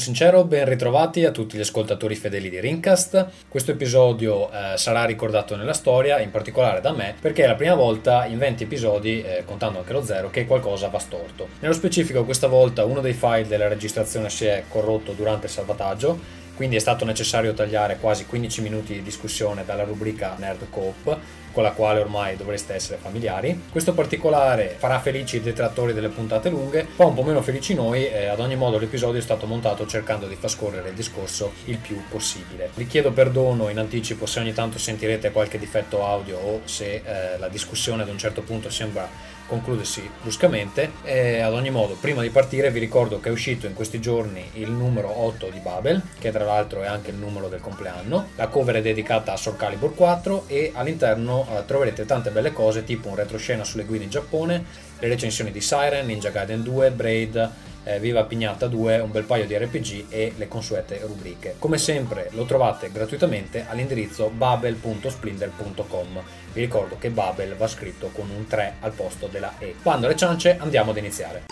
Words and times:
Sincero 0.00 0.44
ben 0.44 0.64
ritrovati 0.64 1.26
a 1.26 1.30
tutti 1.30 1.58
gli 1.58 1.60
ascoltatori 1.60 2.14
fedeli 2.14 2.48
di 2.48 2.58
Rincast. 2.58 3.26
Questo 3.46 3.72
episodio 3.72 4.50
eh, 4.50 4.78
sarà 4.78 5.04
ricordato 5.04 5.56
nella 5.56 5.74
storia, 5.74 6.20
in 6.20 6.30
particolare 6.30 6.80
da 6.80 6.90
me, 6.92 7.14
perché 7.20 7.44
è 7.44 7.46
la 7.46 7.54
prima 7.54 7.74
volta 7.74 8.24
in 8.24 8.38
20 8.38 8.62
episodi, 8.62 9.20
eh, 9.20 9.44
contando 9.44 9.80
anche 9.80 9.92
lo 9.92 10.02
zero, 10.02 10.30
che 10.30 10.46
qualcosa 10.46 10.88
va 10.88 10.98
storto. 10.98 11.48
Nello 11.58 11.74
specifico 11.74 12.24
questa 12.24 12.46
volta 12.46 12.86
uno 12.86 13.02
dei 13.02 13.12
file 13.12 13.46
della 13.46 13.68
registrazione 13.68 14.30
si 14.30 14.46
è 14.46 14.64
corrotto 14.70 15.12
durante 15.12 15.46
il 15.46 15.52
salvataggio, 15.52 16.18
quindi 16.60 16.76
è 16.76 16.80
stato 16.80 17.06
necessario 17.06 17.54
tagliare 17.54 17.96
quasi 17.96 18.26
15 18.26 18.60
minuti 18.60 18.92
di 18.92 19.02
discussione 19.02 19.64
dalla 19.64 19.84
rubrica 19.84 20.36
Nerd 20.38 20.68
Coop 20.68 21.18
con 21.52 21.62
la 21.62 21.72
quale 21.72 22.00
ormai 22.00 22.36
dovreste 22.36 22.74
essere 22.74 22.98
familiari. 23.00 23.62
Questo 23.70 23.94
particolare 23.94 24.76
farà 24.76 25.00
felici 25.00 25.36
i 25.36 25.40
detrattori 25.40 25.94
delle 25.94 26.08
puntate 26.10 26.50
lunghe, 26.50 26.86
fa 26.94 27.06
un 27.06 27.14
po' 27.14 27.22
meno 27.22 27.40
felici 27.40 27.72
noi 27.72 28.06
e 28.06 28.26
ad 28.26 28.40
ogni 28.40 28.56
modo 28.56 28.78
l'episodio 28.78 29.18
è 29.18 29.22
stato 29.22 29.46
montato 29.46 29.86
cercando 29.86 30.26
di 30.26 30.36
far 30.36 30.50
scorrere 30.50 30.90
il 30.90 30.94
discorso 30.94 31.52
il 31.64 31.78
più 31.78 31.98
possibile. 32.10 32.68
Vi 32.74 32.86
chiedo 32.86 33.10
perdono 33.10 33.70
in 33.70 33.78
anticipo 33.78 34.26
se 34.26 34.40
ogni 34.40 34.52
tanto 34.52 34.78
sentirete 34.78 35.32
qualche 35.32 35.58
difetto 35.58 36.04
audio 36.04 36.36
o 36.36 36.60
se 36.64 37.02
eh, 37.02 37.38
la 37.38 37.48
discussione 37.48 38.02
ad 38.02 38.10
un 38.10 38.18
certo 38.18 38.42
punto 38.42 38.68
sembra 38.68 39.08
concludersi 39.50 40.08
bruscamente. 40.22 40.92
E 41.02 41.40
ad 41.40 41.52
ogni 41.52 41.70
modo, 41.70 41.96
prima 42.00 42.22
di 42.22 42.30
partire 42.30 42.70
vi 42.70 42.78
ricordo 42.78 43.18
che 43.18 43.28
è 43.28 43.32
uscito 43.32 43.66
in 43.66 43.74
questi 43.74 44.00
giorni 44.00 44.48
il 44.54 44.70
numero 44.70 45.24
8 45.24 45.48
di 45.52 45.58
Babel, 45.58 46.00
che 46.18 46.30
tra 46.30 46.44
l'altro 46.44 46.82
è 46.82 46.86
anche 46.86 47.10
il 47.10 47.16
numero 47.16 47.48
del 47.48 47.60
compleanno. 47.60 48.28
La 48.36 48.46
cover 48.46 48.76
è 48.76 48.82
dedicata 48.82 49.32
a 49.32 49.36
Soul 49.36 49.56
Calibur 49.56 49.94
4 49.94 50.44
e 50.46 50.70
all'interno 50.72 51.46
eh, 51.50 51.64
troverete 51.66 52.06
tante 52.06 52.30
belle 52.30 52.52
cose 52.52 52.84
tipo 52.84 53.08
un 53.08 53.16
retroscena 53.16 53.64
sulle 53.64 53.84
guide 53.84 54.04
in 54.04 54.10
Giappone, 54.10 54.64
le 55.00 55.08
recensioni 55.08 55.50
di 55.50 55.60
Siren, 55.60 56.06
Ninja 56.06 56.30
Gaiden 56.30 56.62
2, 56.62 56.90
Braid, 56.90 57.50
eh, 57.84 57.98
Viva 57.98 58.24
Pignata 58.24 58.66
2, 58.66 58.98
un 58.98 59.10
bel 59.10 59.24
paio 59.24 59.46
di 59.46 59.56
RPG 59.56 60.06
e 60.10 60.34
le 60.36 60.48
consuete 60.48 61.00
rubriche. 61.04 61.56
Come 61.58 61.78
sempre 61.78 62.28
lo 62.32 62.44
trovate 62.44 62.90
gratuitamente 62.92 63.64
all'indirizzo 63.68 64.28
babel.splinter.com. 64.28 66.22
Vi 66.52 66.60
ricordo 66.60 66.96
che 66.98 67.10
Babel 67.10 67.56
va 67.56 67.66
scritto 67.66 68.10
con 68.12 68.28
un 68.30 68.46
3 68.46 68.74
al 68.80 68.92
posto 68.92 69.26
della 69.26 69.54
E. 69.58 69.76
Quando 69.82 70.06
le 70.06 70.16
ciance 70.16 70.56
andiamo 70.58 70.90
ad 70.90 70.98
iniziare. 70.98 71.44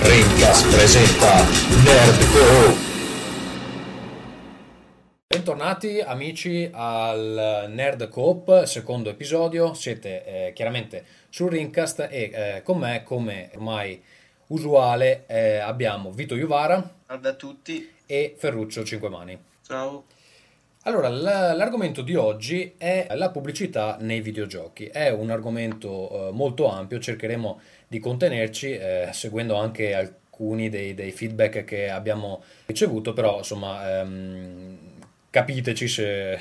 Rincas 0.00 0.62
presenta 0.64 1.44
Nerd 1.82 2.32
Go! 2.32 2.93
Bentornati 5.34 5.98
amici 5.98 6.70
al 6.72 7.66
Nerd 7.68 8.08
Coop, 8.08 8.62
secondo 8.62 9.10
episodio. 9.10 9.74
Siete 9.74 10.24
eh, 10.24 10.52
chiaramente 10.52 11.04
sul 11.28 11.50
Rincast 11.50 12.06
e 12.08 12.30
eh, 12.32 12.62
con 12.62 12.78
me, 12.78 13.02
come 13.02 13.50
ormai 13.54 14.00
usuale, 14.46 15.24
eh, 15.26 15.56
abbiamo 15.56 16.12
Vito 16.12 16.36
Juvara 16.36 16.88
Salve 17.04 17.28
a 17.30 17.32
tutti. 17.32 17.90
e 18.06 18.36
Ferruccio 18.38 18.84
Cinquemani. 18.84 19.36
Ciao. 19.66 20.04
Allora, 20.82 21.08
l'argomento 21.08 22.02
di 22.02 22.14
oggi 22.14 22.74
è 22.78 23.08
la 23.16 23.30
pubblicità 23.30 23.96
nei 23.98 24.20
videogiochi. 24.20 24.86
È 24.86 25.10
un 25.10 25.30
argomento 25.30 26.28
eh, 26.28 26.30
molto 26.30 26.70
ampio, 26.70 27.00
cercheremo 27.00 27.60
di 27.88 27.98
contenerci 27.98 28.70
eh, 28.70 29.08
seguendo 29.10 29.56
anche 29.56 29.94
alcuni 29.94 30.68
dei, 30.68 30.94
dei 30.94 31.10
feedback 31.10 31.64
che 31.64 31.90
abbiamo 31.90 32.44
ricevuto, 32.66 33.12
però 33.12 33.38
insomma 33.38 33.98
ehm, 33.98 34.92
capiteci 35.34 35.88
se, 35.88 36.38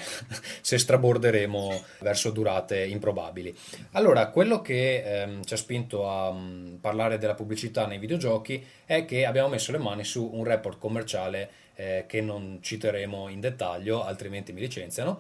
se 0.62 0.78
straborderemo 0.78 1.84
verso 2.02 2.30
durate 2.30 2.86
improbabili. 2.86 3.58
Allora, 3.94 4.28
quello 4.28 4.62
che 4.62 5.02
ehm, 5.02 5.44
ci 5.44 5.56
ha 5.56 5.58
spinto 5.58 6.08
a 6.08 6.32
mm, 6.32 6.76
parlare 6.76 7.18
della 7.18 7.34
pubblicità 7.34 7.88
nei 7.88 7.98
videogiochi 7.98 8.64
è 8.86 9.04
che 9.06 9.26
abbiamo 9.26 9.50
messo 9.50 9.72
le 9.72 9.80
mani 9.80 10.04
su 10.04 10.30
un 10.32 10.44
report 10.44 10.78
commerciale 10.78 11.50
eh, 11.74 12.06
che 12.08 12.22
non 12.22 12.60
citeremo 12.62 13.30
in 13.30 13.40
dettaglio, 13.40 14.04
altrimenti 14.06 14.54
mi 14.54 14.62
licenziano. 14.62 15.20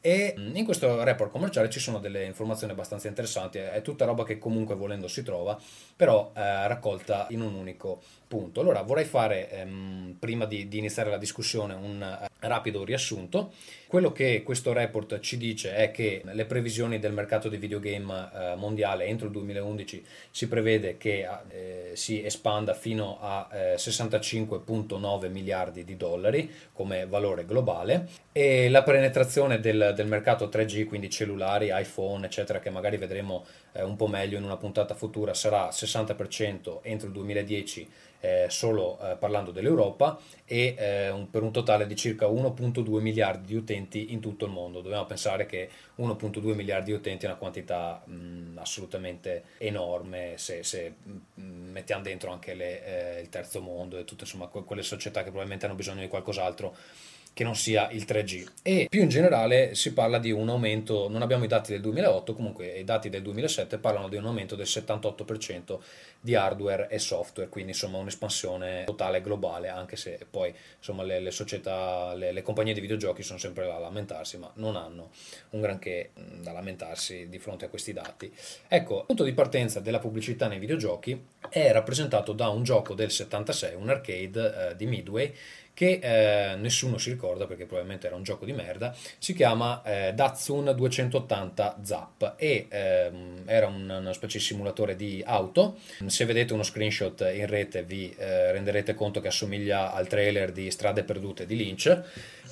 E 0.00 0.36
mm, 0.38 0.54
in 0.54 0.64
questo 0.64 1.02
report 1.02 1.32
commerciale 1.32 1.68
ci 1.70 1.80
sono 1.80 1.98
delle 1.98 2.24
informazioni 2.24 2.72
abbastanza 2.72 3.08
interessanti, 3.08 3.58
è 3.58 3.82
tutta 3.82 4.04
roba 4.04 4.22
che 4.22 4.38
comunque 4.38 4.76
volendo 4.76 5.08
si 5.08 5.24
trova, 5.24 5.58
però 5.96 6.30
eh, 6.36 6.68
raccolta 6.68 7.26
in 7.30 7.40
un 7.40 7.54
unico 7.54 8.00
punto. 8.28 8.60
Allora 8.60 8.82
vorrei 8.82 9.04
fare, 9.04 9.50
ehm, 9.50 10.16
prima 10.18 10.44
di, 10.44 10.68
di 10.68 10.78
iniziare 10.78 11.10
la 11.10 11.18
discussione, 11.18 11.74
un 11.74 12.00
eh, 12.02 12.28
rapido 12.46 12.84
riassunto. 12.84 13.52
Quello 13.88 14.12
che 14.12 14.42
questo 14.42 14.74
report 14.74 15.18
ci 15.20 15.38
dice 15.38 15.74
è 15.74 15.90
che 15.90 16.20
le 16.22 16.44
previsioni 16.44 16.98
del 16.98 17.14
mercato 17.14 17.48
dei 17.48 17.58
videogame 17.58 18.28
eh, 18.34 18.54
mondiale 18.54 19.06
entro 19.06 19.28
il 19.28 19.32
2011 19.32 20.04
si 20.30 20.46
prevede 20.46 20.98
che 20.98 21.26
eh, 21.48 21.92
si 21.94 22.22
espanda 22.22 22.74
fino 22.74 23.16
a 23.18 23.48
eh, 23.50 23.74
65,9 23.76 25.30
miliardi 25.30 25.84
di 25.84 25.96
dollari 25.96 26.52
come 26.74 27.06
valore 27.06 27.46
globale. 27.46 28.08
E 28.30 28.68
la 28.68 28.82
penetrazione 28.82 29.58
del, 29.58 29.94
del 29.96 30.06
mercato 30.06 30.48
3G, 30.48 30.84
quindi 30.84 31.08
cellulari, 31.08 31.70
iPhone, 31.72 32.26
eccetera, 32.26 32.58
che 32.58 32.68
magari 32.68 32.98
vedremo 32.98 33.46
eh, 33.72 33.82
un 33.82 33.96
po' 33.96 34.06
meglio 34.06 34.36
in 34.36 34.44
una 34.44 34.58
puntata 34.58 34.94
futura, 34.94 35.32
sarà 35.32 35.70
60% 35.70 36.80
entro 36.82 37.06
il 37.06 37.14
2010 37.14 37.88
eh, 38.20 38.46
solo 38.48 38.98
eh, 39.00 39.16
parlando 39.16 39.50
dell'Europa 39.50 40.18
e 40.44 40.74
eh, 40.76 41.10
un, 41.10 41.30
per 41.30 41.42
un 41.42 41.52
totale 41.52 41.86
di 41.86 41.94
circa 41.94 42.26
1.2 42.26 43.00
miliardi 43.00 43.46
di 43.46 43.54
utenti 43.54 43.77
in 43.78 44.20
tutto 44.20 44.44
il 44.44 44.50
mondo. 44.50 44.80
Dobbiamo 44.80 45.06
pensare 45.06 45.46
che 45.46 45.70
1.2 45.96 46.54
miliardi 46.54 46.90
di 46.90 46.96
utenti 46.96 47.24
è 47.26 47.28
una 47.28 47.38
quantità 47.38 48.02
mh, 48.04 48.58
assolutamente 48.58 49.44
enorme 49.58 50.34
se, 50.36 50.62
se 50.62 50.94
mh, 51.02 51.42
mettiamo 51.42 52.02
dentro 52.02 52.30
anche 52.32 52.54
le, 52.54 53.16
eh, 53.16 53.20
il 53.20 53.28
terzo 53.28 53.60
mondo 53.60 53.98
e 53.98 54.04
tutte 54.04 54.24
insomma, 54.24 54.46
que- 54.46 54.64
quelle 54.64 54.82
società 54.82 55.20
che 55.20 55.26
probabilmente 55.26 55.66
hanno 55.66 55.74
bisogno 55.74 56.00
di 56.00 56.08
qualcos'altro 56.08 56.76
che 57.38 57.44
non 57.44 57.54
sia 57.54 57.88
il 57.92 58.02
3G. 58.04 58.46
E 58.62 58.88
più 58.90 59.00
in 59.00 59.08
generale 59.08 59.76
si 59.76 59.92
parla 59.92 60.18
di 60.18 60.32
un 60.32 60.48
aumento, 60.48 61.08
non 61.08 61.22
abbiamo 61.22 61.44
i 61.44 61.46
dati 61.46 61.70
del 61.70 61.80
2008, 61.82 62.34
comunque 62.34 62.66
i 62.66 62.82
dati 62.82 63.10
del 63.10 63.22
2007 63.22 63.78
parlano 63.78 64.08
di 64.08 64.16
un 64.16 64.26
aumento 64.26 64.56
del 64.56 64.66
78% 64.66 65.78
di 66.18 66.34
hardware 66.34 66.88
e 66.88 66.98
software, 66.98 67.48
quindi 67.48 67.70
insomma 67.70 67.98
un'espansione 67.98 68.82
totale 68.86 69.20
globale, 69.20 69.68
anche 69.68 69.94
se 69.94 70.18
poi 70.28 70.52
insomma 70.78 71.04
le, 71.04 71.20
le 71.20 71.30
società, 71.30 72.12
le, 72.14 72.32
le, 72.32 72.42
compagnie 72.42 72.74
di 72.74 72.80
videogiochi 72.80 73.22
sono 73.22 73.38
sempre 73.38 73.68
là 73.68 73.76
a 73.76 73.78
lamentarsi, 73.78 74.36
ma 74.36 74.50
non 74.54 74.74
hanno 74.74 75.10
un 75.50 75.60
granché 75.60 76.10
da 76.40 76.50
lamentarsi 76.50 77.28
di 77.28 77.38
fronte 77.38 77.66
a 77.66 77.68
questi 77.68 77.92
dati. 77.92 78.34
Ecco, 78.66 78.98
il 78.98 79.06
punto 79.06 79.22
di 79.22 79.32
partenza 79.32 79.78
della 79.78 80.00
pubblicità 80.00 80.48
nei 80.48 80.58
videogiochi 80.58 81.24
è 81.48 81.70
rappresentato 81.70 82.32
da 82.32 82.48
un 82.48 82.64
gioco 82.64 82.94
del 82.94 83.12
76, 83.12 83.76
un 83.76 83.90
arcade 83.90 84.70
eh, 84.70 84.76
di 84.76 84.86
Midway, 84.86 85.32
che 85.78 86.00
eh, 86.02 86.56
nessuno 86.56 86.98
si 86.98 87.08
ricorda 87.08 87.46
perché 87.46 87.64
probabilmente 87.64 88.08
era 88.08 88.16
un 88.16 88.24
gioco 88.24 88.44
di 88.44 88.52
merda, 88.52 88.92
si 89.16 89.32
chiama 89.32 89.80
eh, 89.84 90.12
Datsun 90.12 90.72
280 90.74 91.78
Zap 91.84 92.34
e 92.36 92.66
ehm, 92.68 93.42
era 93.46 93.68
un, 93.68 93.88
una 93.88 94.12
specie 94.12 94.38
di 94.38 94.44
simulatore 94.44 94.96
di 94.96 95.22
auto. 95.24 95.76
Se 96.06 96.24
vedete 96.24 96.52
uno 96.52 96.64
screenshot 96.64 97.30
in 97.32 97.46
rete 97.46 97.84
vi 97.84 98.12
eh, 98.18 98.50
renderete 98.50 98.94
conto 98.94 99.20
che 99.20 99.28
assomiglia 99.28 99.92
al 99.92 100.08
trailer 100.08 100.50
di 100.50 100.68
Strade 100.68 101.04
Perdute 101.04 101.46
di 101.46 101.54
Lynch 101.54 102.02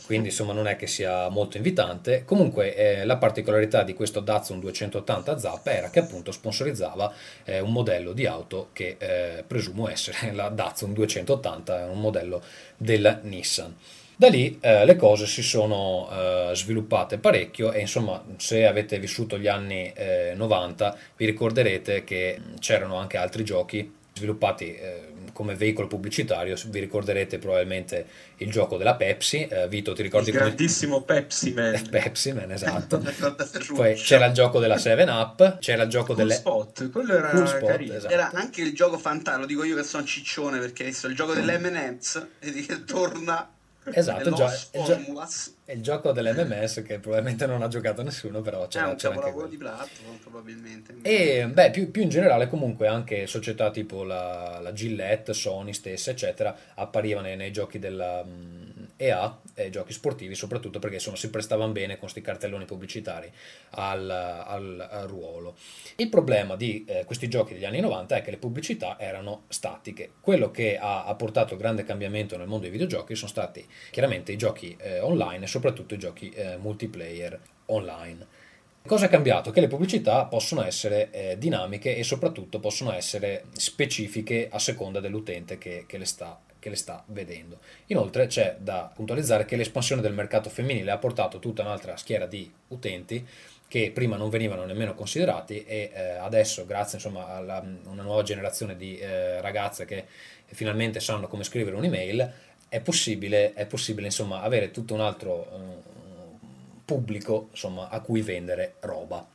quindi 0.06 0.28
insomma 0.28 0.53
non 0.53 0.69
è 0.69 0.76
che 0.76 0.87
sia 0.87 1.28
molto 1.28 1.56
invitante. 1.56 2.25
Comunque 2.25 2.75
eh, 2.76 3.04
la 3.04 3.16
particolarità 3.16 3.82
di 3.82 3.93
questo 3.93 4.20
Datsun 4.20 4.60
280 4.60 5.37
Zap 5.37 5.66
era 5.66 5.91
che 5.91 5.98
appunto 5.98 6.31
sponsorizzava 6.31 7.12
eh, 7.44 7.58
un 7.58 7.72
modello 7.72 8.12
di 8.12 8.25
auto 8.25 8.69
che 8.72 8.94
eh, 8.99 9.44
presumo 9.44 9.88
essere 9.88 10.32
la 10.32 10.49
Datsun 10.49 10.93
280, 10.93 11.87
un 11.87 12.00
modello 12.00 12.40
del 12.76 13.15
Nissan. 13.22 13.74
Da 14.18 14.28
lì 14.28 14.58
eh, 14.62 14.86
le 14.86 14.96
cose 14.96 15.26
si 15.26 15.42
sono 15.42 16.08
eh, 16.10 16.50
sviluppate 16.54 17.18
parecchio 17.18 17.72
e 17.72 17.80
insomma 17.80 18.24
se 18.38 18.66
avete 18.66 18.98
vissuto 18.98 19.38
gli 19.38 19.46
anni 19.46 19.92
eh, 19.94 20.32
90 20.34 20.96
vi 21.18 21.26
ricorderete 21.26 22.02
che 22.02 22.40
c'erano 22.58 22.96
anche 22.96 23.18
altri 23.18 23.44
giochi 23.44 23.92
sviluppati 24.14 24.74
eh, 24.74 25.08
come 25.37 25.55
veicolo 25.55 25.87
pubblicitario, 25.87 26.56
vi 26.69 26.81
ricorderete 26.81 27.37
probabilmente 27.37 28.06
il 28.38 28.50
gioco 28.50 28.79
della 28.79 28.94
Pepsi, 28.94 29.47
eh, 29.47 29.69
Vito 29.69 29.93
ti 29.93 30.00
ricordi? 30.00 30.31
Il 30.31 30.37
grandissimo 30.37 31.03
come... 31.03 31.21
Pepsi 31.21 31.53
Man. 31.53 31.83
Pepsi 31.91 32.33
Man, 32.33 32.50
esatto. 32.53 33.03
Poi 33.75 33.94
c'era 33.97 34.25
il 34.25 34.33
gioco 34.33 34.59
della 34.59 34.77
7-Up, 34.77 35.59
c'era 35.59 35.83
il 35.83 35.91
gioco 35.91 36.15
cool 36.15 36.17
delle... 36.17 36.35
Spot, 36.37 36.91
quello 36.91 37.12
era 37.12 37.29
cool 37.29 37.47
spot, 37.47 37.67
carino. 37.67 37.94
esatto. 37.97 38.15
Era 38.15 38.31
anche 38.33 38.62
il 38.62 38.73
gioco 38.73 38.97
fantasma, 38.97 39.41
lo 39.41 39.47
dico 39.47 39.62
io 39.62 39.77
che 39.77 39.83
sono 39.83 40.05
ciccione 40.05 40.59
perché 40.59 40.85
adesso 40.85 41.06
il 41.06 41.15
gioco 41.15 41.35
dell'M&M's 41.35 42.27
che 42.41 42.85
torna 42.87 43.56
Esatto, 43.93 44.31
gio- 44.33 44.44
il, 44.73 44.83
gio- 44.85 45.27
è 45.65 45.73
il 45.73 45.83
gioco 45.83 46.12
dell'MMS 46.12 46.83
che 46.85 46.99
probabilmente 46.99 47.47
non 47.47 47.62
ha 47.62 47.69
giocato 47.69 48.03
nessuno, 48.03 48.41
però 48.41 48.62
C'è 48.67 48.79
c'era, 48.79 48.88
un 48.88 48.97
capolavoro 48.97 49.33
quello. 49.33 49.49
di 49.49 49.56
platform 49.56 50.17
probabilmente. 50.19 50.94
E 51.03 51.49
beh, 51.49 51.71
più, 51.71 51.91
più 51.91 52.03
in 52.03 52.09
generale, 52.09 52.49
comunque, 52.49 52.87
anche 52.88 53.27
società 53.27 53.71
tipo 53.71 54.03
la, 54.03 54.59
la 54.61 54.73
Gillette, 54.73 55.33
Sony 55.33 55.73
stessa, 55.73 56.11
eccetera, 56.11 56.56
apparivano 56.75 57.27
nei, 57.27 57.37
nei 57.37 57.53
giochi 57.53 57.79
della, 57.79 58.25
mm, 58.25 58.65
e 58.96 59.10
a 59.10 59.38
eh, 59.54 59.70
giochi 59.70 59.93
sportivi, 59.93 60.34
soprattutto 60.34 60.78
perché 60.78 60.96
insomma, 60.96 61.16
si 61.16 61.31
prestavano 61.31 61.72
bene 61.72 61.93
con 61.93 62.00
questi 62.00 62.20
cartelloni 62.20 62.64
pubblicitari 62.64 63.31
al, 63.70 64.08
al, 64.10 64.88
al 64.90 65.06
ruolo. 65.06 65.56
Il 65.96 66.08
problema 66.08 66.56
di 66.56 66.84
eh, 66.87 67.04
questi 67.04 67.28
giochi 67.28 67.54
degli 67.54 67.64
anni 67.64 67.81
90 67.81 68.16
è 68.16 68.22
che 68.22 68.31
le 68.31 68.38
pubblicità 68.38 68.98
erano 68.98 69.44
statiche. 69.48 70.12
Quello 70.20 70.50
che 70.50 70.78
ha, 70.78 71.04
ha 71.04 71.14
portato 71.14 71.56
grande 71.56 71.84
cambiamento 71.84 72.37
nel 72.37 72.46
mondo 72.46 72.62
dei 72.62 72.72
videogiochi 72.72 73.14
sono 73.14 73.28
stati 73.28 73.66
chiaramente 73.90 74.32
i 74.32 74.37
giochi 74.37 74.76
eh, 74.81 75.00
online 75.00 75.44
e 75.44 75.49
soprattutto 75.49 75.94
i 75.94 75.99
giochi 75.99 76.31
eh, 76.31 76.56
multiplayer 76.56 77.38
online. 77.66 78.44
Cosa 78.87 79.06
è 79.06 79.08
cambiato? 79.08 79.50
Che 79.50 79.60
le 79.60 79.66
pubblicità 79.66 80.26
possono 80.26 80.62
essere 80.62 81.10
eh, 81.10 81.38
dinamiche 81.38 81.96
e 81.96 82.04
soprattutto 82.04 82.60
possono 82.60 82.92
essere 82.92 83.46
specifiche 83.54 84.49
a 84.49 84.60
seconda 84.60 85.00
dell'utente 85.00 85.58
che, 85.58 85.87
che, 85.88 85.99
le 85.99 86.04
sta, 86.04 86.40
che, 86.66 86.70
le 86.70 86.76
sta, 86.76 87.04
vedendo. 87.06 87.60
Inoltre 87.86 88.26
c'è 88.26 88.56
da 88.58 88.90
puntualizzare 88.92 89.44
che 89.44 89.54
l'espansione 89.54 90.02
del 90.02 90.12
mercato 90.12 90.50
femminile 90.50 90.90
ha 90.90 90.98
portato 90.98 91.38
tutta 91.38 91.62
un'altra 91.62 91.96
schiera 91.96 92.26
di 92.26 92.52
utenti 92.68 93.24
che 93.68 93.90
prima 93.92 94.16
non 94.16 94.30
venivano 94.30 94.64
nemmeno 94.64 94.94
considerati 94.94 95.64
e 95.64 95.90
eh, 95.92 96.10
adesso 96.10 96.66
grazie 96.66 96.98
insomma, 96.98 97.26
a 97.28 97.64
una 97.84 98.02
nuova 98.02 98.22
generazione 98.22 98.76
di 98.76 98.98
eh, 98.98 99.40
ragazze 99.40 99.84
che 99.84 100.04
finalmente 100.46 101.00
sanno 101.00 101.26
come 101.26 101.42
scrivere 101.42 101.76
un'email 101.76 102.32
è 102.68 102.80
possibile, 102.80 103.54
è 103.54 103.66
possibile 103.66 104.06
insomma, 104.06 104.42
avere 104.42 104.70
tutto 104.70 104.94
un 104.94 105.00
altro 105.00 105.48
eh, 105.50 105.94
pubblico 106.84 107.48
insomma, 107.50 107.88
a 107.88 108.00
cui 108.00 108.22
vendere 108.22 108.74
roba. 108.80 109.26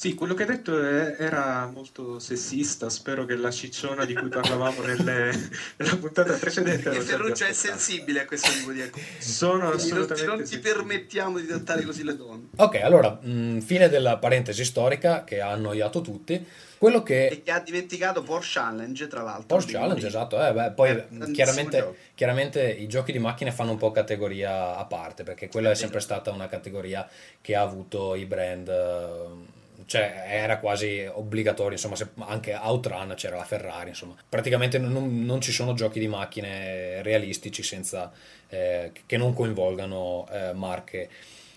Sì, 0.00 0.14
quello 0.14 0.32
che 0.32 0.44
hai 0.44 0.48
detto 0.48 0.82
era 0.82 1.66
molto 1.70 2.18
sessista, 2.18 2.88
spero 2.88 3.26
che 3.26 3.36
la 3.36 3.50
cicciona 3.50 4.06
di 4.06 4.14
cui 4.14 4.30
parlavamo 4.30 4.80
nelle, 4.80 5.28
nella 5.76 5.96
puntata 5.98 6.32
precedente... 6.38 6.88
E 6.88 7.02
Ferruccio 7.02 7.44
è 7.44 7.52
sensibile 7.52 8.22
a 8.22 8.24
questo 8.24 8.50
tipo 8.50 8.72
di 8.72 8.80
argomenti. 8.80 9.22
Sono 9.22 9.68
assolutamente 9.68 10.24
Non, 10.24 10.36
non 10.38 10.46
ti 10.46 10.58
permettiamo 10.58 11.38
di 11.38 11.46
trattare 11.46 11.82
così 11.82 12.02
le 12.02 12.16
donne. 12.16 12.46
Ok, 12.56 12.76
allora, 12.76 13.10
mh, 13.10 13.58
fine 13.58 13.90
della 13.90 14.16
parentesi 14.16 14.64
storica 14.64 15.22
che 15.22 15.42
ha 15.42 15.50
annoiato 15.50 16.00
tutti. 16.00 16.46
Quello 16.78 17.02
che... 17.02 17.26
E 17.26 17.42
che 17.42 17.50
ha 17.50 17.60
dimenticato 17.60 18.22
Porsche 18.22 18.58
Challenge, 18.58 19.06
tra 19.06 19.20
l'altro. 19.20 19.44
Porsche 19.48 19.72
Challenge, 19.72 20.06
esatto. 20.06 20.42
Eh, 20.42 20.50
beh, 20.54 20.70
poi 20.70 20.92
eh, 20.92 21.30
chiaramente, 21.30 21.94
chiaramente, 22.14 22.66
i 22.70 22.88
giochi 22.88 23.12
di 23.12 23.18
macchine 23.18 23.52
fanno 23.52 23.72
un 23.72 23.76
po' 23.76 23.90
categoria 23.90 24.78
a 24.78 24.84
parte, 24.86 25.24
perché 25.24 25.48
quella 25.48 25.72
è 25.72 25.74
sempre 25.74 26.00
stata 26.00 26.30
una 26.30 26.48
categoria 26.48 27.06
che 27.42 27.54
ha 27.54 27.60
avuto 27.60 28.14
i 28.14 28.24
brand 28.24 29.58
cioè 29.90 30.22
era 30.28 30.60
quasi 30.60 31.04
obbligatorio, 31.04 31.72
insomma, 31.72 31.96
anche 32.28 32.54
Outrun 32.54 33.14
c'era 33.16 33.34
la 33.34 33.42
Ferrari, 33.42 33.88
insomma, 33.88 34.14
praticamente 34.28 34.78
non, 34.78 35.24
non 35.24 35.40
ci 35.40 35.50
sono 35.50 35.74
giochi 35.74 35.98
di 35.98 36.06
macchine 36.06 37.02
realistici 37.02 37.64
senza, 37.64 38.12
eh, 38.50 38.92
che 39.04 39.16
non 39.16 39.34
coinvolgano 39.34 40.28
eh, 40.30 40.52
marche 40.52 41.10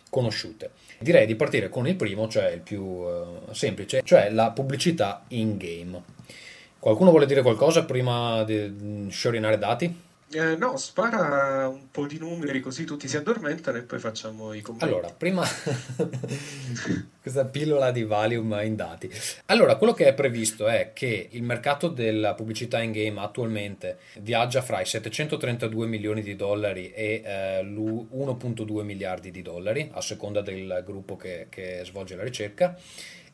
conosciute. 0.10 0.72
Direi 0.98 1.28
di 1.28 1.36
partire 1.36 1.70
con 1.70 1.88
il 1.88 1.96
primo, 1.96 2.28
cioè 2.28 2.50
il 2.50 2.62
più 2.62 3.06
eh, 3.06 3.54
semplice, 3.54 4.02
cioè 4.04 4.32
la 4.32 4.50
pubblicità 4.50 5.26
in 5.28 5.56
game. 5.56 6.02
Qualcuno 6.80 7.12
vuole 7.12 7.28
dire 7.28 7.44
qualcosa 7.44 7.86
prima 7.86 8.44
di 8.46 9.10
sciorinare 9.12 9.60
dati? 9.60 9.96
Eh, 10.34 10.56
no, 10.56 10.78
spara 10.78 11.68
un 11.68 11.92
po' 11.92 12.08
di 12.08 12.18
numeri 12.18 12.60
così 12.60 12.86
tutti 12.86 13.08
si 13.08 13.18
addormentano 13.18 13.78
e 13.78 13.82
poi 13.84 14.00
facciamo 14.00 14.54
i 14.54 14.62
commenti. 14.62 14.86
Allora, 14.86 15.10
prima 15.10 15.46
questa 17.22 17.46
pillola 17.46 17.92
di 17.92 18.04
Valium 18.04 18.60
in 18.64 18.76
dati. 18.76 19.10
Allora, 19.46 19.76
quello 19.76 19.94
che 19.94 20.08
è 20.08 20.14
previsto 20.14 20.68
è 20.68 20.92
che 20.94 21.30
il 21.32 21.44
mercato 21.44 21.88
della 21.88 22.34
pubblicità 22.34 22.82
in 22.82 22.92
game 22.92 23.20
attualmente 23.22 24.00
viaggia 24.20 24.62
fra 24.62 24.82
i 24.82 24.86
732 24.86 25.86
milioni 25.86 26.22
di 26.22 26.36
dollari 26.36 26.92
e 26.92 27.22
eh, 27.24 27.62
1.2 27.64 28.82
miliardi 28.82 29.30
di 29.30 29.42
dollari, 29.42 29.90
a 29.94 30.02
seconda 30.02 30.42
del 30.42 30.82
gruppo 30.86 31.16
che, 31.16 31.48
che 31.50 31.82
svolge 31.84 32.16
la 32.16 32.24
ricerca 32.24 32.76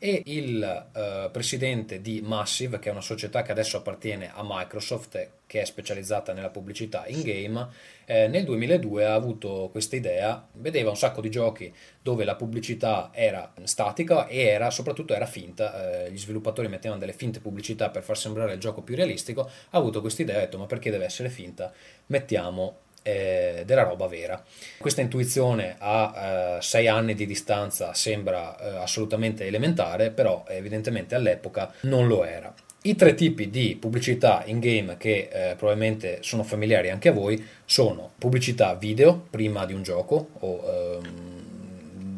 e 0.01 0.23
il 0.27 0.87
uh, 0.93 1.29
presidente 1.29 2.01
di 2.01 2.21
Massive, 2.21 2.79
che 2.79 2.87
è 2.87 2.91
una 2.91 3.01
società 3.01 3.41
che 3.41 3.51
adesso 3.51 3.75
appartiene 3.75 4.31
a 4.33 4.41
Microsoft, 4.43 5.31
che 5.45 5.61
è 5.61 5.65
specializzata 5.65 6.31
nella 6.31 6.49
pubblicità 6.49 7.05
in 7.07 7.21
game, 7.21 7.67
eh, 8.05 8.27
nel 8.27 8.45
2002 8.45 9.05
ha 9.05 9.13
avuto 9.13 9.67
questa 9.71 9.97
idea, 9.97 10.47
vedeva 10.53 10.89
un 10.89 10.95
sacco 10.95 11.19
di 11.19 11.29
giochi 11.29 11.73
dove 12.01 12.23
la 12.23 12.35
pubblicità 12.35 13.09
era 13.13 13.51
statica 13.63 14.27
e 14.27 14.39
era, 14.39 14.69
soprattutto 14.69 15.13
era 15.13 15.25
finta, 15.25 16.05
eh, 16.05 16.11
gli 16.11 16.17
sviluppatori 16.17 16.69
mettevano 16.69 16.99
delle 16.99 17.13
finte 17.13 17.41
pubblicità 17.41 17.89
per 17.89 18.03
far 18.03 18.17
sembrare 18.17 18.53
il 18.53 18.59
gioco 18.59 18.81
più 18.81 18.95
realistico, 18.95 19.41
ha 19.41 19.77
avuto 19.77 19.99
questa 19.99 20.21
idea 20.21 20.35
e 20.35 20.37
ha 20.37 20.41
detto 20.41 20.57
ma 20.57 20.65
perché 20.65 20.91
deve 20.91 21.05
essere 21.05 21.29
finta? 21.29 21.73
Mettiamo 22.05 22.87
eh, 23.03 23.63
della 23.65 23.83
roba 23.83 24.07
vera. 24.07 24.43
Questa 24.77 25.01
intuizione 25.01 25.75
a 25.77 26.57
eh, 26.57 26.61
sei 26.61 26.87
anni 26.87 27.15
di 27.15 27.25
distanza 27.25 27.93
sembra 27.93 28.57
eh, 28.57 28.77
assolutamente 28.77 29.45
elementare, 29.45 30.11
però 30.11 30.45
evidentemente 30.47 31.15
all'epoca 31.15 31.73
non 31.81 32.07
lo 32.07 32.23
era. 32.23 32.53
I 32.81 32.95
tre 32.95 33.13
tipi 33.13 33.49
di 33.49 33.75
pubblicità 33.75 34.43
in 34.45 34.59
game 34.59 34.95
che 34.95 35.27
eh, 35.31 35.55
probabilmente 35.55 36.19
sono 36.21 36.43
familiari 36.43 36.89
anche 36.89 37.09
a 37.09 37.11
voi 37.11 37.45
sono 37.65 38.11
pubblicità 38.17 38.73
video 38.75 39.27
prima 39.29 39.65
di 39.65 39.73
un 39.73 39.83
gioco 39.83 40.29
o 40.39 40.63
ehm, 40.65 41.39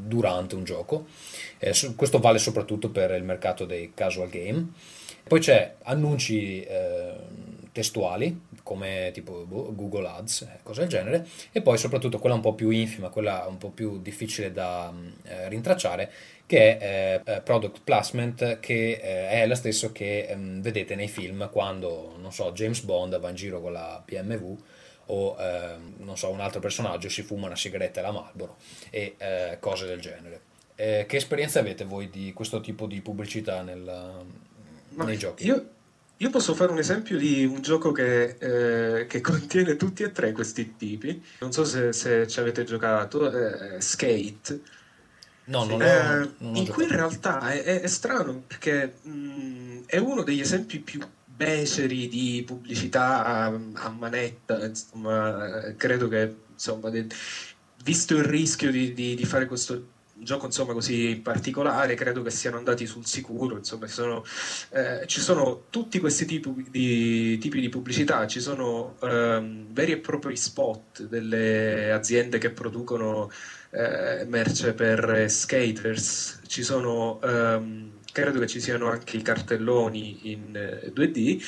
durante 0.05 0.53
un 0.53 0.63
gioco, 0.63 1.07
eh, 1.57 1.73
questo 1.95 2.19
vale 2.19 2.37
soprattutto 2.37 2.89
per 2.89 3.09
il 3.11 3.23
mercato 3.23 3.65
dei 3.65 3.93
casual 3.95 4.29
game. 4.29 4.67
Poi 5.23 5.39
c'è 5.39 5.75
annunci 5.83 6.61
eh, 6.61 7.13
testuali 7.71 8.47
come 8.63 9.11
tipo 9.13 9.45
boh, 9.45 9.73
Google 9.73 10.07
Ads, 10.07 10.41
eh, 10.41 10.59
cose 10.63 10.81
del 10.81 10.89
genere, 10.89 11.27
e 11.51 11.61
poi 11.61 11.77
soprattutto 11.77 12.19
quella 12.19 12.35
un 12.35 12.41
po' 12.41 12.53
più 12.53 12.69
infima, 12.69 13.09
quella 13.09 13.45
un 13.47 13.57
po' 13.57 13.69
più 13.69 14.01
difficile 14.01 14.51
da 14.51 14.91
mm, 14.91 15.07
eh, 15.23 15.49
rintracciare, 15.49 16.11
che 16.45 16.77
è 16.77 17.21
eh, 17.23 17.41
product 17.41 17.81
placement, 17.83 18.59
che 18.59 18.99
eh, 19.01 19.29
è 19.29 19.47
la 19.47 19.55
stessa 19.55 19.91
che 19.91 20.25
ehm, 20.25 20.61
vedete 20.61 20.95
nei 20.95 21.07
film 21.07 21.49
quando, 21.49 22.15
non 22.19 22.33
so, 22.33 22.51
James 22.51 22.81
Bond 22.81 23.19
va 23.19 23.29
in 23.29 23.35
giro 23.35 23.61
con 23.61 23.71
la 23.71 24.01
BMW 24.05 24.57
o 25.07 25.35
ehm, 25.39 25.95
non 25.97 26.17
so, 26.17 26.29
un 26.29 26.39
altro 26.39 26.59
personaggio 26.59 27.09
si 27.09 27.21
fuma 27.21 27.47
una 27.47 27.55
sigaretta 27.55 27.99
e 27.99 28.03
la 28.03 28.11
Marlboro 28.11 28.57
e 28.89 29.15
eh, 29.17 29.57
cose 29.59 29.85
del 29.85 29.99
genere. 29.99 30.41
Eh, 30.75 31.05
che 31.07 31.17
esperienza 31.17 31.59
avete 31.59 31.83
voi 31.83 32.09
di 32.09 32.33
questo 32.33 32.59
tipo 32.61 32.85
di 32.85 33.01
pubblicità 33.01 33.61
nel, 33.61 34.25
nei 34.89 35.17
giochi? 35.17 35.45
Io 35.45 35.69
io 36.21 36.29
posso 36.29 36.53
fare 36.53 36.71
un 36.71 36.77
esempio 36.77 37.17
di 37.17 37.45
un 37.45 37.61
gioco 37.61 37.91
che, 37.91 38.37
eh, 38.37 39.07
che, 39.07 39.21
contiene 39.21 39.75
tutti 39.75 40.03
e 40.03 40.11
tre 40.11 40.31
questi 40.31 40.75
tipi. 40.77 41.21
Non 41.39 41.51
so 41.51 41.65
se, 41.65 41.91
se 41.93 42.27
ci 42.27 42.39
avete 42.39 42.63
giocato, 42.63 43.31
eh, 43.31 43.81
Skate. 43.81 44.61
No, 45.45 45.63
non, 45.63 45.81
eh, 45.81 46.19
ho, 46.19 46.33
non 46.37 46.55
In 46.55 46.67
cui 46.67 46.83
in 46.83 46.91
realtà 46.91 47.49
è, 47.49 47.63
è, 47.63 47.81
è 47.81 47.87
strano 47.87 48.43
perché 48.45 48.93
mh, 49.01 49.11
mm, 49.11 49.81
è 49.87 49.97
uno 49.97 50.21
degli 50.21 50.39
esempi 50.39 50.79
più 50.79 51.01
beceri 51.25 52.07
di 52.07 52.43
pubblicità 52.45 53.25
a, 53.25 53.45
a 53.45 53.89
manetta. 53.89 54.63
Insomma, 54.63 55.73
credo 55.75 56.07
che, 56.07 56.35
insomma, 56.51 56.91
de, 56.91 57.07
visto 57.83 58.15
il 58.15 58.23
rischio 58.23 58.69
di, 58.69 58.93
di, 58.93 59.15
di 59.15 59.25
fare 59.25 59.47
questo 59.47 59.90
gioco 60.23 60.45
insomma, 60.45 60.73
così 60.73 61.19
particolare, 61.21 61.95
credo 61.95 62.21
che 62.21 62.29
siano 62.31 62.57
andati 62.57 62.85
sul 62.85 63.05
sicuro. 63.05 63.57
Insomma, 63.57 63.87
ci 63.87 63.93
sono, 63.93 64.23
eh, 64.69 65.05
ci 65.07 65.19
sono 65.19 65.65
tutti 65.69 65.99
questi 65.99 66.25
tipi 66.25 66.67
di, 66.69 67.37
tipi 67.37 67.59
di 67.59 67.69
pubblicità, 67.69 68.27
ci 68.27 68.39
sono 68.39 68.95
ehm, 69.01 69.73
veri 69.73 69.93
e 69.93 69.97
propri 69.97 70.35
spot 70.35 71.03
delle 71.03 71.91
aziende 71.91 72.37
che 72.37 72.51
producono 72.51 73.31
eh, 73.71 74.25
merce 74.27 74.73
per 74.73 75.29
skaters, 75.29 76.41
ci 76.47 76.63
sono, 76.63 77.19
ehm, 77.21 77.99
credo 78.11 78.39
che 78.39 78.47
ci 78.47 78.59
siano 78.59 78.89
anche 78.89 79.17
i 79.17 79.21
cartelloni 79.21 80.31
in 80.31 80.91
2D. 80.93 81.43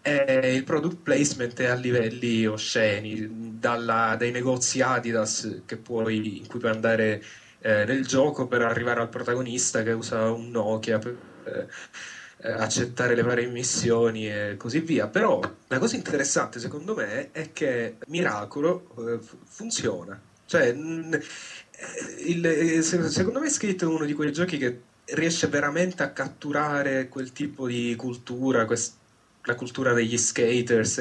Eh, 0.00 0.40
e 0.42 0.54
il 0.54 0.64
product 0.64 1.02
placement 1.02 1.60
è 1.60 1.66
a 1.66 1.74
livelli 1.74 2.46
osceni, 2.46 3.56
dalla, 3.58 4.16
dai 4.16 4.30
negozi 4.30 4.80
Adidas 4.80 5.62
puoi, 5.82 6.38
in 6.38 6.46
cui 6.46 6.60
puoi 6.60 6.70
andare 6.70 7.22
eh, 7.60 7.84
nel 7.84 8.06
gioco 8.06 8.46
per 8.46 8.62
arrivare 8.62 9.00
al 9.00 9.08
protagonista 9.08 9.82
che 9.82 9.92
usa 9.92 10.30
un 10.30 10.50
Nokia 10.50 10.98
per 10.98 11.16
eh, 11.44 12.50
accettare 12.52 13.14
le 13.14 13.22
varie 13.22 13.46
missioni 13.46 14.28
e 14.28 14.56
così 14.56 14.80
via. 14.80 15.08
Però 15.08 15.40
la 15.66 15.78
cosa 15.78 15.96
interessante 15.96 16.60
secondo 16.60 16.94
me 16.94 17.30
è 17.32 17.52
che 17.52 17.96
Miracolo 18.06 18.94
eh, 18.98 19.18
funziona. 19.44 20.20
Cioè, 20.46 20.72
mh, 20.72 21.14
eh, 21.14 22.22
il, 22.26 22.46
eh, 22.46 22.82
secondo 22.82 23.40
me 23.40 23.48
è 23.48 23.84
uno 23.84 24.04
di 24.04 24.14
quei 24.14 24.32
giochi 24.32 24.58
che 24.58 24.82
riesce 25.14 25.46
veramente 25.48 26.02
a 26.02 26.10
catturare 26.10 27.08
quel 27.08 27.32
tipo 27.32 27.66
di 27.66 27.94
cultura, 27.96 28.64
quest- 28.66 28.96
la 29.44 29.54
cultura 29.54 29.92
degli 29.92 30.16
skaters. 30.16 30.98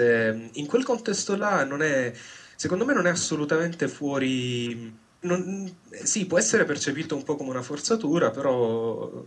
In 0.54 0.66
quel 0.68 0.84
contesto 0.84 1.36
là 1.36 1.64
non 1.66 1.82
è, 1.82 2.12
secondo 2.56 2.86
me 2.86 2.94
non 2.94 3.08
è 3.08 3.10
assolutamente 3.10 3.88
fuori 3.88 5.06
non, 5.28 5.78
sì, 6.04 6.26
può 6.26 6.38
essere 6.38 6.66
percepito 6.66 7.16
un 7.16 7.24
po' 7.24 7.36
come 7.36 7.52
una 7.52 7.62
forzatura, 7.62 8.32
però, 8.32 9.24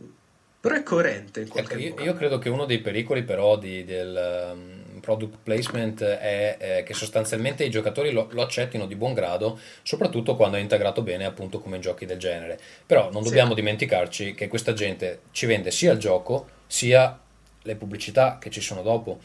però 0.61 0.75
è 0.75 0.83
coerente 0.83 1.41
in 1.41 1.49
qualche 1.49 1.75
ecco, 1.75 1.91
modo. 1.91 2.03
Io, 2.03 2.15
credo 2.15 2.39
che 2.39 2.49
uno 2.49 2.65
dei 2.65 2.81
pericoli 2.81 3.23
però 3.23 3.57
di, 3.57 3.85
del 3.85 4.53
um, 4.53 5.01
product 5.01 5.39
placement 5.43 6.03
è 6.03 6.57
eh, 6.59 6.83
che 6.83 6.95
sostanzialmente 6.95 7.65
i 7.65 7.71
giocatori 7.71 8.11
lo, 8.11 8.29
lo, 8.33 8.43
accettino 8.43 8.87
di 8.87 8.97
buon 8.97 9.15
grado, 9.15 9.59
soprattutto 9.83 10.37
quando 10.37 10.57
è 10.57 10.61
integrato 10.61 11.03
bene 11.03 11.25
appunto 11.25 11.61
come 11.61 11.77
in 11.77 11.83
giochi 11.83 12.07
del 12.07 12.19
genere. 12.19 12.59
Però 12.85 13.11
non 13.11 13.23
dobbiamo 13.23 13.51
sì. 13.51 13.57
dimenticarci 13.57 14.35
che 14.35 14.49
questa 14.49 14.73
gente 14.73 15.21
ci 15.33 15.47
vende 15.47 15.71
sia 15.71 15.93
il 15.93 15.99
gioco 15.99 16.59
sia 16.67 17.19
le 17.63 17.77
pubblicità 17.77 18.39
che 18.39 18.51
ci 18.51 18.61
sono 18.61 18.83
dopo. 18.83 19.21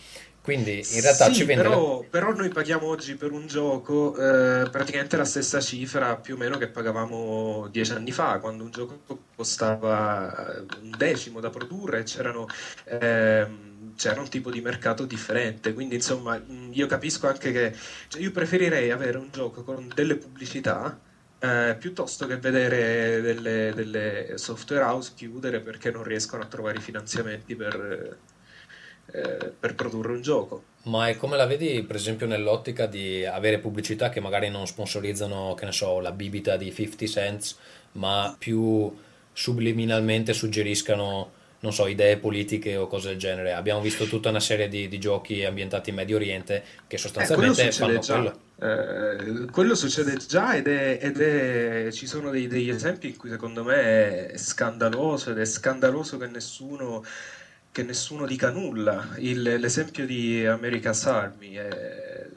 Quindi 0.46 0.86
in 0.92 1.02
realtà 1.02 1.26
sì, 1.26 1.34
ci 1.34 1.44
vende. 1.44 1.64
Però, 1.64 2.06
però, 2.08 2.32
noi 2.32 2.50
paghiamo 2.50 2.86
oggi 2.86 3.16
per 3.16 3.32
un 3.32 3.48
gioco 3.48 4.16
eh, 4.16 4.70
praticamente 4.70 5.18
la 5.18 5.26
stessa 5.26 5.60
cifra 5.60 6.18
più 6.18 6.36
o 6.36 6.38
meno 6.38 6.60
che 6.60 6.68
pagavamo 6.68 7.68
dieci 7.72 7.94
anni 7.94 8.12
fa, 8.12 8.38
quando 8.38 8.64
un 8.64 8.70
gioco 8.70 9.02
costava 9.36 10.64
un 10.84 10.94
decimo 10.96 11.40
da 11.40 11.50
produrre 11.50 12.02
e 12.02 12.04
c'erano. 12.04 12.46
Eh, 12.84 13.74
c'era 13.98 14.22
un 14.22 14.30
tipo 14.30 14.52
di 14.52 14.62
mercato 14.62 15.06
differente. 15.06 15.74
Quindi, 15.74 15.96
insomma, 15.96 16.40
io 16.70 16.86
capisco 16.86 17.28
anche 17.28 17.52
che 17.52 17.76
cioè, 18.08 18.22
io 18.22 18.30
preferirei 18.30 18.92
avere 18.92 19.18
un 19.18 19.30
gioco 19.32 19.64
con 19.64 19.90
delle 19.96 20.16
pubblicità 20.16 21.00
eh, 21.40 21.76
piuttosto 21.80 22.28
che 22.28 22.38
vedere 22.38 23.20
delle, 23.20 23.74
delle, 23.74 24.34
software 24.38 24.84
house 24.84 25.14
chiudere 25.16 25.60
perché 25.60 25.90
non 25.90 26.04
riescono 26.04 26.44
a 26.44 26.46
trovare 26.46 26.78
i 26.78 26.82
finanziamenti 26.82 27.56
per, 27.56 28.18
eh, 29.12 29.52
per 29.60 29.76
produrre 29.76 30.14
un 30.14 30.22
gioco. 30.22 30.64
Ma 30.84 31.08
è 31.10 31.16
come 31.16 31.36
la 31.36 31.46
vedi, 31.46 31.82
per 31.84 31.96
esempio, 31.96 32.28
nell'ottica 32.28 32.86
di 32.86 33.26
avere 33.26 33.60
pubblicità 33.60 34.10
che 34.10 34.20
magari 34.20 34.50
non 34.50 34.68
sponsorizzano, 34.68 35.56
che 35.56 35.66
ne 35.66 35.72
so, 35.72 36.00
la 36.00 36.12
bibita 36.12 36.58
di 36.58 36.72
50 36.72 37.06
cents, 37.06 37.58
ma 37.94 38.36
più 38.38 38.94
subliminalmente 39.34 40.34
suggeriscano 40.34 41.32
non 41.66 41.74
so, 41.74 41.88
idee 41.88 42.18
politiche 42.18 42.76
o 42.78 42.86
cose 42.86 43.10
del 43.10 43.18
genere. 43.18 43.54
Abbiamo 43.54 43.82
visto 43.82 44.06
tutta 44.06 44.30
una 44.30 44.40
serie 44.40 44.68
di, 44.68 44.88
di 44.88 45.00
giochi 45.00 45.44
ambientati 45.44 45.90
in 45.90 45.96
Medio 45.96 46.16
Oriente 46.16 46.64
che 46.86 46.98
sostanzialmente 47.00 47.68
eh, 47.68 47.72
fanno 47.72 47.98
già. 47.98 48.14
quello. 48.14 48.40
Eh, 48.58 49.46
quello 49.52 49.76
succede 49.76 50.16
già 50.18 50.56
ed, 50.56 50.68
è, 50.68 51.00
ed 51.02 51.20
è, 51.20 51.92
ci 51.92 52.06
sono 52.06 52.30
dei, 52.30 52.48
degli 52.48 52.70
esempi 52.70 53.08
in 53.08 53.18
cui 53.18 53.30
secondo 53.30 53.64
me 53.64 54.28
è 54.28 54.38
scandaloso 54.38 55.32
ed 55.32 55.40
è 55.40 55.46
scandaloso 55.46 56.18
che 56.18 56.28
nessuno, 56.28 57.04
che 57.76 57.84
nessuno 57.84 58.26
dica 58.26 58.52
nulla. 58.52 59.16
Il, 59.18 59.42
l'esempio 59.42 60.06
di 60.06 60.46
America's 60.46 61.06
Army 61.08 61.56
è, 61.56 62.30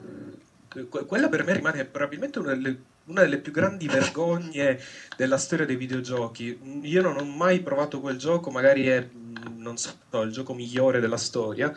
quella 0.89 1.29
per 1.29 1.45
me 1.45 1.53
rimane 1.53 1.85
probabilmente 1.85 2.39
una 2.39 2.53
delle 2.53 2.81
una 3.05 3.21
delle 3.21 3.37
più 3.39 3.51
grandi 3.51 3.87
vergogne 3.87 4.79
della 5.15 5.37
storia 5.37 5.65
dei 5.65 5.77
videogiochi. 5.77 6.81
Io 6.83 7.01
non 7.01 7.17
ho 7.17 7.23
mai 7.23 7.61
provato 7.61 8.01
quel 8.01 8.17
gioco, 8.17 8.51
magari 8.51 8.85
è, 8.85 9.07
non 9.55 9.77
so, 9.77 9.97
il 10.21 10.31
gioco 10.31 10.53
migliore 10.53 10.99
della 10.99 11.17
storia, 11.17 11.73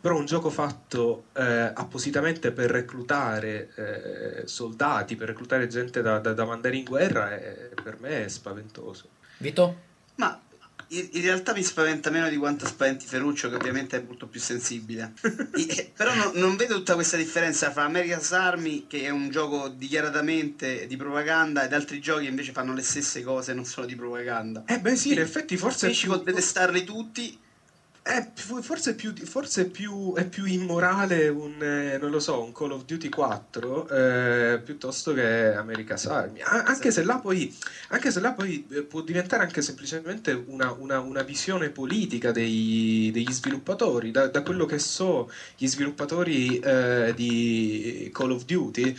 però 0.00 0.16
un 0.16 0.24
gioco 0.24 0.50
fatto 0.50 1.26
eh, 1.34 1.70
appositamente 1.72 2.50
per 2.50 2.70
reclutare 2.70 3.70
eh, 3.76 4.46
soldati, 4.48 5.14
per 5.14 5.28
reclutare 5.28 5.68
gente 5.68 6.02
da, 6.02 6.18
da, 6.18 6.32
da 6.32 6.44
mandare 6.46 6.76
in 6.76 6.84
guerra, 6.84 7.30
è, 7.30 7.70
per 7.80 8.00
me 8.00 8.24
è 8.24 8.28
spaventoso. 8.28 9.04
Vito? 9.36 9.76
Ma 10.16 10.40
in 10.98 11.22
realtà 11.22 11.52
mi 11.54 11.62
spaventa 11.62 12.10
meno 12.10 12.28
di 12.28 12.36
quanto 12.36 12.66
spaventi 12.66 13.06
Ferruccio, 13.06 13.48
che 13.48 13.56
ovviamente 13.56 13.96
è 13.96 14.04
molto 14.04 14.26
più 14.26 14.40
sensibile. 14.40 15.12
I, 15.56 15.90
però 15.94 16.14
no, 16.14 16.32
non 16.34 16.56
vedo 16.56 16.74
tutta 16.74 16.94
questa 16.94 17.16
differenza 17.16 17.70
fra 17.70 17.84
America's 17.84 18.32
Army, 18.32 18.86
che 18.86 19.02
è 19.02 19.10
un 19.10 19.30
gioco 19.30 19.68
dichiaratamente 19.68 20.86
di 20.86 20.96
propaganda, 20.96 21.64
ed 21.64 21.72
altri 21.72 22.00
giochi 22.00 22.24
che 22.24 22.30
invece 22.30 22.52
fanno 22.52 22.74
le 22.74 22.82
stesse 22.82 23.22
cose, 23.22 23.54
non 23.54 23.64
solo 23.64 23.86
di 23.86 23.96
propaganda. 23.96 24.64
Eh 24.66 24.80
beh 24.80 24.96
sì, 24.96 25.12
in 25.12 25.20
effetti 25.20 25.56
forse... 25.56 25.92
Ci 25.92 26.06
più... 26.06 26.16
detestarli 26.22 26.84
tutti 26.84 27.38
è, 28.02 28.28
forse, 28.34 28.90
è 28.90 28.94
più, 28.96 29.14
forse 29.14 29.66
più, 29.66 30.12
è 30.14 30.26
più 30.26 30.44
immorale 30.44 31.28
un, 31.28 31.62
eh, 31.62 31.98
non 31.98 32.10
lo 32.10 32.18
so, 32.18 32.42
un 32.42 32.52
Call 32.52 32.72
of 32.72 32.84
Duty 32.84 33.08
4 33.08 33.88
eh, 33.88 34.60
piuttosto 34.64 35.14
che 35.14 35.54
America's 35.54 36.06
Army. 36.06 36.40
A- 36.40 36.64
anche, 36.64 36.90
se 36.90 37.04
là 37.04 37.20
poi, 37.20 37.56
anche 37.90 38.10
se 38.10 38.18
là 38.18 38.32
poi 38.32 38.66
eh, 38.72 38.82
può 38.82 39.02
diventare 39.02 39.44
anche 39.44 39.62
semplicemente 39.62 40.32
una, 40.32 40.72
una, 40.72 40.98
una 40.98 41.22
visione 41.22 41.70
politica 41.70 42.32
dei, 42.32 43.10
degli 43.12 43.30
sviluppatori. 43.30 44.10
Da, 44.10 44.26
da, 44.26 44.42
quello 44.42 44.66
che 44.66 44.80
so, 44.80 45.30
gli 45.56 45.68
sviluppatori 45.68 46.58
eh, 46.58 47.12
di 47.14 48.10
Call 48.12 48.32
of 48.32 48.44
Duty 48.44 48.96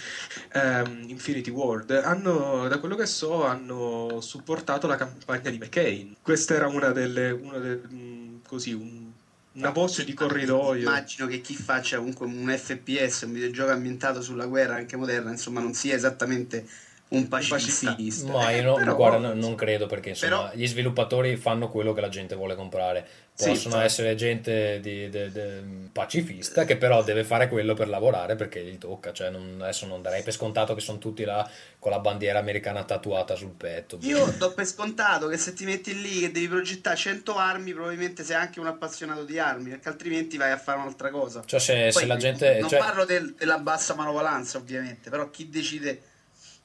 ehm, 0.53 1.03
Infinity 1.07 1.51
World 1.51 1.91
hanno, 1.91 2.69
da 2.69 2.79
quello 2.79 2.95
che 2.95 3.05
so, 3.05 3.45
hanno 3.45 4.21
supportato 4.21 4.87
la 4.87 4.95
campagna 4.95 5.49
di 5.49 5.57
McCain. 5.57 6.15
Questa 6.21 6.55
era 6.55 6.67
una 6.67 6.91
delle. 6.91 7.31
Una 7.31 7.57
de, 7.57 8.21
così 8.47 8.73
un, 8.73 9.11
una 9.53 9.69
voce 9.69 10.03
di 10.03 10.13
corridoio. 10.13 10.81
Immagino 10.81 11.27
che 11.27 11.41
chi 11.41 11.55
faccia 11.55 11.97
comunque 11.97 12.25
un 12.25 12.53
FPS, 12.55 13.21
un 13.23 13.33
videogioco 13.33 13.71
ambientato 13.71 14.21
sulla 14.21 14.45
guerra 14.45 14.75
anche 14.75 14.95
moderna, 14.95 15.31
insomma, 15.31 15.59
non 15.59 15.73
sia 15.73 15.95
esattamente 15.95 16.67
un 17.13 17.27
pacifista. 17.27 17.95
Ma 18.31 18.51
io 18.51 18.63
no, 18.63 18.73
però, 18.75 18.95
guarda, 18.95 19.33
non 19.33 19.55
credo 19.55 19.85
perché 19.85 20.09
insomma, 20.09 20.37
però, 20.37 20.51
gli 20.53 20.67
sviluppatori 20.67 21.35
fanno 21.35 21.69
quello 21.69 21.93
che 21.93 22.01
la 22.01 22.09
gente 22.09 22.35
vuole 22.35 22.55
comprare. 22.55 23.07
Possono 23.35 23.77
sì, 23.77 23.81
essere 23.81 24.13
gente 24.13 24.79
di, 24.79 25.09
di, 25.09 25.31
di, 25.31 25.89
pacifista 25.91 26.65
che 26.65 26.77
però 26.77 27.01
deve 27.03 27.23
fare 27.23 27.49
quello 27.49 27.73
per 27.73 27.89
lavorare 27.89 28.35
perché 28.35 28.63
gli 28.63 28.77
tocca. 28.77 29.11
Cioè, 29.11 29.31
non, 29.31 29.57
adesso 29.59 29.87
non 29.87 30.03
darei 30.03 30.21
per 30.21 30.33
scontato 30.33 30.75
che 30.75 30.81
sono 30.81 30.99
tutti 30.99 31.23
là 31.23 31.47
con 31.79 31.91
la 31.91 31.99
bandiera 31.99 32.37
americana 32.37 32.83
tatuata 32.83 33.35
sul 33.35 33.53
petto. 33.57 33.97
Io 34.01 34.31
do 34.37 34.53
per 34.53 34.67
scontato 34.67 35.27
che 35.27 35.37
se 35.37 35.53
ti 35.53 35.65
metti 35.65 35.99
lì 35.99 36.19
che 36.19 36.31
devi 36.31 36.47
progettare 36.47 36.95
100 36.95 37.35
armi, 37.35 37.73
probabilmente 37.73 38.23
sei 38.23 38.35
anche 38.35 38.59
un 38.59 38.67
appassionato 38.67 39.23
di 39.23 39.39
armi, 39.39 39.71
perché 39.71 39.89
altrimenti 39.89 40.37
vai 40.37 40.51
a 40.51 40.57
fare 40.57 40.79
un'altra 40.79 41.09
cosa. 41.09 41.41
Cioè, 41.43 41.59
se, 41.59 41.89
Poi, 41.91 41.91
se 41.91 42.05
la 42.05 42.17
gente. 42.17 42.59
Non 42.59 42.69
cioè... 42.69 42.79
parlo 42.79 43.03
del, 43.03 43.33
della 43.33 43.57
bassa 43.57 43.95
manovalanza, 43.95 44.59
ovviamente, 44.59 45.09
però 45.09 45.31
chi 45.31 45.49
decide 45.49 46.01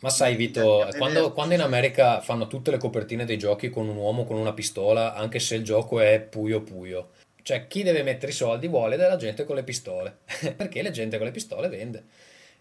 ma 0.00 0.10
sai 0.10 0.36
Vito, 0.36 0.88
quando, 0.96 1.32
quando, 1.32 1.54
in 1.54 1.60
America 1.60 2.20
fanno 2.20 2.46
tutte 2.46 2.70
le 2.70 2.78
copertine 2.78 3.24
dei 3.24 3.38
giochi 3.38 3.68
con 3.68 3.88
un 3.88 3.96
uomo 3.96 4.24
con 4.24 4.36
una 4.36 4.52
pistola, 4.52 5.14
anche 5.14 5.40
se 5.40 5.56
il 5.56 5.64
gioco 5.64 6.00
è 6.00 6.20
puyo 6.20 6.62
puyo, 6.62 7.10
cioè 7.42 7.66
chi 7.66 7.82
deve 7.82 8.02
mettere 8.02 8.30
i 8.30 8.34
soldi 8.34 8.68
vuole 8.68 8.96
della 8.96 9.16
gente 9.16 9.44
con 9.44 9.56
le 9.56 9.64
pistole, 9.64 10.18
perché 10.54 10.82
la 10.82 10.90
gente 10.90 11.16
con 11.16 11.26
le 11.26 11.32
pistole 11.32 11.68
vende. 11.68 12.04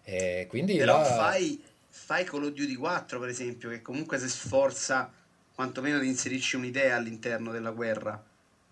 E 0.02 0.46
quindi 0.48 0.76
Però 0.76 0.98
la... 0.98 1.04
fai, 1.04 1.62
fai 1.88 2.24
Call 2.24 2.44
of 2.44 2.52
Duty 2.52 2.74
4 2.74 3.20
per 3.20 3.28
esempio, 3.28 3.68
che 3.68 3.82
comunque 3.82 4.18
si 4.18 4.28
sforza 4.28 5.12
quantomeno 5.54 5.98
di 5.98 6.06
inserirci 6.06 6.56
un'idea 6.56 6.96
all'interno 6.96 7.52
della 7.52 7.70
guerra. 7.70 8.24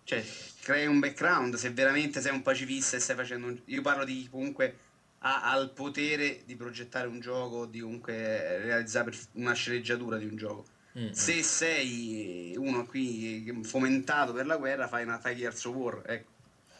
Cioè, 0.04 0.24
crei 0.62 0.86
un 0.86 1.00
background, 1.00 1.56
se 1.56 1.70
veramente 1.70 2.20
sei 2.20 2.32
un 2.32 2.42
pacifista 2.42 2.96
e 2.96 3.00
stai 3.00 3.16
facendo 3.16 3.48
un... 3.48 3.58
Io 3.66 3.82
parlo 3.82 4.04
di 4.04 4.26
comunque 4.30 4.74
ha, 5.26 5.42
ha 5.42 5.58
il 5.58 5.70
potere 5.70 6.42
di 6.44 6.54
progettare 6.54 7.08
un 7.08 7.18
gioco, 7.18 7.66
di 7.66 7.80
comunque 7.80 8.58
realizzare 8.62 9.10
una 9.32 9.52
sceneggiatura 9.54 10.16
di 10.18 10.26
un 10.26 10.36
gioco. 10.36 10.64
Mm-hmm. 10.96 11.10
Se 11.10 11.42
sei 11.42 12.54
uno 12.56 12.86
qui 12.86 13.60
fomentato 13.62 14.32
per 14.32 14.46
la 14.46 14.56
guerra, 14.56 14.86
fai, 14.86 15.02
una, 15.02 15.20
of 15.20 15.64
War. 15.66 16.02
Ecco. 16.06 16.34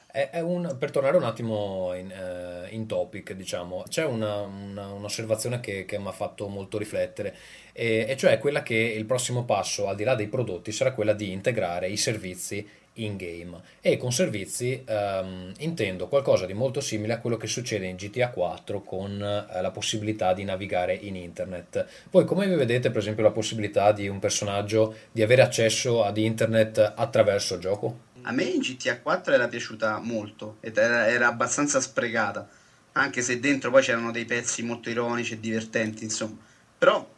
È, 0.06 0.40
un, 0.40 0.76
per 0.78 0.90
tornare 0.90 1.18
un 1.18 1.24
attimo 1.24 1.92
in, 1.92 2.10
uh, 2.10 2.72
in 2.72 2.86
topic, 2.86 3.32
diciamo, 3.32 3.82
c'è 3.86 4.06
una, 4.06 4.40
una, 4.40 4.90
un'osservazione 4.90 5.60
che, 5.60 5.84
che 5.84 5.98
mi 5.98 6.06
ha 6.06 6.12
fatto 6.12 6.48
molto 6.48 6.78
riflettere, 6.78 7.36
e, 7.72 8.06
e 8.08 8.16
cioè 8.16 8.38
quella 8.38 8.62
che 8.62 8.76
il 8.76 9.04
prossimo 9.04 9.44
passo, 9.44 9.88
al 9.88 9.96
di 9.96 10.04
là 10.04 10.14
dei 10.14 10.28
prodotti, 10.28 10.72
sarà 10.72 10.92
quella 10.92 11.12
di 11.12 11.32
integrare 11.32 11.90
i 11.90 11.98
servizi 11.98 12.66
in 12.96 13.16
game 13.16 13.60
e 13.80 13.96
con 13.96 14.12
servizi 14.12 14.84
um, 14.86 15.52
intendo 15.58 16.08
qualcosa 16.08 16.46
di 16.46 16.52
molto 16.52 16.80
simile 16.80 17.14
a 17.14 17.18
quello 17.18 17.36
che 17.36 17.46
succede 17.46 17.86
in 17.86 17.96
GTA 17.96 18.30
4 18.30 18.82
con 18.82 19.12
uh, 19.12 19.60
la 19.60 19.70
possibilità 19.70 20.32
di 20.32 20.44
navigare 20.44 20.94
in 20.94 21.16
internet. 21.16 21.86
Voi 22.10 22.24
come 22.24 22.46
vi 22.46 22.54
vedete 22.54 22.90
per 22.90 22.98
esempio 22.98 23.22
la 23.22 23.30
possibilità 23.30 23.92
di 23.92 24.08
un 24.08 24.18
personaggio 24.18 24.94
di 25.12 25.22
avere 25.22 25.42
accesso 25.42 26.04
ad 26.04 26.16
internet 26.16 26.94
attraverso 26.96 27.54
il 27.54 27.60
gioco? 27.60 27.98
A 28.22 28.32
me 28.32 28.42
in 28.42 28.60
GTA 28.60 28.98
4 29.00 29.34
era 29.34 29.46
piaciuta 29.46 30.00
molto 30.00 30.56
ed 30.60 30.76
era, 30.76 31.06
era 31.06 31.28
abbastanza 31.28 31.80
sprecata, 31.80 32.48
anche 32.92 33.22
se 33.22 33.38
dentro 33.38 33.70
poi 33.70 33.82
c'erano 33.82 34.10
dei 34.10 34.24
pezzi 34.24 34.62
molto 34.62 34.90
ironici 34.90 35.34
e 35.34 35.40
divertenti, 35.40 36.02
insomma. 36.02 36.36
Però 36.76 37.08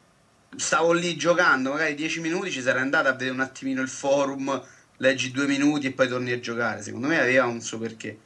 stavo 0.55 0.93
lì 0.93 1.17
giocando, 1.17 1.73
magari 1.73 1.95
10 1.95 2.21
minuti 2.21 2.51
ci 2.51 2.61
sarei 2.61 2.83
andato 2.83 3.09
a 3.09 3.13
vedere 3.13 3.31
un 3.31 3.41
attimino 3.41 3.81
il 3.81 3.89
forum 3.89 4.63
leggi 4.99 5.31
due 5.31 5.47
minuti 5.47 5.87
e 5.87 5.93
poi 5.93 6.09
torni 6.09 6.33
a 6.33 6.41
giocare. 6.41 6.83
Secondo 6.83 7.09
me 7.09 7.19
aveva 7.19 7.47
un 7.47 7.61
suo 7.61 7.79
perché. 7.79 8.19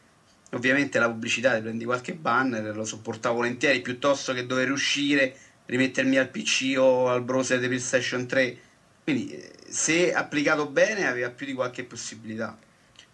Ovviamente 0.53 0.99
la 0.99 1.09
pubblicità 1.09 1.55
ti 1.55 1.63
prendi 1.63 1.85
qualche 1.85 2.13
banner, 2.13 2.77
lo 2.77 2.85
sopportavo 2.85 3.37
volentieri, 3.37 3.81
piuttosto 3.81 4.35
che 4.35 4.45
dover 4.45 4.71
uscire, 4.71 5.35
rimettermi 5.65 6.19
al 6.19 6.29
PC 6.29 6.75
o 6.77 7.09
al 7.09 7.23
browser 7.23 7.59
di 7.59 7.69
PlayStation 7.69 8.27
3. 8.27 8.59
Quindi 9.03 9.31
eh, 9.31 9.51
se 9.69 10.13
applicato 10.13 10.69
bene 10.69 11.07
aveva 11.07 11.31
più 11.31 11.47
di 11.47 11.55
qualche 11.55 11.85
possibilità. 11.85 12.59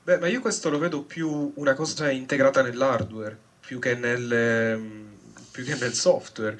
Beh, 0.02 0.18
ma 0.18 0.26
io 0.26 0.40
questo 0.40 0.68
lo 0.68 0.78
vedo 0.78 1.02
più 1.02 1.52
una 1.56 1.74
cosa 1.74 2.10
integrata 2.10 2.62
nell'hardware, 2.62 3.38
più 3.60 3.78
che 3.78 3.94
nel, 3.94 4.32
ehm, 4.32 5.06
più 5.52 5.64
che 5.64 5.76
nel 5.76 5.92
software. 5.92 6.58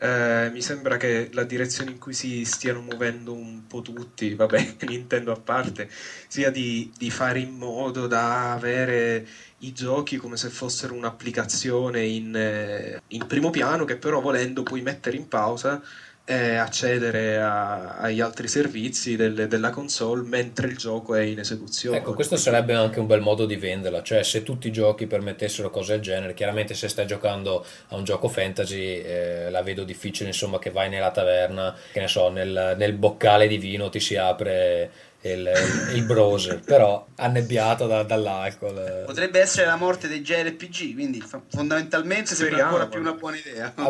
Eh, 0.00 0.50
mi 0.52 0.62
sembra 0.62 0.96
che 0.96 1.28
la 1.32 1.42
direzione 1.42 1.90
in 1.90 1.98
cui 1.98 2.14
si 2.14 2.44
stiano 2.44 2.80
muovendo 2.80 3.32
un 3.32 3.66
po' 3.66 3.82
tutti, 3.82 4.34
vabbè, 4.36 4.76
Nintendo 4.86 5.32
a 5.32 5.40
parte, 5.40 5.90
sia 6.28 6.50
di, 6.50 6.92
di 6.96 7.10
fare 7.10 7.40
in 7.40 7.54
modo 7.56 8.06
da 8.06 8.52
avere 8.52 9.26
i 9.58 9.72
giochi 9.72 10.16
come 10.16 10.36
se 10.36 10.50
fossero 10.50 10.94
un'applicazione 10.94 12.04
in, 12.04 12.34
eh, 12.36 13.02
in 13.08 13.26
primo 13.26 13.50
piano 13.50 13.84
che 13.84 13.96
però 13.96 14.20
volendo 14.20 14.62
puoi 14.62 14.82
mettere 14.82 15.16
in 15.16 15.26
pausa 15.26 15.82
e 16.30 16.56
accedere 16.56 17.38
a- 17.38 17.96
agli 17.96 18.20
altri 18.20 18.48
servizi 18.48 19.16
del- 19.16 19.48
della 19.48 19.70
console 19.70 20.28
mentre 20.28 20.66
il 20.66 20.76
gioco 20.76 21.14
è 21.14 21.22
in 21.22 21.38
esecuzione. 21.38 21.96
Ecco, 21.96 22.12
questo 22.12 22.36
sarebbe 22.36 22.74
anche 22.74 23.00
un 23.00 23.06
bel 23.06 23.22
modo 23.22 23.46
di 23.46 23.56
venderla, 23.56 24.02
cioè 24.02 24.22
se 24.22 24.42
tutti 24.42 24.68
i 24.68 24.70
giochi 24.70 25.06
permettessero 25.06 25.70
cose 25.70 25.92
del 25.92 26.02
genere, 26.02 26.34
chiaramente 26.34 26.74
se 26.74 26.88
stai 26.88 27.06
giocando 27.06 27.64
a 27.88 27.96
un 27.96 28.04
gioco 28.04 28.28
fantasy 28.28 29.00
eh, 29.00 29.48
la 29.50 29.62
vedo 29.62 29.84
difficile, 29.84 30.28
insomma, 30.28 30.58
che 30.58 30.70
vai 30.70 30.90
nella 30.90 31.10
taverna, 31.10 31.74
che 31.92 32.00
ne 32.00 32.08
so, 32.08 32.28
nel, 32.28 32.74
nel 32.76 32.92
boccale 32.92 33.46
di 33.48 33.56
vino 33.56 33.88
ti 33.88 33.98
si 33.98 34.16
apre 34.16 34.90
il, 35.22 35.50
il 35.94 36.04
browser, 36.04 36.60
però 36.60 37.04
annebbiato 37.16 37.86
da- 37.86 38.02
dall'alcol. 38.04 38.78
eh. 38.78 39.02
Potrebbe 39.04 39.40
essere 39.40 39.66
la 39.66 39.76
morte 39.76 40.06
dei 40.08 40.20
JRPG, 40.22 40.94
quindi 40.94 41.20
fondamentalmente 41.48 42.34
sembra 42.34 42.64
ancora 42.66 42.86
più 42.86 43.00
una 43.00 43.12
buona 43.14 43.36
idea. 43.36 43.72
Ah. 43.74 43.88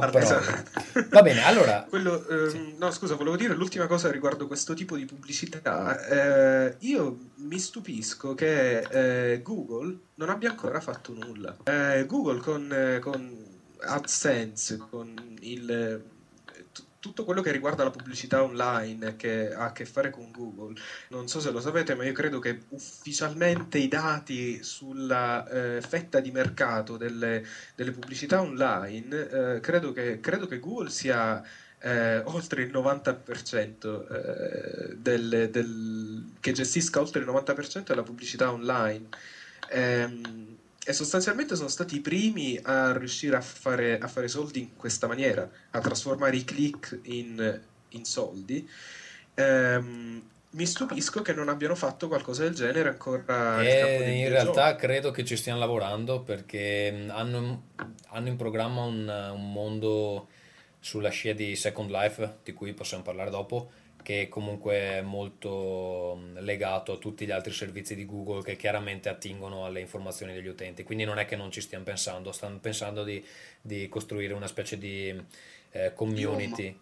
Va 1.11 1.23
bene, 1.23 1.45
allora, 1.45 1.85
Quello, 1.89 2.27
ehm, 2.29 2.49
Sì. 2.49 2.75
no, 2.79 2.91
scusa, 2.91 3.15
volevo 3.15 3.37
dire 3.37 3.55
l'ultima 3.55 3.87
cosa 3.87 4.11
riguardo 4.11 4.47
questo 4.47 4.75
tipo 4.75 4.97
di 4.97 5.05
pubblicità. 5.05 5.99
Eh, 6.07 6.77
io 6.81 7.19
mi 7.37 7.59
stupisco 7.59 8.35
che 8.35 8.79
eh, 8.81 9.43
Google 9.43 9.97
non 10.15 10.31
abbia 10.31 10.51
ancora 10.51 10.81
fatto 10.81 11.13
nulla. 11.13 11.57
Eh, 11.65 12.05
Google 12.07 12.41
con, 12.41 12.73
eh, 12.73 12.99
con 13.01 13.45
AdSense, 13.81 14.79
con 14.91 15.37
il, 15.41 15.71
eh, 15.71 16.17
tutto 16.99 17.25
quello 17.25 17.41
che 17.41 17.51
riguarda 17.53 17.83
la 17.85 17.91
pubblicità 17.91 18.43
online 18.43 19.15
che 19.17 19.51
ha 19.53 19.65
a 19.65 19.73
che 19.73 19.85
fare 19.85 20.11
con 20.11 20.31
Google, 20.31 20.75
non 21.09 21.27
so 21.29 21.41
se 21.41 21.51
lo 21.51 21.61
sapete, 21.61 21.95
ma 21.95 22.05
io 22.05 22.13
credo 22.13 22.39
che 22.39 22.59
ufficialmente 22.69 23.79
i 23.79 23.89
dati 23.89 24.63
sulla 24.63 25.43
eh, 25.45 25.81
fetta 25.81 26.21
di 26.21 26.31
mercato 26.31 26.97
delle, 26.97 27.43
delle 27.75 27.91
pubblicità 27.93 28.41
online, 28.41 29.29
eh, 29.57 29.61
credo 29.61 29.93
che, 29.93 30.19
credo 30.21 30.47
che 30.47 30.59
Google 30.59 30.91
sia 30.91 31.41
eh, 31.81 32.21
oltre 32.25 32.63
il 32.63 32.71
90% 32.71 34.05
eh, 34.09 34.95
del, 34.97 35.49
del- 35.51 36.33
che 36.41 36.53
gestisca 36.53 37.01
oltre 37.01 37.21
il 37.21 37.27
90% 37.27 37.93
della 37.93 38.03
pubblicità 38.03 38.51
online. 38.51 39.09
Ehm, 39.71 40.58
e 40.89 40.95
sostanzialmente 40.95 41.55
sono 41.55 41.69
stati 41.69 41.97
i 41.97 42.01
primi 42.01 42.59
a 42.63 42.97
riuscire 42.97 43.37
a 43.37 43.43
fare, 43.43 43.99
a 43.99 44.09
fare 44.09 44.27
soldi 44.27 44.61
in 44.61 44.75
questa 44.75 45.07
maniera, 45.07 45.47
a 45.73 45.81
trasformare 45.81 46.35
i 46.35 46.45
click 46.45 47.01
in, 47.03 47.61
in 47.91 48.05
soldi. 48.07 48.67
Ehm, 49.35 50.23
mi 50.53 50.65
stupisco 50.65 51.21
che 51.21 51.35
non 51.35 51.51
abbiano 51.51 51.75
fatto 51.75 52.09
qualcosa 52.09 52.45
del 52.45 52.55
genere 52.55 52.89
ancora 52.89 53.63
E 53.63 53.99
dei 53.99 54.21
in 54.21 54.29
realtà 54.31 54.77
credo 54.77 55.11
che 55.11 55.27
ci 55.27 55.37
stiano 55.37 55.59
lavorando 55.59 56.23
perché 56.23 56.91
mh, 56.91 57.11
hanno, 57.11 57.65
hanno 58.09 58.29
in 58.29 58.37
programma 58.37 58.85
un, 58.85 59.31
un 59.35 59.53
mondo 59.53 60.29
sulla 60.81 61.11
scia 61.11 61.35
di 61.35 61.55
Second 61.55 61.91
Life, 61.91 62.37
di 62.43 62.55
cui 62.55 62.73
possiamo 62.73 63.03
parlare 63.03 63.29
dopo, 63.29 63.71
che 64.09 64.27
comunque 64.31 64.75
è 64.75 65.01
molto 65.03 66.19
mh, 66.19 66.41
legato 66.41 66.95
a 66.95 66.97
tutti 66.97 67.27
gli 67.27 67.31
altri 67.31 67.53
servizi 67.53 67.95
di 67.95 68.07
Google 68.07 68.43
che 68.43 68.57
chiaramente 68.57 69.11
attingono 69.11 69.67
alle 69.67 69.81
informazioni 69.81 70.33
degli 70.33 70.47
utenti. 70.47 70.83
Quindi 70.83 71.05
non 71.05 71.19
è 71.19 71.27
che 71.27 71.37
non 71.37 71.51
ci 71.51 71.61
stiano 71.61 71.85
pensando, 71.85 72.33
stanno 72.33 72.59
pensando 72.59 73.05
di, 73.05 73.23
di 73.61 73.87
costruire 73.91 74.33
una 74.33 74.47
specie 74.47 74.79
di 74.79 75.15
eh, 75.73 75.93
community. 75.93 76.75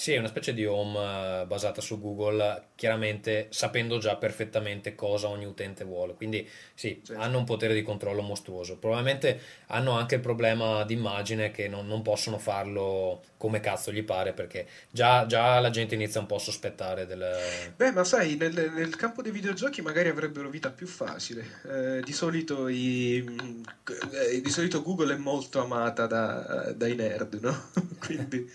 Sì, 0.00 0.16
una 0.16 0.28
specie 0.28 0.54
di 0.54 0.64
home 0.64 1.42
eh, 1.42 1.44
basata 1.44 1.82
su 1.82 2.00
Google, 2.00 2.68
chiaramente 2.74 3.48
sapendo 3.50 3.98
già 3.98 4.16
perfettamente 4.16 4.94
cosa 4.94 5.28
ogni 5.28 5.44
utente 5.44 5.84
vuole. 5.84 6.14
Quindi 6.14 6.48
sì, 6.72 7.02
Certo. 7.04 7.20
hanno 7.20 7.36
un 7.36 7.44
potere 7.44 7.74
di 7.74 7.82
controllo 7.82 8.22
mostruoso. 8.22 8.78
Probabilmente 8.78 9.38
hanno 9.66 9.90
anche 9.92 10.14
il 10.14 10.22
problema 10.22 10.84
d'immagine 10.84 11.50
che 11.50 11.68
non, 11.68 11.86
non 11.86 12.00
possono 12.00 12.38
farlo 12.38 13.20
come 13.36 13.60
cazzo 13.60 13.92
gli 13.92 14.02
pare, 14.02 14.32
perché 14.32 14.66
già, 14.90 15.26
già 15.26 15.60
la 15.60 15.68
gente 15.68 15.96
inizia 15.96 16.18
un 16.20 16.26
po' 16.26 16.36
a 16.36 16.40
sospettare 16.40 17.04
del... 17.04 17.22
Beh, 17.76 17.92
ma 17.92 18.02
sai, 18.02 18.36
nel, 18.36 18.72
nel 18.74 18.96
campo 18.96 19.20
dei 19.20 19.32
videogiochi 19.32 19.82
magari 19.82 20.08
avrebbero 20.08 20.48
vita 20.48 20.70
più 20.70 20.86
facile. 20.86 21.44
Eh, 21.70 22.00
di 22.02 22.12
solito, 22.14 22.68
i- 22.68 23.22
eh, 24.12 24.40
di 24.40 24.50
solito 24.50 24.80
Google 24.80 25.12
è 25.12 25.18
molto 25.18 25.60
amata 25.60 26.06
da- 26.06 26.72
dai 26.74 26.94
nerd, 26.94 27.34
no? 27.42 27.68
Quindi 28.00 28.50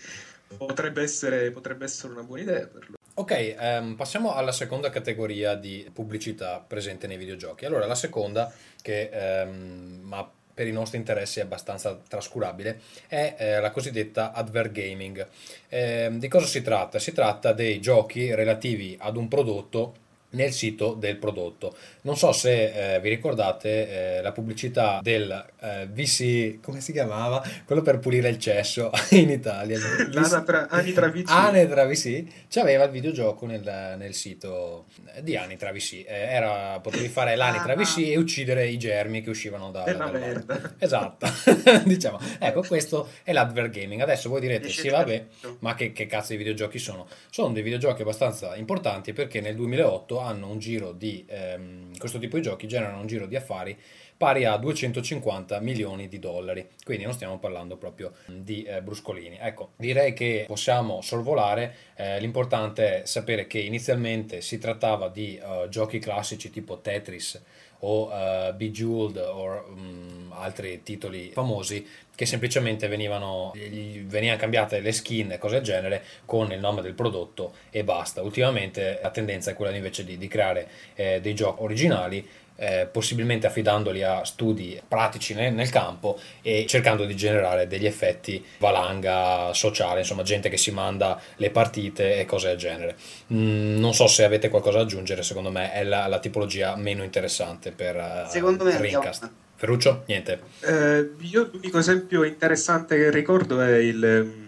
potrebbe 0.56 1.02
essere, 1.02 1.50
potrebbe 1.50 1.84
essere 1.84 2.12
una 2.12 2.22
buona 2.22 2.42
idea 2.42 2.66
per 2.66 2.86
loro. 2.88 2.94
Ok, 3.18 3.54
ehm, 3.58 3.94
passiamo 3.94 4.34
alla 4.34 4.52
seconda 4.52 4.90
categoria 4.90 5.54
di 5.54 5.88
pubblicità 5.92 6.62
presente 6.66 7.06
nei 7.06 7.16
videogiochi. 7.16 7.64
Allora, 7.64 7.86
la 7.86 7.94
seconda, 7.94 8.52
che 8.82 9.08
ehm, 9.10 10.00
ma 10.02 10.30
per 10.56 10.66
i 10.66 10.72
nostri 10.72 10.96
interessi 10.96 11.38
è 11.38 11.42
abbastanza 11.42 11.98
trascurabile, 12.08 12.80
è 13.06 13.34
eh, 13.38 13.60
la 13.60 13.70
cosiddetta 13.70 14.32
advert 14.32 14.72
gaming. 14.72 15.26
Ehm, 15.68 16.18
di 16.18 16.28
cosa 16.28 16.46
si 16.46 16.62
tratta? 16.62 16.98
Si 16.98 17.12
tratta 17.12 17.52
dei 17.52 17.78
giochi 17.80 18.34
relativi 18.34 18.96
ad 18.98 19.16
un 19.16 19.28
prodotto 19.28 20.04
nel 20.30 20.52
sito 20.52 20.94
del 20.94 21.16
prodotto. 21.16 21.74
Non 22.02 22.16
so 22.16 22.32
se 22.32 22.94
eh, 22.94 23.00
vi 23.00 23.08
ricordate 23.08 24.16
eh, 24.18 24.22
la 24.22 24.32
pubblicità 24.32 25.00
del 25.02 25.44
eh, 25.60 25.86
VC, 25.90 26.60
come 26.60 26.80
si 26.80 26.92
chiamava? 26.92 27.42
Quello 27.64 27.82
per 27.82 27.98
pulire 27.98 28.28
il 28.28 28.38
cesso 28.38 28.90
in 29.10 29.30
Italia. 29.30 29.78
L'Anatra- 30.10 30.66
VC. 30.70 31.30
Anitra 31.30 31.84
VC 31.86 32.24
c'aveva 32.48 32.84
il 32.84 32.90
videogioco 32.90 33.46
nel, 33.46 33.94
nel 33.98 34.14
sito 34.14 34.86
di 35.20 35.36
Anitra 35.36 35.72
VC. 35.72 35.92
Eh, 35.92 36.04
era, 36.06 36.78
potevi 36.80 37.08
fare 37.08 37.34
l'Anitra 37.36 37.72
Ah. 37.72 37.76
VC 37.76 37.98
e 37.98 38.16
uccidere 38.16 38.66
i 38.68 38.78
germi 38.78 39.22
che 39.22 39.30
uscivano 39.30 39.70
da, 39.70 39.84
È 39.84 39.92
una 39.94 40.10
dal 40.10 40.12
bar. 40.12 40.20
merda. 40.20 40.74
Esatto, 40.78 41.26
diciamo. 41.84 42.18
Ecco, 42.38 42.62
questo 42.62 43.08
è 43.22 43.32
l'advert 43.32 43.70
gaming. 43.70 44.00
Adesso 44.00 44.28
voi 44.28 44.40
direte, 44.40 44.68
sì 44.68 44.88
vabbè, 44.88 45.26
ma 45.60 45.74
che, 45.74 45.92
che 45.92 46.06
cazzo 46.06 46.32
di 46.32 46.38
videogiochi 46.38 46.78
sono? 46.78 47.06
Sono 47.30 47.52
dei 47.52 47.62
videogiochi 47.62 48.02
abbastanza 48.02 48.54
importanti 48.56 49.12
perché 49.12 49.40
nel 49.40 49.54
2008 49.56 50.15
hanno 50.20 50.50
un 50.50 50.58
giro 50.58 50.92
di, 50.92 51.24
ehm, 51.28 51.96
questo 51.98 52.18
tipo 52.18 52.36
di 52.36 52.42
giochi 52.42 52.66
generano 52.66 53.00
un 53.00 53.06
giro 53.06 53.26
di 53.26 53.36
affari 53.36 53.76
pari 54.16 54.44
a 54.46 54.56
250 54.56 55.60
milioni 55.60 56.08
di 56.08 56.18
dollari, 56.18 56.66
quindi 56.84 57.04
non 57.04 57.12
stiamo 57.12 57.38
parlando 57.38 57.76
proprio 57.76 58.12
di 58.26 58.62
eh, 58.62 58.80
bruscolini. 58.80 59.36
Ecco, 59.38 59.72
direi 59.76 60.14
che 60.14 60.44
possiamo 60.46 61.02
sorvolare, 61.02 61.74
eh, 61.96 62.18
l'importante 62.20 63.02
è 63.02 63.06
sapere 63.06 63.46
che 63.46 63.58
inizialmente 63.58 64.40
si 64.40 64.58
trattava 64.58 65.08
di 65.08 65.36
eh, 65.36 65.66
giochi 65.68 65.98
classici 65.98 66.50
tipo 66.50 66.80
Tetris 66.80 67.42
o 67.80 68.10
eh, 68.12 68.52
Bejeweled 68.54 69.16
o 69.16 69.64
mm, 69.70 70.32
altri 70.32 70.82
titoli 70.82 71.30
famosi 71.32 71.86
che 72.14 72.24
semplicemente 72.24 72.88
venivano, 72.88 73.52
venivano 73.54 74.38
cambiate 74.38 74.80
le 74.80 74.92
skin 74.92 75.32
e 75.32 75.38
cose 75.38 75.56
del 75.56 75.64
genere 75.64 76.04
con 76.24 76.50
il 76.50 76.58
nome 76.58 76.80
del 76.80 76.94
prodotto 76.94 77.52
e 77.70 77.84
basta. 77.84 78.22
Ultimamente 78.22 78.98
la 79.02 79.10
tendenza 79.10 79.50
è 79.50 79.54
quella 79.54 79.76
invece 79.76 80.02
di, 80.04 80.16
di 80.16 80.26
creare 80.26 80.68
eh, 80.94 81.20
dei 81.20 81.34
giochi 81.34 81.62
originali 81.62 82.26
eh, 82.56 82.88
possibilmente 82.90 83.46
affidandoli 83.46 84.02
a 84.02 84.24
studi 84.24 84.80
pratici 84.86 85.34
nel, 85.34 85.52
nel 85.52 85.70
campo 85.70 86.18
e 86.42 86.64
cercando 86.66 87.04
di 87.04 87.14
generare 87.14 87.66
degli 87.66 87.86
effetti 87.86 88.44
valanga 88.58 89.52
sociale, 89.52 90.00
insomma 90.00 90.22
gente 90.22 90.48
che 90.48 90.56
si 90.56 90.70
manda 90.70 91.20
le 91.36 91.50
partite 91.50 92.18
e 92.18 92.24
cose 92.24 92.48
del 92.48 92.56
genere. 92.56 92.96
Mm, 93.32 93.78
non 93.78 93.94
so 93.94 94.06
se 94.06 94.24
avete 94.24 94.48
qualcosa 94.48 94.78
da 94.78 94.84
aggiungere, 94.84 95.22
secondo 95.22 95.50
me 95.50 95.72
è 95.72 95.84
la, 95.84 96.06
la 96.06 96.18
tipologia 96.18 96.74
meno 96.76 97.02
interessante 97.02 97.72
per 97.72 97.96
uh, 97.96 98.30
Secondo 98.30 98.64
me 98.64 98.74
andiamo- 98.74 99.00
Dreamcast. 99.00 99.30
Ferruccio? 99.58 100.02
Niente. 100.06 100.40
Eh, 100.60 101.10
io 101.20 101.48
l'unico 101.50 101.78
esempio 101.78 102.24
interessante 102.24 102.96
che 102.96 103.10
ricordo 103.10 103.60
è 103.60 103.76
il... 103.76 104.44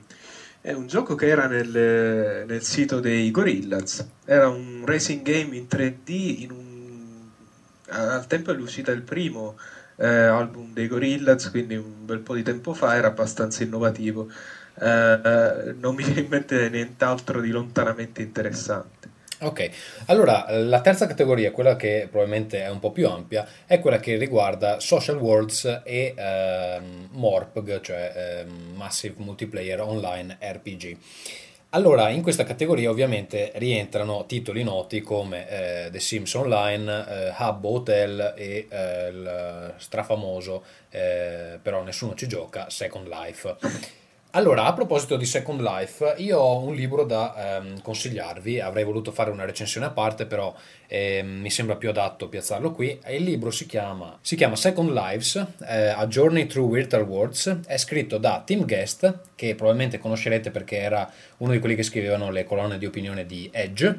È 0.60 0.72
un 0.72 0.86
gioco 0.86 1.14
che 1.14 1.28
era 1.28 1.46
nel, 1.46 2.44
nel 2.46 2.62
sito 2.62 3.00
dei 3.00 3.30
Gorillaz. 3.30 4.06
Era 4.26 4.48
un 4.48 4.82
racing 4.84 5.22
game 5.22 5.56
in 5.56 5.66
3D 5.70 6.40
in 6.42 6.50
un- 6.50 6.67
al 7.88 8.26
tempo 8.26 8.52
dell'uscita 8.52 8.92
del 8.92 9.02
primo 9.02 9.56
eh, 9.96 10.06
album 10.06 10.72
dei 10.72 10.86
Gorillaz, 10.86 11.50
quindi 11.50 11.76
un 11.76 12.04
bel 12.04 12.20
po' 12.20 12.34
di 12.34 12.42
tempo 12.42 12.74
fa, 12.74 12.96
era 12.96 13.08
abbastanza 13.08 13.62
innovativo. 13.62 14.28
Eh, 14.80 15.74
non 15.78 15.94
mi 15.94 16.04
viene 16.04 16.20
in 16.20 16.28
mente 16.28 16.68
nient'altro 16.68 17.40
di 17.40 17.50
lontanamente 17.50 18.22
interessante. 18.22 19.16
Ok, 19.40 19.70
allora 20.06 20.46
la 20.50 20.80
terza 20.80 21.06
categoria, 21.06 21.52
quella 21.52 21.76
che 21.76 22.08
probabilmente 22.10 22.60
è 22.60 22.68
un 22.70 22.80
po' 22.80 22.90
più 22.90 23.06
ampia, 23.08 23.46
è 23.66 23.78
quella 23.78 24.00
che 24.00 24.16
riguarda 24.16 24.80
social 24.80 25.16
worlds 25.16 25.82
e 25.84 26.12
ehm, 26.16 27.08
MORPG, 27.12 27.80
cioè 27.80 28.12
ehm, 28.16 28.74
Massive 28.74 29.14
Multiplayer 29.18 29.80
Online 29.80 30.38
RPG. 30.40 30.96
Allora, 31.72 32.08
in 32.08 32.22
questa 32.22 32.44
categoria 32.44 32.88
ovviamente 32.88 33.52
rientrano 33.56 34.24
titoli 34.24 34.62
noti 34.62 35.02
come 35.02 35.86
eh, 35.86 35.90
The 35.90 36.00
Sims 36.00 36.32
Online, 36.32 37.06
eh, 37.06 37.32
Habbo 37.36 37.74
Hotel 37.74 38.32
e 38.38 38.66
eh, 38.70 39.08
il 39.08 39.74
strafamoso, 39.76 40.64
eh, 40.88 41.58
però 41.60 41.82
nessuno 41.82 42.14
ci 42.14 42.26
gioca, 42.26 42.70
Second 42.70 43.06
Life. 43.06 43.56
Allora, 44.32 44.66
a 44.66 44.74
proposito 44.74 45.16
di 45.16 45.24
Second 45.24 45.62
Life, 45.62 46.16
io 46.18 46.38
ho 46.38 46.60
un 46.60 46.74
libro 46.74 47.04
da 47.04 47.56
ehm, 47.56 47.80
consigliarvi, 47.80 48.60
avrei 48.60 48.84
voluto 48.84 49.10
fare 49.10 49.30
una 49.30 49.46
recensione 49.46 49.86
a 49.86 49.90
parte, 49.90 50.26
però 50.26 50.54
ehm, 50.86 51.26
mi 51.40 51.48
sembra 51.48 51.76
più 51.76 51.88
adatto 51.88 52.28
piazzarlo 52.28 52.72
qui. 52.72 53.00
Il 53.08 53.22
libro 53.22 53.50
si 53.50 53.64
chiama, 53.64 54.18
si 54.20 54.36
chiama 54.36 54.54
Second 54.54 54.92
Lives, 54.92 55.34
eh, 55.66 55.86
A 55.86 56.06
Journey 56.08 56.44
Through 56.44 56.74
Virtual 56.74 57.04
Worlds, 57.04 57.60
è 57.66 57.78
scritto 57.78 58.18
da 58.18 58.42
Tim 58.44 58.66
Guest, 58.66 59.20
che 59.34 59.54
probabilmente 59.54 59.98
conoscerete 59.98 60.50
perché 60.50 60.76
era 60.76 61.10
uno 61.38 61.52
di 61.52 61.58
quelli 61.58 61.74
che 61.74 61.82
scrivevano 61.82 62.30
le 62.30 62.44
colonne 62.44 62.76
di 62.76 62.84
opinione 62.84 63.24
di 63.24 63.48
Edge, 63.50 63.98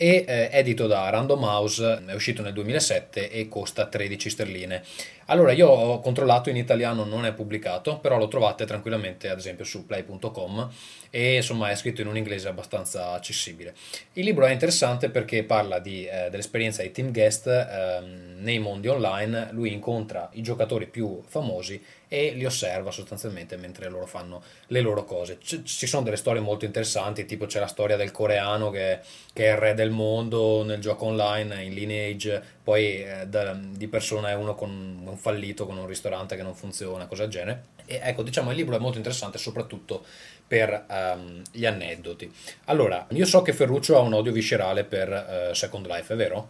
e 0.00 0.24
eh, 0.28 0.48
edito 0.52 0.86
da 0.86 1.10
Random 1.10 1.42
House, 1.42 2.04
è 2.06 2.14
uscito 2.14 2.40
nel 2.40 2.52
2007 2.52 3.30
e 3.30 3.48
costa 3.48 3.86
13 3.86 4.30
sterline. 4.30 4.82
Allora, 5.30 5.52
io 5.52 5.68
ho 5.68 6.00
controllato 6.00 6.48
in 6.48 6.56
italiano, 6.56 7.04
non 7.04 7.26
è 7.26 7.34
pubblicato, 7.34 7.98
però 7.98 8.16
lo 8.16 8.28
trovate 8.28 8.64
tranquillamente, 8.64 9.28
ad 9.28 9.36
esempio, 9.36 9.62
su 9.62 9.84
play.com 9.84 10.70
e 11.10 11.36
insomma 11.36 11.70
è 11.70 11.76
scritto 11.76 12.00
in 12.00 12.06
un 12.06 12.16
inglese 12.16 12.48
abbastanza 12.48 13.12
accessibile. 13.12 13.74
Il 14.14 14.24
libro 14.24 14.46
è 14.46 14.52
interessante 14.52 15.10
perché 15.10 15.44
parla 15.44 15.80
di, 15.80 16.06
eh, 16.06 16.28
dell'esperienza 16.30 16.82
di 16.82 16.92
Tim 16.92 17.12
Guest 17.12 17.46
eh, 17.46 18.00
nei 18.38 18.58
mondi 18.58 18.88
online, 18.88 19.48
lui 19.52 19.70
incontra 19.72 20.30
i 20.32 20.42
giocatori 20.42 20.86
più 20.86 21.20
famosi 21.26 21.82
e 22.08 22.32
li 22.32 22.46
osserva 22.46 22.90
sostanzialmente 22.90 23.56
mentre 23.56 23.88
loro 23.88 24.06
fanno 24.06 24.42
le 24.68 24.80
loro 24.80 25.04
cose. 25.04 25.38
C- 25.38 25.62
ci 25.62 25.86
sono 25.86 26.04
delle 26.04 26.16
storie 26.16 26.40
molto 26.40 26.64
interessanti, 26.64 27.26
tipo 27.26 27.46
c'è 27.46 27.60
la 27.60 27.66
storia 27.66 27.96
del 27.96 28.10
coreano 28.10 28.70
che, 28.70 29.00
che 29.32 29.48
è 29.48 29.52
il 29.52 29.58
re 29.58 29.74
del 29.74 29.90
mondo 29.90 30.64
nel 30.64 30.80
gioco 30.80 31.06
online, 31.06 31.62
in 31.64 31.74
Lineage, 31.74 32.42
poi 32.62 33.02
eh, 33.02 33.26
da, 33.26 33.54
di 33.54 33.88
persona 33.88 34.30
è 34.30 34.34
uno 34.34 34.54
con 34.54 34.70
un 35.04 35.16
fallito, 35.18 35.66
con 35.66 35.76
un 35.76 35.86
ristorante 35.86 36.36
che 36.36 36.42
non 36.42 36.54
funziona, 36.54 37.06
cosa 37.06 37.22
del 37.22 37.30
genere. 37.30 37.64
E 37.84 38.00
ecco, 38.02 38.22
diciamo, 38.22 38.50
il 38.50 38.56
libro 38.56 38.76
è 38.76 38.78
molto 38.78 38.96
interessante 38.98 39.38
soprattutto 39.38 40.04
per 40.46 40.86
um, 40.88 41.42
gli 41.50 41.66
aneddoti. 41.66 42.32
Allora, 42.66 43.06
io 43.10 43.26
so 43.26 43.42
che 43.42 43.52
Ferruccio 43.52 43.96
ha 43.96 44.00
un 44.00 44.14
odio 44.14 44.32
viscerale 44.32 44.84
per 44.84 45.50
uh, 45.50 45.54
Second 45.54 45.86
Life, 45.86 46.12
è 46.12 46.16
vero? 46.16 46.48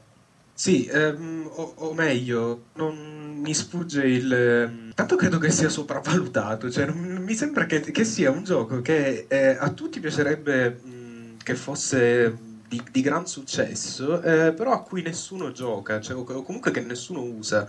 Sì, 0.54 0.87
ehm, 0.87 1.48
o, 1.52 1.72
o 1.76 1.94
meglio, 1.94 2.64
non 2.74 3.38
mi 3.40 3.54
sfugge 3.54 4.04
il... 4.07 4.33
ehm, 4.33 4.92
Tanto 4.94 5.14
credo 5.14 5.38
che 5.38 5.50
sia 5.50 5.68
sopravvalutato, 5.68 6.68
cioè 6.68 6.87
non- 6.87 7.22
mi 7.22 7.35
sembra 7.35 7.66
che, 7.66 7.81
che 7.81 8.04
sia 8.04 8.33
un 8.33 8.42
gioco 8.42 8.81
che 8.83 9.26
eh, 9.28 9.57
a 9.57 9.70
tutti 9.70 10.00
piacerebbe 10.00 10.70
mh, 10.70 11.37
che 11.44 11.54
fosse 11.54 12.37
di, 12.68 12.83
di 12.90 13.00
gran 13.00 13.26
successo, 13.28 14.20
eh, 14.20 14.52
però 14.52 14.72
a 14.72 14.83
cui 14.83 15.02
nessuno 15.02 15.52
gioca, 15.52 16.00
cioè, 16.00 16.16
o, 16.16 16.26
o 16.26 16.42
comunque 16.42 16.72
che 16.72 16.81
nessuno 16.81 17.22
usa. 17.22 17.68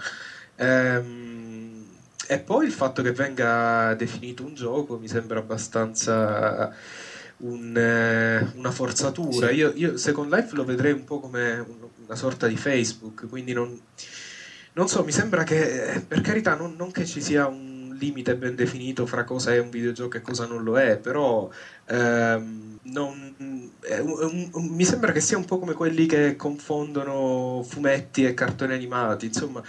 Ehm, 0.60 1.86
e 2.28 2.40
poi 2.40 2.66
il 2.66 2.72
fatto 2.72 3.02
che 3.02 3.12
venga 3.12 3.94
definito 3.96 4.44
un 4.44 4.54
gioco 4.54 4.98
mi 5.00 5.08
sembra 5.08 5.40
abbastanza 5.40 6.72
un, 7.38 7.76
eh, 7.76 8.52
una 8.56 8.72
forzatura. 8.72 9.48
Sì. 9.48 9.56
Io, 9.56 9.72
io 9.76 9.98
Second 9.98 10.32
Life 10.32 10.56
lo 10.56 10.66
vedrei 10.66 10.92
un 10.92 11.06
po' 11.06 11.20
come 11.20 11.54
un- 11.60 11.88
una 12.06 12.16
sorta 12.16 12.48
di 12.48 12.58
Facebook, 12.58 13.28
quindi 13.30 13.54
non, 13.54 13.80
non 14.74 14.88
so, 14.88 15.04
mi 15.04 15.12
sembra 15.12 15.44
che, 15.44 15.94
eh, 15.94 16.02
per 16.02 16.22
carità, 16.22 16.56
non, 16.56 16.76
non 16.78 16.92
che 16.92 17.06
ci 17.06 17.22
sia 17.22 17.48
un 17.48 17.79
limite 18.00 18.36
ben 18.36 18.56
definito 18.56 19.06
fra 19.06 19.24
cosa 19.24 19.54
è 19.54 19.60
un 19.60 19.70
videogioco 19.70 20.18
e 20.18 20.22
cosa 20.22 20.46
non 20.46 20.64
lo 20.64 20.80
è, 20.80 20.98
però 20.98 21.50
ehm, 21.88 22.80
non- 22.84 23.36
è 23.82 23.98
un- 24.00 24.50
un- 24.54 24.66
mi 24.68 24.84
sembra 24.86 25.12
che 25.12 25.20
sia 25.20 25.38
un 25.38 25.46
po' 25.46 25.60
come 25.60 25.74
quelli 25.74 26.06
che 26.06 26.36
confondono 26.36 27.64
fumetti 27.68 28.24
e 28.26 28.34
cartoni 28.34 28.74
animati, 28.74 29.26
insomma, 29.28 29.62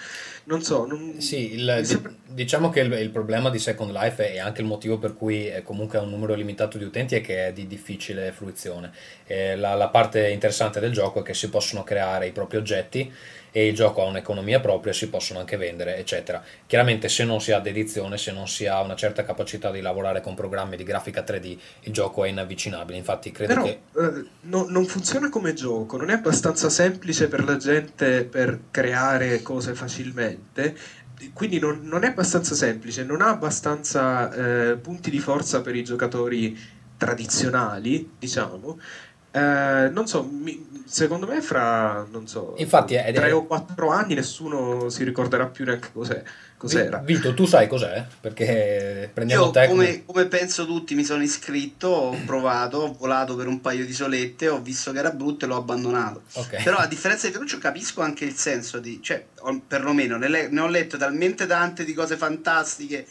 non 0.44 0.62
so, 0.62 0.86
non- 0.86 1.20
Sì, 1.20 1.54
il- 1.54 1.80
sembra- 1.84 2.12
diciamo 2.26 2.70
che 2.70 2.80
il, 2.80 2.92
il 2.92 3.10
problema 3.10 3.50
di 3.50 3.58
Second 3.58 3.90
Life 3.92 4.32
e 4.32 4.38
anche 4.38 4.60
il 4.60 4.66
motivo 4.66 4.98
per 4.98 5.14
cui 5.14 5.46
è 5.46 5.62
comunque 5.62 5.98
ha 5.98 6.02
un 6.02 6.10
numero 6.10 6.34
limitato 6.34 6.78
di 6.78 6.84
utenti 6.84 7.14
è 7.14 7.20
che 7.20 7.48
è 7.48 7.52
di 7.52 7.66
difficile 7.66 8.32
fruizione. 8.32 8.90
Eh, 9.26 9.56
la, 9.56 9.74
la 9.74 9.88
parte 9.88 10.28
interessante 10.28 10.80
del 10.80 10.92
gioco 10.92 11.20
è 11.20 11.22
che 11.22 11.34
si 11.34 11.48
possono 11.48 11.84
creare 11.84 12.26
i 12.26 12.32
propri 12.32 12.56
oggetti 12.58 13.10
e 13.52 13.66
il 13.66 13.74
gioco 13.74 14.02
ha 14.02 14.06
un'economia 14.06 14.60
propria, 14.60 14.92
si 14.92 15.08
possono 15.08 15.38
anche 15.40 15.56
vendere, 15.56 15.96
eccetera. 15.96 16.42
Chiaramente 16.66 17.08
se 17.08 17.24
non 17.24 17.40
si 17.40 17.52
ha 17.52 17.60
dedizione, 17.60 18.18
se 18.18 18.32
non 18.32 18.48
si 18.48 18.66
ha 18.66 18.80
una 18.80 18.96
certa 18.96 19.24
capacità 19.24 19.70
di 19.70 19.80
lavorare 19.80 20.20
con 20.20 20.34
programmi 20.34 20.76
di 20.76 20.84
grafica 20.84 21.22
3D, 21.22 21.58
il 21.80 21.92
gioco 21.92 22.24
è 22.24 22.28
inavvicinabile. 22.28 22.98
Infatti 22.98 23.30
credo 23.32 23.54
Però 23.54 23.64
che... 23.64 23.80
eh, 23.96 24.24
no- 24.42 24.66
non 24.68 24.84
funziona 24.86 25.28
come 25.28 25.54
gioco, 25.54 25.96
non 25.96 26.10
è 26.10 26.14
abbastanza 26.14 26.68
semplice 26.70 27.28
per 27.28 27.44
la 27.44 27.56
gente 27.56 28.24
per 28.24 28.60
creare 28.70 29.42
cose 29.42 29.74
facilmente, 29.74 30.76
quindi 31.32 31.58
non, 31.58 31.80
non 31.82 32.04
è 32.04 32.08
abbastanza 32.08 32.54
semplice, 32.54 33.04
non 33.04 33.20
ha 33.20 33.28
abbastanza 33.28 34.70
eh, 34.70 34.76
punti 34.76 35.10
di 35.10 35.18
forza 35.18 35.60
per 35.60 35.76
i 35.76 35.84
giocatori 35.84 36.56
tradizionali, 36.96 38.12
diciamo. 38.18 38.78
Eh, 39.32 39.88
non 39.92 40.06
so, 40.08 40.24
mi- 40.24 40.82
secondo 40.86 41.26
me 41.26 41.40
fra, 41.40 42.04
non 42.10 42.26
so, 42.26 42.54
Infatti 42.58 42.94
è- 42.94 43.12
tre 43.12 43.30
o 43.30 43.46
quattro 43.46 43.90
anni 43.90 44.14
nessuno 44.14 44.88
si 44.88 45.04
ricorderà 45.04 45.46
più 45.46 45.64
neanche 45.64 45.90
cos'è, 45.92 46.20
cos'era. 46.56 46.98
Vito, 46.98 47.32
tu 47.32 47.44
sai 47.44 47.68
cos'è? 47.68 48.04
Perché 48.20 49.08
prendiamo 49.14 49.44
Io, 49.44 49.50
te 49.52 49.68
come, 49.68 50.04
come 50.04 50.26
penso 50.26 50.66
tutti, 50.66 50.96
mi 50.96 51.04
sono 51.04 51.22
iscritto, 51.22 51.86
ho 51.86 52.16
provato, 52.26 52.78
ho 52.78 52.92
volato 52.98 53.36
per 53.36 53.46
un 53.46 53.60
paio 53.60 53.86
di 53.86 53.92
solette, 53.92 54.48
ho 54.48 54.60
visto 54.60 54.90
che 54.90 54.98
era 54.98 55.10
brutto 55.12 55.44
e 55.44 55.48
l'ho 55.48 55.56
abbandonato. 55.58 56.22
Ok. 56.32 56.64
Però 56.64 56.78
a 56.78 56.86
differenza 56.88 57.28
di 57.28 57.32
Ferruccio 57.32 57.58
capisco 57.58 58.00
anche 58.02 58.24
il 58.24 58.34
senso 58.34 58.80
di, 58.80 58.98
cioè, 59.00 59.24
o- 59.42 59.60
perlomeno 59.64 60.16
ne, 60.16 60.28
le- 60.28 60.48
ne 60.48 60.60
ho 60.60 60.66
letto 60.66 60.96
talmente 60.96 61.46
tante 61.46 61.84
di 61.84 61.94
cose 61.94 62.16
fantastiche 62.16 63.06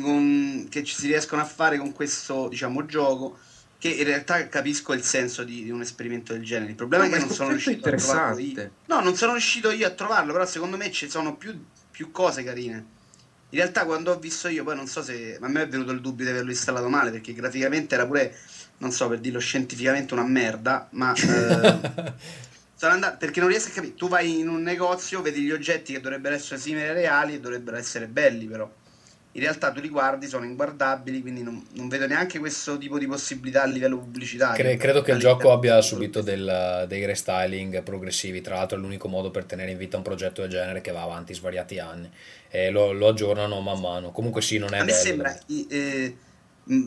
con- 0.00 0.66
che 0.70 0.82
ci 0.82 0.94
si 0.94 1.06
riescono 1.08 1.42
a 1.42 1.44
fare 1.44 1.76
con 1.76 1.92
questo, 1.92 2.48
diciamo, 2.48 2.86
gioco, 2.86 3.36
che 3.82 3.88
in 3.88 4.04
realtà 4.04 4.46
capisco 4.46 4.92
il 4.92 5.02
senso 5.02 5.42
di, 5.42 5.64
di 5.64 5.70
un 5.70 5.80
esperimento 5.80 6.32
del 6.32 6.44
genere. 6.44 6.70
Il 6.70 6.76
problema 6.76 7.02
No, 7.02 7.08
è 7.08 7.12
che 7.14 7.18
ma 7.18 7.26
non 7.26 7.34
sono 7.34 7.48
riuscito 7.48 7.88
a 7.88 7.92
trovarlo 7.96 8.38
io. 8.38 8.70
No, 8.86 9.00
non 9.00 9.16
sono 9.16 9.32
riuscito 9.32 9.72
io 9.72 9.88
a 9.88 9.90
trovarlo, 9.90 10.30
però 10.30 10.46
secondo 10.46 10.76
me 10.76 10.92
ci 10.92 11.10
sono 11.10 11.34
più, 11.34 11.60
più 11.90 12.12
cose 12.12 12.44
carine. 12.44 12.76
In 13.48 13.58
realtà 13.58 13.84
quando 13.84 14.12
ho 14.12 14.20
visto 14.20 14.46
io, 14.46 14.62
poi 14.62 14.76
non 14.76 14.86
so 14.86 15.02
se 15.02 15.36
a 15.40 15.48
me 15.48 15.62
è 15.62 15.66
venuto 15.66 15.90
il 15.90 16.00
dubbio 16.00 16.24
di 16.24 16.30
averlo 16.30 16.50
installato 16.50 16.88
male, 16.88 17.10
perché 17.10 17.32
graficamente 17.32 17.96
era 17.96 18.06
pure, 18.06 18.38
non 18.78 18.92
so 18.92 19.08
per 19.08 19.18
dirlo 19.18 19.40
scientificamente, 19.40 20.14
una 20.14 20.26
merda, 20.26 20.86
ma... 20.92 21.12
eh, 21.18 22.12
sono 22.76 22.92
andato, 22.92 23.16
perché 23.16 23.40
non 23.40 23.48
riesco 23.48 23.70
a 23.70 23.72
capire, 23.72 23.94
tu 23.94 24.06
vai 24.06 24.38
in 24.38 24.48
un 24.48 24.62
negozio, 24.62 25.22
vedi 25.22 25.40
gli 25.40 25.50
oggetti 25.50 25.92
che 25.92 26.00
dovrebbero 26.00 26.36
essere 26.36 26.60
simili 26.60 26.84
ai 26.84 26.94
reali 26.94 27.34
e 27.34 27.40
dovrebbero 27.40 27.76
essere 27.76 28.06
belli 28.06 28.46
però. 28.46 28.72
In 29.32 29.40
realtà 29.40 29.72
tu 29.72 29.80
li 29.80 29.88
guardi, 29.88 30.26
sono 30.26 30.44
inguardabili, 30.44 31.20
quindi 31.22 31.42
non, 31.42 31.64
non 31.72 31.88
vedo 31.88 32.06
neanche 32.06 32.38
questo 32.38 32.76
tipo 32.78 32.98
di 32.98 33.06
possibilità 33.06 33.62
a 33.62 33.66
livello 33.66 33.98
pubblicitario. 33.98 34.62
Cre- 34.62 34.76
credo 34.76 35.00
che 35.02 35.12
il 35.12 35.18
gioco 35.18 35.50
abbia 35.52 35.80
subito 35.80 36.20
del- 36.20 36.84
dei 36.88 37.06
restyling 37.06 37.82
progressivi, 37.82 38.40
tra 38.42 38.56
l'altro 38.56 38.76
è 38.76 38.80
l'unico 38.80 39.08
modo 39.08 39.30
per 39.30 39.44
tenere 39.46 39.70
in 39.70 39.78
vita 39.78 39.96
un 39.96 40.02
progetto 40.02 40.42
del 40.42 40.50
genere 40.50 40.80
che 40.82 40.92
va 40.92 41.02
avanti 41.02 41.32
svariati 41.34 41.78
anni 41.78 42.10
e 42.50 42.70
lo, 42.70 42.92
lo 42.92 43.08
aggiornano 43.08 43.60
man 43.60 43.80
mano. 43.80 44.10
Comunque 44.12 44.42
sì, 44.42 44.58
non 44.58 44.74
è 44.74 44.78
A 44.78 44.84
me 44.84 44.92
bello. 44.92 44.92
sembra 44.92 45.38
i- 45.46 45.66
eh, 45.70 46.16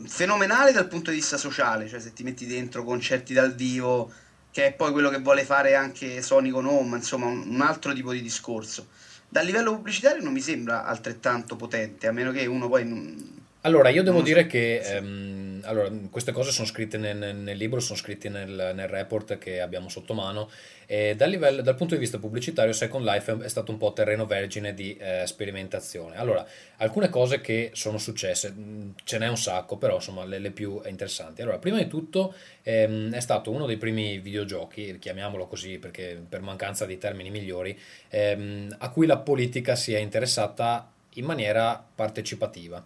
fenomenale 0.06 0.72
dal 0.72 0.88
punto 0.88 1.10
di 1.10 1.16
vista 1.16 1.36
sociale, 1.36 1.88
cioè 1.88 2.00
se 2.00 2.12
ti 2.12 2.22
metti 2.22 2.46
dentro 2.46 2.84
concerti 2.84 3.32
dal 3.34 3.54
vivo, 3.54 4.12
che 4.50 4.66
è 4.66 4.72
poi 4.72 4.92
quello 4.92 5.10
che 5.10 5.18
vuole 5.18 5.44
fare 5.44 5.74
anche 5.74 6.22
Sony 6.22 6.50
con 6.50 6.66
Home, 6.66 6.96
insomma 6.96 7.26
un, 7.26 7.44
un 7.48 7.60
altro 7.60 7.92
tipo 7.92 8.12
di 8.12 8.22
discorso. 8.22 8.88
Dal 9.28 9.44
livello 9.44 9.74
pubblicitario 9.74 10.22
non 10.22 10.32
mi 10.32 10.40
sembra 10.40 10.84
altrettanto 10.84 11.56
potente, 11.56 12.06
a 12.06 12.12
meno 12.12 12.32
che 12.32 12.46
uno 12.46 12.68
poi 12.68 12.86
non... 12.86 13.44
Allora, 13.66 13.88
io 13.88 14.04
devo 14.04 14.22
dire 14.22 14.46
che 14.46 14.78
ehm, 14.78 15.62
allora, 15.64 15.90
queste 16.08 16.30
cose 16.30 16.52
sono 16.52 16.68
scritte 16.68 16.98
nel, 16.98 17.34
nel- 17.34 17.56
libro, 17.56 17.80
sono 17.80 17.98
scritte 17.98 18.28
nel, 18.28 18.70
nel 18.72 18.86
report 18.86 19.38
che 19.38 19.60
abbiamo 19.60 19.88
sotto 19.88 20.14
mano 20.14 20.48
e 20.86 21.16
dal, 21.16 21.28
livello- 21.28 21.62
dal 21.62 21.74
punto 21.74 21.94
di 21.94 22.00
vista 22.00 22.20
pubblicitario 22.20 22.72
Second 22.72 23.04
Life 23.04 23.38
è, 23.42 23.48
stato 23.48 23.72
un 23.72 23.78
po' 23.78 23.92
terreno 23.92 24.24
vergine 24.24 24.72
di 24.72 24.96
eh, 24.96 25.24
sperimentazione. 25.26 26.16
Allora, 26.16 26.46
alcune 26.76 27.08
cose 27.08 27.40
che 27.40 27.70
sono 27.74 27.98
successe, 27.98 28.50
mh, 28.50 28.94
ce 29.02 29.18
n'è 29.18 29.26
un 29.26 29.36
sacco, 29.36 29.76
però 29.78 29.96
insomma 29.96 30.24
le, 30.24 30.38
le 30.38 30.52
più 30.52 30.80
interessanti. 30.86 31.42
Allora, 31.42 31.58
prima 31.58 31.78
di 31.78 31.88
tutto 31.88 32.34
ehm, 32.62 33.12
è 33.12 33.20
stato 33.20 33.50
uno 33.50 33.66
dei 33.66 33.78
primi 33.78 34.18
videogiochi, 34.18 34.96
chiamiamolo 35.00 35.48
così 35.48 35.78
perché 35.78 36.22
per 36.28 36.40
mancanza 36.40 36.86
di 36.86 36.98
termini 36.98 37.30
migliori, 37.30 37.76
ehm, 38.10 38.76
a 38.78 38.90
cui 38.90 39.06
la 39.06 39.18
politica 39.18 39.74
si 39.74 39.92
è 39.92 39.98
interessata 39.98 40.88
in 41.14 41.24
maniera 41.24 41.84
partecipativa. 41.94 42.84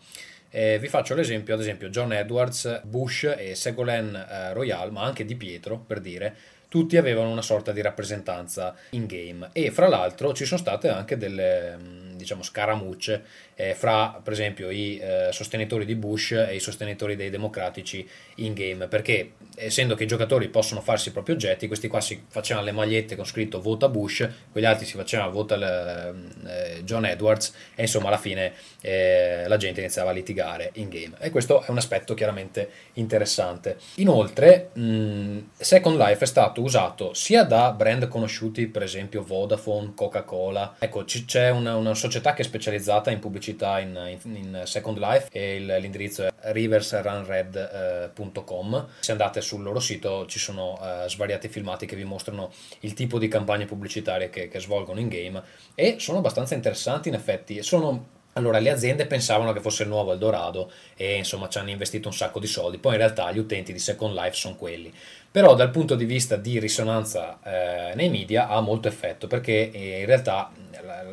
Eh, 0.50 0.78
vi 0.80 0.88
faccio 0.88 1.14
l'esempio, 1.14 1.54
ad 1.54 1.60
esempio, 1.60 1.88
John 1.88 2.12
Edwards, 2.12 2.82
Bush 2.84 3.32
e 3.36 3.54
Ségolène 3.54 4.26
eh, 4.28 4.52
Royal, 4.52 4.90
ma 4.90 5.02
anche 5.02 5.24
Di 5.24 5.36
Pietro, 5.36 5.78
per 5.78 6.00
dire, 6.00 6.34
tutti 6.68 6.96
avevano 6.96 7.30
una 7.30 7.42
sorta 7.42 7.72
di 7.72 7.80
rappresentanza 7.82 8.74
in 8.90 9.06
game 9.06 9.48
e 9.52 9.70
fra 9.72 9.88
l'altro 9.88 10.32
ci 10.32 10.44
sono 10.44 10.60
state 10.60 10.88
anche 10.88 11.16
delle, 11.16 11.76
mh, 11.76 12.09
diciamo, 12.20 12.42
scaramucce 12.42 13.24
eh, 13.54 13.74
fra, 13.74 14.20
per 14.22 14.32
esempio, 14.32 14.70
i 14.70 14.98
eh, 14.98 15.28
sostenitori 15.32 15.84
di 15.84 15.94
Bush 15.94 16.32
e 16.32 16.54
i 16.54 16.60
sostenitori 16.60 17.16
dei 17.16 17.30
democratici 17.30 18.08
in 18.36 18.54
game, 18.54 18.86
perché 18.88 19.32
essendo 19.56 19.94
che 19.94 20.04
i 20.04 20.06
giocatori 20.06 20.48
possono 20.48 20.80
farsi 20.80 21.08
i 21.08 21.12
propri 21.12 21.32
oggetti, 21.32 21.66
questi 21.66 21.88
qua 21.88 22.00
si 22.00 22.24
facevano 22.28 22.66
le 22.66 22.72
magliette 22.72 23.16
con 23.16 23.24
scritto 23.24 23.60
vota 23.60 23.88
Bush, 23.88 24.28
quegli 24.50 24.64
altri 24.64 24.86
si 24.86 24.96
facevano 24.96 25.30
vota 25.30 26.12
eh, 26.46 26.82
John 26.84 27.04
Edwards 27.04 27.52
e 27.74 27.82
insomma 27.82 28.08
alla 28.08 28.18
fine 28.18 28.52
eh, 28.80 29.44
la 29.46 29.56
gente 29.56 29.80
iniziava 29.80 30.10
a 30.10 30.12
litigare 30.12 30.70
in 30.74 30.88
game. 30.88 31.12
E 31.18 31.30
questo 31.30 31.62
è 31.62 31.70
un 31.70 31.76
aspetto 31.76 32.14
chiaramente 32.14 32.70
interessante. 32.94 33.76
Inoltre 33.96 34.70
mh, 34.72 35.50
Second 35.58 35.98
Life 35.98 36.24
è 36.24 36.26
stato 36.26 36.62
usato 36.62 37.14
sia 37.14 37.44
da 37.44 37.72
brand 37.72 38.08
conosciuti, 38.08 38.66
per 38.66 38.82
esempio 38.82 39.22
Vodafone, 39.22 39.92
Coca-Cola, 39.94 40.76
ecco 40.78 41.04
c- 41.04 41.24
c'è 41.24 41.50
una, 41.50 41.76
una, 41.76 41.94
società 41.94 42.09
che 42.18 42.42
è 42.42 42.44
specializzata 42.44 43.10
in 43.10 43.20
pubblicità 43.20 43.78
in, 43.78 44.18
in, 44.24 44.34
in 44.34 44.62
Second 44.64 44.98
Life 44.98 45.28
e 45.30 45.56
il, 45.56 45.76
l'indirizzo 45.80 46.26
è 46.26 46.32
riversrunred.com, 46.40 48.74
eh, 48.74 48.84
se 49.00 49.12
andate 49.12 49.40
sul 49.40 49.62
loro 49.62 49.78
sito 49.78 50.26
ci 50.26 50.38
sono 50.38 50.78
eh, 50.82 51.08
svariati 51.08 51.48
filmati 51.48 51.86
che 51.86 51.96
vi 51.96 52.04
mostrano 52.04 52.50
il 52.80 52.92
tipo 52.94 53.18
di 53.18 53.28
campagne 53.28 53.66
pubblicitarie 53.66 54.30
che, 54.30 54.48
che 54.48 54.58
svolgono 54.58 54.98
in 54.98 55.08
game 55.08 55.40
e 55.74 55.96
sono 55.98 56.18
abbastanza 56.18 56.54
interessanti 56.54 57.08
in 57.08 57.14
effetti, 57.14 57.62
sono 57.62 58.18
allora, 58.34 58.60
le 58.60 58.70
aziende 58.70 59.06
pensavano 59.06 59.52
che 59.52 59.60
fosse 59.60 59.82
il 59.82 59.88
nuovo 59.88 60.12
Eldorado 60.12 60.70
e 60.94 61.16
insomma 61.16 61.48
ci 61.48 61.58
hanno 61.58 61.70
investito 61.70 62.06
un 62.06 62.14
sacco 62.14 62.38
di 62.38 62.46
soldi, 62.46 62.78
poi 62.78 62.92
in 62.92 62.98
realtà 62.98 63.30
gli 63.32 63.38
utenti 63.38 63.72
di 63.72 63.80
Second 63.80 64.14
Life 64.14 64.34
sono 64.34 64.54
quelli. 64.54 64.92
Però 65.30 65.54
dal 65.54 65.70
punto 65.70 65.96
di 65.96 66.04
vista 66.04 66.36
di 66.36 66.60
risonanza 66.60 67.40
eh, 67.42 67.94
nei 67.94 68.08
media 68.08 68.48
ha 68.48 68.60
molto 68.60 68.88
effetto 68.88 69.26
perché 69.26 69.70
eh, 69.70 70.00
in 70.00 70.06
realtà 70.06 70.50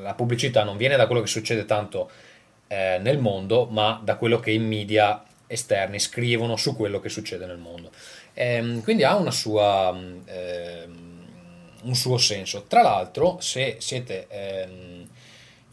la, 0.01 0.13
pubblicità 0.13 0.63
non 0.63 0.77
viene 0.77 0.95
da 0.95 1.05
quello 1.05 1.21
che 1.21 1.27
succede 1.27 1.65
tanto 1.65 2.09
eh, 2.67 2.97
nel 3.01 3.17
mondo, 3.19 3.65
ma 3.65 3.99
da 4.03 4.15
quello 4.15 4.39
che 4.39 4.51
i 4.51 4.59
media 4.59 5.23
esterni 5.47 5.99
scrivono 5.99 6.55
su 6.55 6.75
quello 6.75 6.99
che 6.99 7.09
succede 7.09 7.45
nel 7.45 7.57
mondo. 7.57 7.91
Ehm, 8.33 8.81
quindi 8.83 9.03
ha 9.03 9.15
una 9.15 9.31
sua, 9.31 9.89
ehm, 10.25 11.25
un 11.83 11.95
suo 11.95 12.17
senso. 12.17 12.63
Tra 12.67 12.81
l'altro, 12.81 13.37
se 13.39 13.77
siete 13.79 14.27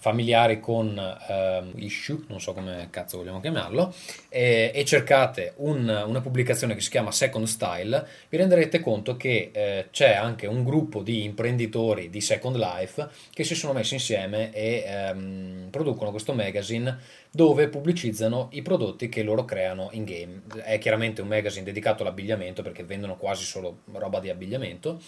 familiari 0.04 0.60
con 0.60 1.00
ehm, 1.28 1.72
issue, 1.76 2.24
non 2.26 2.38
so 2.38 2.52
come 2.52 2.88
cazzo 2.90 3.16
vogliamo 3.16 3.40
chiamarlo, 3.40 3.94
e, 4.28 4.70
e 4.74 4.84
cercate 4.84 5.54
un, 5.56 5.88
una 6.06 6.20
pubblicazione 6.20 6.74
che 6.74 6.82
si 6.82 6.90
chiama 6.90 7.10
Second 7.10 7.46
Style, 7.46 8.06
vi 8.28 8.36
renderete 8.36 8.80
conto 8.80 9.16
che 9.16 9.48
eh, 9.50 9.86
c'è 9.90 10.12
anche 10.12 10.46
un 10.46 10.62
gruppo 10.62 11.00
di 11.00 11.24
imprenditori 11.24 12.10
di 12.10 12.20
Second 12.20 12.56
Life 12.56 13.08
che 13.32 13.44
si 13.44 13.54
sono 13.54 13.72
messi 13.72 13.94
insieme 13.94 14.52
e 14.52 14.84
ehm, 14.86 15.68
producono 15.70 16.10
questo 16.10 16.34
magazine 16.34 16.98
dove 17.30 17.68
pubblicizzano 17.68 18.48
i 18.52 18.60
prodotti 18.60 19.08
che 19.08 19.22
loro 19.22 19.46
creano 19.46 19.88
in 19.92 20.04
game. 20.04 20.42
È 20.62 20.76
chiaramente 20.76 21.22
un 21.22 21.28
magazine 21.28 21.64
dedicato 21.64 22.02
all'abbigliamento 22.02 22.60
perché 22.60 22.84
vendono 22.84 23.16
quasi 23.16 23.44
solo 23.44 23.78
roba 23.92 24.20
di 24.20 24.28
abbigliamento, 24.28 25.00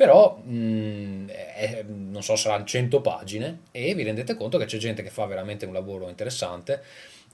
però 0.00 0.38
mh, 0.42 1.26
è, 1.28 1.84
non 1.86 2.22
so, 2.22 2.34
saranno 2.34 2.64
100 2.64 3.02
pagine 3.02 3.64
e 3.70 3.94
vi 3.94 4.02
rendete 4.02 4.34
conto 4.34 4.56
che 4.56 4.64
c'è 4.64 4.78
gente 4.78 5.02
che 5.02 5.10
fa 5.10 5.26
veramente 5.26 5.66
un 5.66 5.74
lavoro 5.74 6.08
interessante 6.08 6.82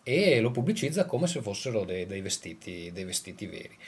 e 0.03 0.41
lo 0.41 0.51
pubblicizza 0.51 1.05
come 1.05 1.29
se 1.29 1.41
fossero 1.43 1.85
dei, 1.85 2.07
dei, 2.07 2.21
vestiti, 2.21 2.91
dei 2.93 3.05
vestiti 3.05 3.47
veri. 3.47 3.79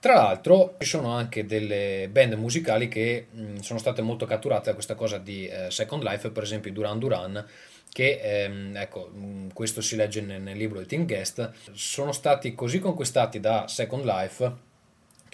Tra 0.00 0.14
l'altro 0.14 0.74
ci 0.80 0.88
sono 0.88 1.12
anche 1.12 1.46
delle 1.46 2.08
band 2.10 2.32
musicali 2.32 2.88
che 2.88 3.28
mh, 3.30 3.58
sono 3.58 3.78
state 3.78 4.02
molto 4.02 4.26
catturate 4.26 4.70
da 4.70 4.74
questa 4.74 4.96
cosa 4.96 5.18
di 5.18 5.46
eh, 5.46 5.70
Second 5.70 6.02
Life, 6.02 6.28
per 6.30 6.42
esempio 6.42 6.72
Duran 6.72 6.98
Duran, 6.98 7.46
che 7.92 8.18
ehm, 8.20 8.74
ecco, 8.74 9.12
questo 9.52 9.80
si 9.80 9.94
legge 9.94 10.20
nel, 10.22 10.42
nel 10.42 10.56
libro 10.56 10.80
di 10.80 10.86
Team 10.86 11.06
Guest, 11.06 11.52
sono 11.70 12.10
stati 12.10 12.52
così 12.56 12.80
conquistati 12.80 13.38
da 13.38 13.68
Second 13.68 14.04
Life 14.04 14.72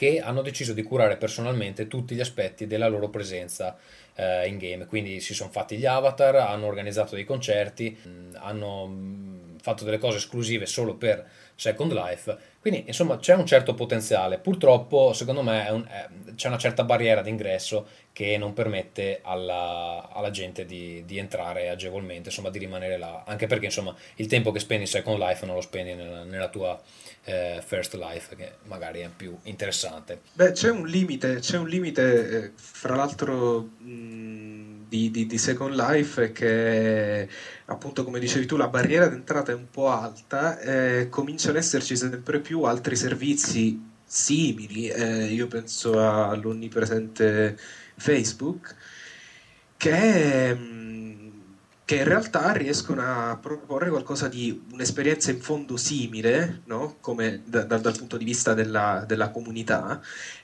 che 0.00 0.18
hanno 0.18 0.40
deciso 0.40 0.72
di 0.72 0.82
curare 0.82 1.18
personalmente 1.18 1.86
tutti 1.86 2.14
gli 2.14 2.20
aspetti 2.20 2.66
della 2.66 2.88
loro 2.88 3.10
presenza 3.10 3.76
eh, 4.14 4.48
in 4.48 4.56
game. 4.56 4.86
Quindi 4.86 5.20
si 5.20 5.34
sono 5.34 5.50
fatti 5.50 5.76
gli 5.76 5.84
avatar, 5.84 6.36
hanno 6.36 6.64
organizzato 6.64 7.16
dei 7.16 7.26
concerti, 7.26 7.90
mh, 8.02 8.36
hanno 8.38 8.86
mh, 8.86 9.58
fatto 9.60 9.84
delle 9.84 9.98
cose 9.98 10.16
esclusive 10.16 10.64
solo 10.64 10.94
per 10.94 11.28
Second 11.54 11.92
Life. 11.92 12.34
Quindi 12.62 12.84
insomma 12.86 13.18
c'è 13.18 13.34
un 13.34 13.44
certo 13.44 13.74
potenziale. 13.74 14.38
Purtroppo 14.38 15.12
secondo 15.12 15.42
me 15.42 15.68
un, 15.68 15.86
è, 15.86 16.08
c'è 16.34 16.48
una 16.48 16.56
certa 16.56 16.82
barriera 16.82 17.20
d'ingresso 17.20 17.86
che 18.14 18.38
non 18.38 18.54
permette 18.54 19.20
alla, 19.22 20.08
alla 20.10 20.30
gente 20.30 20.64
di, 20.64 21.04
di, 21.04 21.18
entrare 21.18 21.68
agevolmente, 21.68 22.30
insomma 22.30 22.48
di 22.48 22.58
rimanere 22.58 22.96
là. 22.96 23.24
Anche 23.26 23.46
perché 23.46 23.66
insomma 23.66 23.94
il 24.14 24.28
tempo 24.28 24.50
che 24.50 24.60
spendi 24.60 24.84
in 24.84 24.88
Second 24.88 25.18
Life 25.18 25.44
non 25.44 25.56
lo 25.56 25.60
spendi 25.60 25.92
nella, 25.92 26.24
nella 26.24 26.48
tua 26.48 26.80
eh, 27.24 27.62
First 27.64 27.94
Life 27.94 28.34
che 28.36 28.52
magari 28.64 29.00
è 29.00 29.10
più 29.14 29.36
interessante. 29.44 30.20
Beh 30.32 30.52
c'è 30.52 30.70
un 30.70 30.86
limite, 30.86 31.36
c'è 31.36 31.58
un 31.58 31.68
limite 31.68 32.30
eh, 32.30 32.52
fra 32.54 32.96
l'altro... 32.96 33.70
Mh 33.78 34.50
di, 34.90 35.10
di, 35.12 35.26
di, 35.26 35.38
Second 35.38 35.74
Life 35.76 36.32
che 36.32 37.28
appunto 37.66 38.02
come 38.02 38.18
dicevi 38.18 38.44
tu 38.44 38.56
la 38.56 38.66
barriera 38.66 39.06
d'entrata 39.06 39.52
è 39.52 39.54
un 39.54 39.70
po' 39.70 39.88
alta 39.88 40.58
eh, 40.58 41.08
cominciano 41.08 41.56
ad 41.56 41.62
esserci 41.62 41.94
sempre 41.96 42.40
più 42.40 42.64
altri 42.64 42.96
servizi 42.96 43.80
simili 44.04 44.88
eh, 44.88 45.26
io 45.26 45.46
penso 45.46 45.92
all'onnipresente 45.92 47.56
Facebook 47.96 48.74
che, 49.76 50.54
mm, 50.54 51.09
che, 51.90 51.96
in 51.96 52.04
realtà 52.04 52.52
riescono 52.52 53.02
a 53.02 53.36
proporre 53.36 53.90
qualcosa 53.90 54.28
di 54.28 54.62
un'esperienza 54.72 55.32
in 55.32 55.40
fondo 55.40 55.76
simile 55.76 56.60
no? 56.66 56.98
come 57.00 57.42
da, 57.44 57.64
da, 57.64 57.78
dal 57.78 57.96
punto 57.98 58.16
di 58.16 58.24
vista 58.24 58.54
della, 58.54 59.02
della 59.08 59.30
comunità 59.30 60.00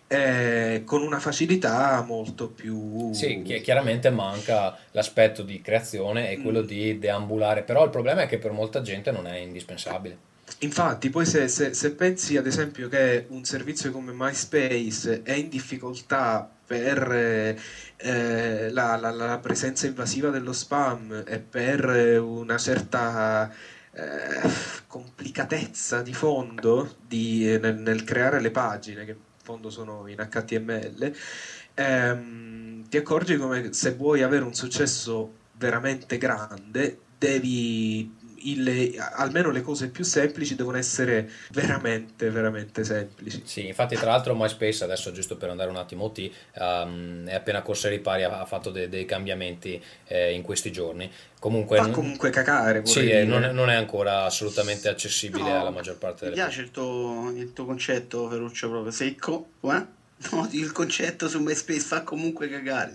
eh, 0.08 0.82
con 0.84 1.02
una 1.02 1.20
facilità 1.20 2.02
molto 2.02 2.48
più... 2.48 3.12
Sì, 3.12 3.42
chiaramente 3.62 4.10
manca 4.10 4.76
l'aspetto 4.90 5.42
di 5.42 5.60
creazione 5.60 6.32
e 6.32 6.42
quello 6.42 6.62
mm. 6.62 6.66
di 6.66 6.98
deambulare, 6.98 7.62
però 7.62 7.84
il 7.84 7.90
problema 7.90 8.22
è 8.22 8.26
che 8.26 8.38
per 8.38 8.50
molta 8.50 8.82
gente 8.82 9.12
non 9.12 9.28
è 9.28 9.36
indispensabile. 9.36 10.18
Infatti, 10.60 11.10
poi 11.10 11.26
se, 11.26 11.46
se, 11.46 11.74
se 11.74 11.92
pensi 11.92 12.36
ad 12.36 12.46
esempio 12.46 12.88
che 12.88 13.26
un 13.28 13.44
servizio 13.44 13.92
come 13.92 14.12
MySpace 14.12 15.22
è 15.22 15.32
in 15.32 15.48
difficoltà 15.48 16.55
per 16.66 17.56
eh, 17.96 18.70
la, 18.70 18.96
la, 18.96 19.10
la, 19.10 19.38
presenza 19.38 19.86
invasiva 19.86 20.30
dello 20.30 20.52
spam 20.52 21.24
e 21.26 21.38
per 21.38 22.20
una 22.20 22.58
certa 22.58 23.50
eh, 23.92 24.50
complicatezza 24.86 26.02
di 26.02 26.12
fondo 26.12 26.96
di, 27.06 27.58
nel, 27.60 27.76
nel, 27.76 28.04
creare 28.04 28.40
le 28.40 28.50
pagine, 28.50 29.04
che 29.04 29.16
fondo 29.42 29.70
sono 29.70 30.06
in 30.08 30.16
HTML, 30.16 31.12
ehm, 31.74 32.88
ti 32.88 32.96
accorgi 32.96 33.36
come 33.36 33.72
se 33.72 33.94
vuoi 33.94 34.22
avere 34.22 34.44
un 34.44 34.54
successo 34.54 35.44
veramente 35.52 36.18
grande 36.18 36.98
devi 37.18 38.12
il, 38.42 38.94
almeno 39.14 39.50
le 39.50 39.62
cose 39.62 39.88
più 39.88 40.04
semplici 40.04 40.54
devono 40.54 40.76
essere 40.76 41.30
veramente, 41.50 42.30
veramente 42.30 42.84
semplici. 42.84 43.42
Sì, 43.44 43.66
infatti, 43.66 43.96
tra 43.96 44.10
l'altro, 44.10 44.34
MySpace 44.34 44.84
adesso, 44.84 45.12
giusto 45.12 45.36
per 45.36 45.50
andare 45.50 45.70
un 45.70 45.76
attimo 45.76 46.04
OT, 46.04 46.30
um, 46.58 47.26
è 47.26 47.34
appena 47.34 47.62
corso 47.62 47.86
ai 47.86 47.94
ripari, 47.94 48.22
ha, 48.22 48.40
ha 48.40 48.46
fatto 48.46 48.70
de, 48.70 48.88
dei 48.88 49.04
cambiamenti 49.04 49.82
eh, 50.06 50.32
in 50.32 50.42
questi 50.42 50.70
giorni. 50.70 51.10
Comunque, 51.38 51.76
Fa 51.78 51.90
comunque 51.90 52.30
cacare. 52.30 52.84
Sì, 52.86 53.08
eh, 53.08 53.24
non, 53.24 53.44
è, 53.44 53.52
non, 53.52 53.70
è, 53.70 53.74
ancora 53.74 54.24
assolutamente 54.24 54.88
accessibile 54.88 55.50
no, 55.50 55.60
alla 55.60 55.70
maggior 55.70 55.96
parte 55.98 56.24
delle 56.24 56.36
persone. 56.36 56.48
Mi 56.48 56.54
piace 56.54 56.60
il 56.62 56.70
tuo, 56.70 57.32
il 57.34 57.52
tuo 57.52 57.64
concetto, 57.66 58.28
Ferruccio, 58.28 58.68
proprio 58.68 58.90
secco. 58.90 59.48
Eh? 59.62 59.94
No, 60.32 60.48
il 60.52 60.72
concetto 60.72 61.28
su 61.28 61.40
MySpace 61.40 61.80
fa 61.80 62.02
comunque 62.02 62.48
cagare. 62.48 62.94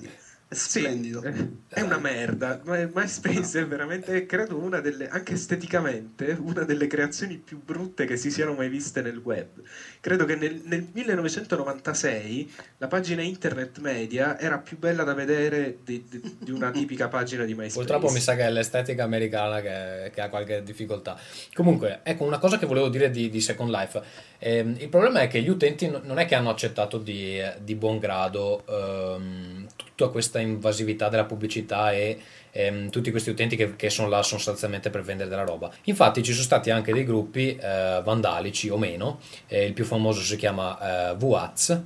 Splendido. 0.53 1.21
Sì, 1.21 1.63
è 1.69 1.79
una 1.79 1.97
merda. 1.97 2.61
MySpace 2.65 3.59
no. 3.59 3.65
è 3.65 3.67
veramente, 3.67 4.25
credo, 4.25 4.57
una 4.57 4.81
delle, 4.81 5.07
anche 5.07 5.33
esteticamente, 5.33 6.33
una 6.33 6.63
delle 6.63 6.87
creazioni 6.87 7.37
più 7.37 7.61
brutte 7.63 8.05
che 8.05 8.17
si 8.17 8.29
siano 8.29 8.53
mai 8.53 8.67
viste 8.67 9.01
nel 9.01 9.17
web. 9.17 9.61
Credo 10.01 10.25
che 10.25 10.35
nel, 10.35 10.61
nel 10.65 10.87
1996 10.91 12.51
la 12.79 12.87
pagina 12.87 13.21
internet 13.21 13.77
media 13.77 14.39
era 14.39 14.57
più 14.57 14.79
bella 14.79 15.03
da 15.03 15.13
vedere 15.13 15.77
di, 15.83 16.03
di, 16.09 16.37
di 16.39 16.49
una 16.49 16.71
tipica 16.73 17.07
pagina 17.07 17.45
di 17.45 17.53
MySpace. 17.53 17.85
Purtroppo 17.85 18.11
mi 18.11 18.19
sa 18.19 18.35
che 18.35 18.41
è 18.41 18.49
l'estetica 18.49 19.03
americana 19.03 19.61
che, 19.61 20.09
che 20.11 20.21
ha 20.21 20.29
qualche 20.29 20.63
difficoltà. 20.63 21.19
Comunque, 21.53 21.99
ecco, 22.01 22.23
una 22.23 22.39
cosa 22.39 22.57
che 22.57 22.65
volevo 22.65 22.89
dire 22.89 23.11
di, 23.11 23.29
di 23.29 23.39
Second 23.41 23.69
Life. 23.69 24.01
Eh, 24.39 24.57
il 24.79 24.89
problema 24.89 25.21
è 25.21 25.27
che 25.27 25.39
gli 25.43 25.49
utenti 25.49 25.87
non 25.87 26.17
è 26.17 26.25
che 26.25 26.33
hanno 26.33 26.49
accettato 26.49 26.97
di, 26.97 27.39
di 27.59 27.75
buon 27.75 27.99
grado 27.99 28.63
ehm, 28.67 29.67
tutta 29.75 30.07
questa 30.07 30.39
invasività 30.39 31.09
della 31.09 31.25
pubblicità 31.25 31.91
e 31.91 32.19
ehm, 32.51 32.89
tutti 32.89 33.11
questi 33.11 33.29
utenti 33.29 33.55
che, 33.55 33.75
che, 33.75 33.89
sono 33.89 34.07
là 34.07 34.21
sostanzialmente 34.23 34.89
per 34.89 35.01
vendere 35.01 35.29
della 35.29 35.43
roba. 35.43 35.71
Infatti 35.83 36.23
ci 36.23 36.31
sono 36.31 36.43
stati 36.43 36.69
anche 36.69 36.93
dei 36.93 37.03
gruppi 37.03 37.55
eh, 37.55 38.01
vandalici 38.03 38.69
o 38.69 38.77
meno, 38.77 39.19
eh, 39.47 39.65
il 39.65 39.73
più 39.73 39.85
famoso 39.85 40.21
si 40.21 40.35
chiama 40.35 41.11
eh, 41.11 41.15
VATS, 41.17 41.81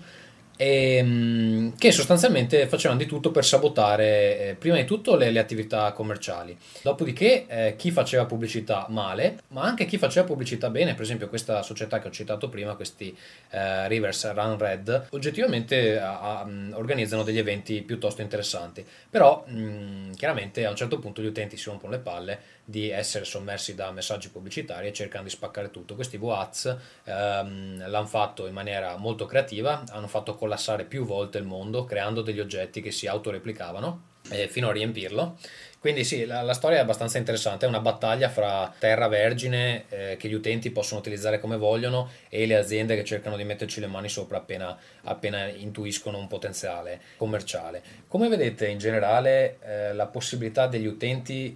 e, 0.57 1.01
mm, 1.03 1.69
che 1.77 1.91
sostanzialmente 1.91 2.67
facevano 2.67 2.99
di 2.99 3.05
tutto 3.05 3.31
per 3.31 3.45
sabotare 3.45 4.39
eh, 4.39 4.55
prima 4.55 4.75
di 4.75 4.85
tutto 4.85 5.15
le, 5.15 5.31
le 5.31 5.39
attività 5.39 5.91
commerciali, 5.91 6.57
dopodiché 6.81 7.45
eh, 7.47 7.75
chi 7.77 7.91
faceva 7.91 8.25
pubblicità 8.25 8.85
male, 8.89 9.39
ma 9.49 9.63
anche 9.63 9.85
chi 9.85 9.97
faceva 9.97 10.25
pubblicità 10.25 10.69
bene, 10.69 10.93
per 10.93 11.03
esempio 11.03 11.27
questa 11.27 11.61
società 11.61 11.99
che 11.99 12.07
ho 12.07 12.11
citato 12.11 12.49
prima, 12.49 12.75
questi 12.75 13.15
eh, 13.51 13.87
Rivers 13.87 14.33
Run 14.33 14.57
Red, 14.57 15.07
oggettivamente 15.11 15.99
a, 15.99 16.39
a, 16.39 16.47
organizzano 16.73 17.23
degli 17.23 17.39
eventi 17.39 17.81
piuttosto 17.81 18.21
interessanti, 18.21 18.85
però 19.09 19.43
mh, 19.45 20.11
chiaramente 20.15 20.65
a 20.65 20.69
un 20.69 20.75
certo 20.75 20.99
punto 20.99 21.21
gli 21.21 21.27
utenti 21.27 21.57
si 21.57 21.69
rompono 21.69 21.91
le 21.91 21.99
palle 21.99 22.39
di 22.65 22.89
essere 22.89 23.25
sommersi 23.25 23.75
da 23.75 23.91
messaggi 23.91 24.29
pubblicitari 24.29 24.87
e 24.87 24.93
cercano 24.93 25.23
di 25.23 25.29
spaccare 25.29 25.69
tutto. 25.69 25.93
Questi 25.93 26.17
VATS 26.17 26.75
ehm, 27.03 27.87
l'hanno 27.87 28.07
fatto 28.07 28.47
in 28.47 28.53
maniera 28.53 28.97
molto 28.97 29.25
creativa, 29.25 29.83
hanno 29.91 30.07
fatto 30.07 30.35
collassare 30.35 30.83
più 30.83 31.05
volte 31.05 31.37
il 31.37 31.45
mondo 31.45 31.85
creando 31.85 32.21
degli 32.21 32.39
oggetti 32.39 32.81
che 32.81 32.91
si 32.91 33.05
autoreplicavano 33.05 34.13
eh, 34.29 34.47
fino 34.47 34.69
a 34.69 34.71
riempirlo. 34.71 35.37
Quindi 35.79 36.03
sì, 36.03 36.25
la, 36.25 36.41
la, 36.41 36.53
storia 36.53 36.79
è 36.79 36.81
abbastanza 36.81 37.19
interessante, 37.19 37.67
è 37.67 37.69
una 37.69 37.79
battaglia 37.79 38.27
fra 38.27 38.73
terra 38.79 39.07
vergine 39.07 39.83
eh, 39.89 40.17
che 40.17 40.27
gli 40.27 40.33
utenti 40.33 40.71
possono 40.71 40.99
utilizzare 40.99 41.39
come 41.39 41.57
vogliono 41.57 42.09
e 42.27 42.47
le 42.47 42.55
aziende 42.55 42.95
che 42.95 43.03
cercano 43.03 43.37
di 43.37 43.43
metterci 43.43 43.79
le 43.79 43.85
mani 43.85 44.09
sopra 44.09 44.37
appena, 44.37 44.75
appena 45.03 45.45
intuiscono 45.45 46.17
un 46.17 46.25
potenziale 46.25 46.99
commerciale. 47.17 47.83
Come 48.07 48.27
vedete 48.27 48.67
in 48.67 48.79
generale 48.79 49.59
eh, 49.61 49.93
la 49.93 50.07
possibilità 50.07 50.65
degli 50.65 50.87
utenti 50.87 51.55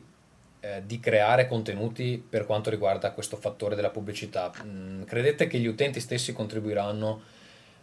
eh, 0.62 0.84
di 0.86 1.00
creare 1.00 1.48
contenuti 1.48 2.22
per 2.28 2.46
quanto 2.46 2.70
riguarda 2.70 3.12
questo 3.12 3.38
fattore 3.38 3.76
della 3.76 3.90
pubblicità. 3.90 4.52
Mm, 4.64 5.04
credete 5.04 5.48
che 5.48 5.58
gli 5.58 5.68
utenti 5.68 6.00
stessi 6.00 6.34
contribuiranno 6.34 7.22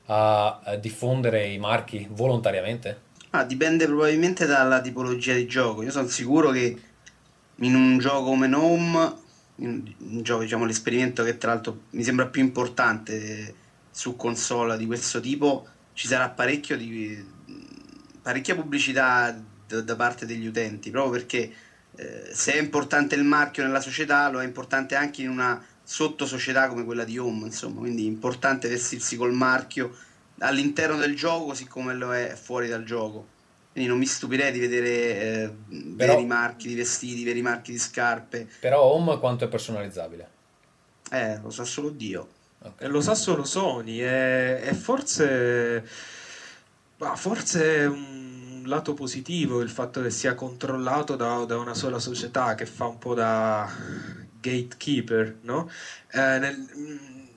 a, 0.06 0.76
diffondere 0.78 1.46
i 1.46 1.58
marchi 1.58 2.06
volontariamente? 2.10 3.04
Ah, 3.30 3.44
dipende 3.44 3.86
probabilmente 3.86 4.46
dalla 4.46 4.80
tipologia 4.80 5.34
di 5.34 5.46
gioco. 5.46 5.82
Io 5.82 5.90
sono 5.90 6.06
sicuro 6.08 6.50
che 6.50 6.78
in 7.56 7.74
un 7.74 7.98
gioco 7.98 8.24
come 8.24 8.48
Gnome, 8.48 9.14
un 9.56 9.94
gioco, 10.22 10.42
diciamo, 10.42 10.64
l'esperimento 10.64 11.24
che 11.24 11.38
tra 11.38 11.52
l'altro 11.52 11.84
mi 11.90 12.02
sembra 12.02 12.26
più 12.26 12.42
importante 12.42 13.54
su 13.90 14.16
console 14.16 14.76
di 14.76 14.84
questo 14.84 15.20
tipo, 15.20 15.66
ci 15.94 16.06
sarà 16.06 16.28
parecchio 16.28 16.76
di, 16.76 17.24
parecchia 18.20 18.54
pubblicità 18.54 19.34
da 19.66 19.96
parte 19.96 20.26
degli 20.26 20.46
utenti, 20.46 20.90
proprio 20.90 21.12
perché 21.12 21.52
eh, 21.96 22.30
se 22.32 22.52
è 22.52 22.59
importante 22.59 23.14
il 23.14 23.24
marchio 23.24 23.64
nella 23.64 23.80
società, 23.80 24.28
lo 24.28 24.40
è 24.40 24.44
importante 24.44 24.94
anche 24.94 25.22
in 25.22 25.30
una 25.30 25.64
sottosocietà 25.82 26.68
come 26.68 26.85
quella 26.85 27.04
di 27.04 27.16
Home, 27.16 27.46
insomma, 27.46 27.80
quindi 27.80 28.04
è 28.04 28.09
importante 28.09 28.68
vestirsi 28.68 29.16
col 29.16 29.32
marchio 29.32 29.96
all'interno 30.40 30.96
del 30.96 31.16
gioco 31.16 31.46
così 31.46 31.66
come 31.66 31.94
lo 31.94 32.14
è 32.14 32.35
fuori 32.40 32.68
dal 32.68 32.85
gioco. 32.85 33.35
Quindi 33.72 33.90
non 33.90 34.00
mi 34.00 34.06
stupirei 34.06 34.52
di 34.52 34.59
vedere 34.59 34.88
eh, 34.88 35.52
però, 35.96 36.14
veri 36.14 36.26
marchi 36.26 36.68
di 36.68 36.74
vestiti, 36.74 37.24
veri 37.24 37.42
marchi 37.42 37.72
di 37.72 37.78
scarpe. 37.78 38.48
Però 38.61 38.82
Home 38.82 39.18
quanto 39.18 39.44
è 39.44 39.48
personalizzabile? 39.48 40.28
Eh, 41.11 41.38
lo 41.42 41.50
sa 41.50 41.64
solo 41.64 41.90
Dio. 41.90 42.26
Okay. 42.59 42.88
Lo 42.88 43.00
sa 43.00 43.14
solo 43.14 43.44
Sony 43.44 44.00
e, 44.00 44.61
e 44.64 44.74
forse... 44.74 45.87
Ma 46.98 47.14
forse 47.14 47.85
un 47.85 48.25
lato 48.68 48.94
positivo 48.94 49.61
il 49.61 49.70
fatto 49.70 50.02
che 50.02 50.11
sia 50.11 50.35
controllato 50.35 51.16
da, 51.16 51.44
da 51.44 51.59
una 51.59 51.74
sola 51.74 51.98
società 51.98 52.55
che 52.55 52.66
fa 52.66 52.87
un 52.87 52.98
po' 52.98 53.14
da 53.14 53.68
gatekeeper, 54.40 55.38
no? 55.42 55.68
Eh, 56.11 56.38
nel, 56.38 56.66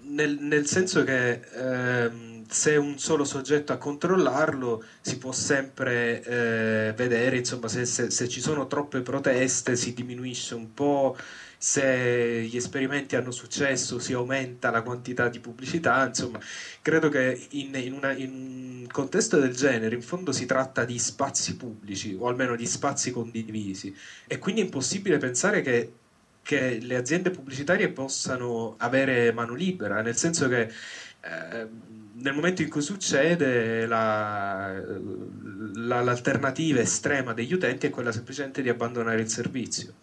nel, 0.01 0.37
nel, 0.39 0.65
senso 0.67 1.03
che 1.03 1.41
eh, 1.53 2.11
se 2.49 2.75
un 2.75 2.97
solo 2.97 3.23
soggetto 3.25 3.73
a 3.73 3.77
controllarlo 3.77 4.83
si 5.01 5.17
può 5.17 5.31
sempre 5.31 6.23
eh, 6.23 6.93
vedere, 6.95 7.37
insomma, 7.37 7.67
se, 7.67 7.85
se, 7.85 8.09
se 8.09 8.27
ci 8.27 8.41
sono 8.41 8.67
troppe 8.67 9.01
proteste 9.01 9.75
si 9.75 9.93
diminuisce 9.93 10.55
un 10.55 10.73
po' 10.73 11.17
se 11.61 12.47
gli 12.49 12.55
esperimenti 12.55 13.17
hanno 13.17 13.31
successo 13.31 13.99
si 13.99 14.13
aumenta 14.13 14.71
la 14.71 14.81
quantità 14.81 15.27
di 15.27 15.41
pubblicità, 15.41 16.07
insomma, 16.07 16.39
credo 16.81 17.09
che 17.09 17.47
in, 17.49 17.75
in, 17.75 17.91
una, 17.91 18.13
in, 18.13 18.31
un 18.31 18.87
contesto 18.89 19.37
del 19.37 19.53
genere 19.53 19.93
in 19.93 20.01
fondo 20.01 20.31
si 20.31 20.45
tratta 20.45 20.85
di 20.85 20.97
spazi 20.97 21.57
pubblici 21.57 22.15
o 22.17 22.29
almeno 22.29 22.55
di 22.55 22.65
spazi 22.65 23.11
condivisi. 23.11 23.93
E 24.25 24.37
quindi 24.39 24.61
è 24.61 24.63
impossibile 24.63 25.17
pensare 25.17 25.61
che, 25.61 25.91
che 26.41 26.79
le 26.79 26.95
aziende 26.95 27.29
pubblicitarie 27.29 27.89
possano 27.89 28.75
avere 28.77 29.33
mano 29.33 29.53
libera, 29.53 30.01
nel 30.01 30.15
senso 30.15 30.47
che 30.47 30.61
eh, 30.61 31.67
nel 32.13 32.33
momento 32.33 32.61
in 32.61 32.69
cui 32.69 32.81
succede 32.81 33.85
la, 33.85 34.81
la, 35.73 36.01
l'alternativa 36.01 36.79
estrema 36.79 37.33
degli 37.33 37.53
utenti 37.53 37.87
è 37.87 37.89
quella 37.89 38.13
semplicemente 38.13 38.61
di 38.61 38.69
abbandonare 38.69 39.19
il 39.19 39.29
servizio 39.29 39.95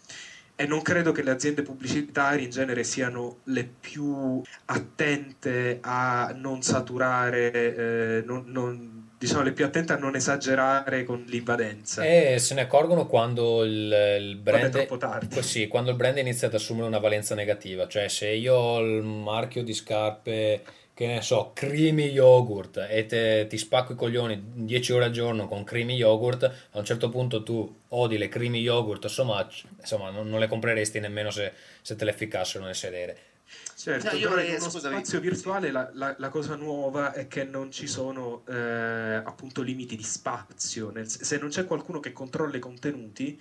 e 0.57 0.67
non 0.67 0.81
credo 0.81 1.13
che 1.13 1.23
le 1.23 1.31
aziende 1.31 1.61
pubblicitarie 1.63 2.45
in 2.45 2.51
genere 2.51 2.83
siano 2.83 3.41
le 3.45 3.69
più 3.79 4.41
attente 4.65 5.79
a 5.83 6.35
non 6.35 6.63
saturare, 6.63 7.53
eh, 7.53 8.23
non, 8.25 8.45
non, 8.47 9.09
diciamo 9.19 9.43
le 9.43 9.53
più 9.53 9.67
attente 9.67 9.93
a 9.93 9.99
non 9.99 10.17
esagerare 10.17 11.05
con 11.05 11.25
l'invadenza. 11.27 12.03
E 12.03 12.39
se 12.39 12.55
ne 12.55 12.63
accorgono 12.63 13.07
quando 13.07 13.65
il, 13.65 14.19
il 14.19 14.37
brand 14.37 14.65
è 14.65 14.71
troppo 14.71 14.97
tardi. 14.97 15.43
Sì, 15.43 15.69
quando 15.69 15.91
il 15.91 15.97
brand 15.97 16.17
inizia 16.17 16.49
ad 16.49 16.55
assumere 16.55 16.87
una 16.87 17.01
valenza 17.01 17.35
negativa, 17.35 17.87
cioè 17.87 18.09
se 18.09 18.31
io 18.31 18.55
ho 18.55 18.81
il 18.81 19.03
marchio 19.03 19.63
di 19.63 19.75
scarpe 19.75 20.63
che 20.97 21.07
ne 21.07 21.21
so, 21.21 21.51
creamy 21.53 22.07
yogurt 22.07 22.87
e 22.89 23.05
te, 23.05 23.47
ti 23.51 23.59
spacco 23.59 23.93
i 23.93 23.97
coglioni 23.97 24.43
10 24.65 24.93
ore 24.95 25.05
al 25.05 25.11
giorno 25.11 25.47
con 25.47 25.63
creamy 25.63 25.95
yogurt, 25.95 26.45
a 26.45 26.79
un 26.79 26.87
certo 26.87 27.11
punto 27.11 27.43
tu 27.43 27.81
odi 27.89 28.17
le 28.17 28.29
creamy 28.29 28.61
yogurt 28.61 29.05
so 29.05 29.23
much, 29.23 29.65
insomma 29.79 30.09
non, 30.09 30.27
non 30.27 30.41
le 30.41 30.49
compreresti 30.49 30.99
nemmeno 30.99 31.29
se, 31.31 31.53
se, 31.83 31.97
te 31.97 32.05
le 32.07 32.15
ficcassero 32.15 32.65
nel 32.65 32.75
sedere. 32.75 33.19
Certo, 33.77 34.09
cioè, 34.09 34.19
io 34.19 34.31
vorrei, 34.31 34.49
in 34.49 34.57
uno 34.59 34.71
spazio 34.71 35.21
virtuale 35.21 35.71
la, 35.71 35.91
la, 35.93 36.15
la, 36.17 36.29
cosa 36.31 36.57
nuova 36.57 37.13
è 37.13 37.29
che 37.29 37.45
non 37.45 37.71
ci 37.71 37.87
sono 37.87 38.43
eh, 38.49 39.21
appunto 39.23 39.61
limiti 39.61 39.97
di 39.97 40.03
spazio, 40.03 40.91
nel, 40.93 41.11
se 41.11 41.37
non 41.37 41.51
c'è 41.51 41.67
qualcuno 41.67 42.01
che 42.01 42.13
controlla 42.13 42.57
i 42.57 42.61
contenuti 42.61 43.39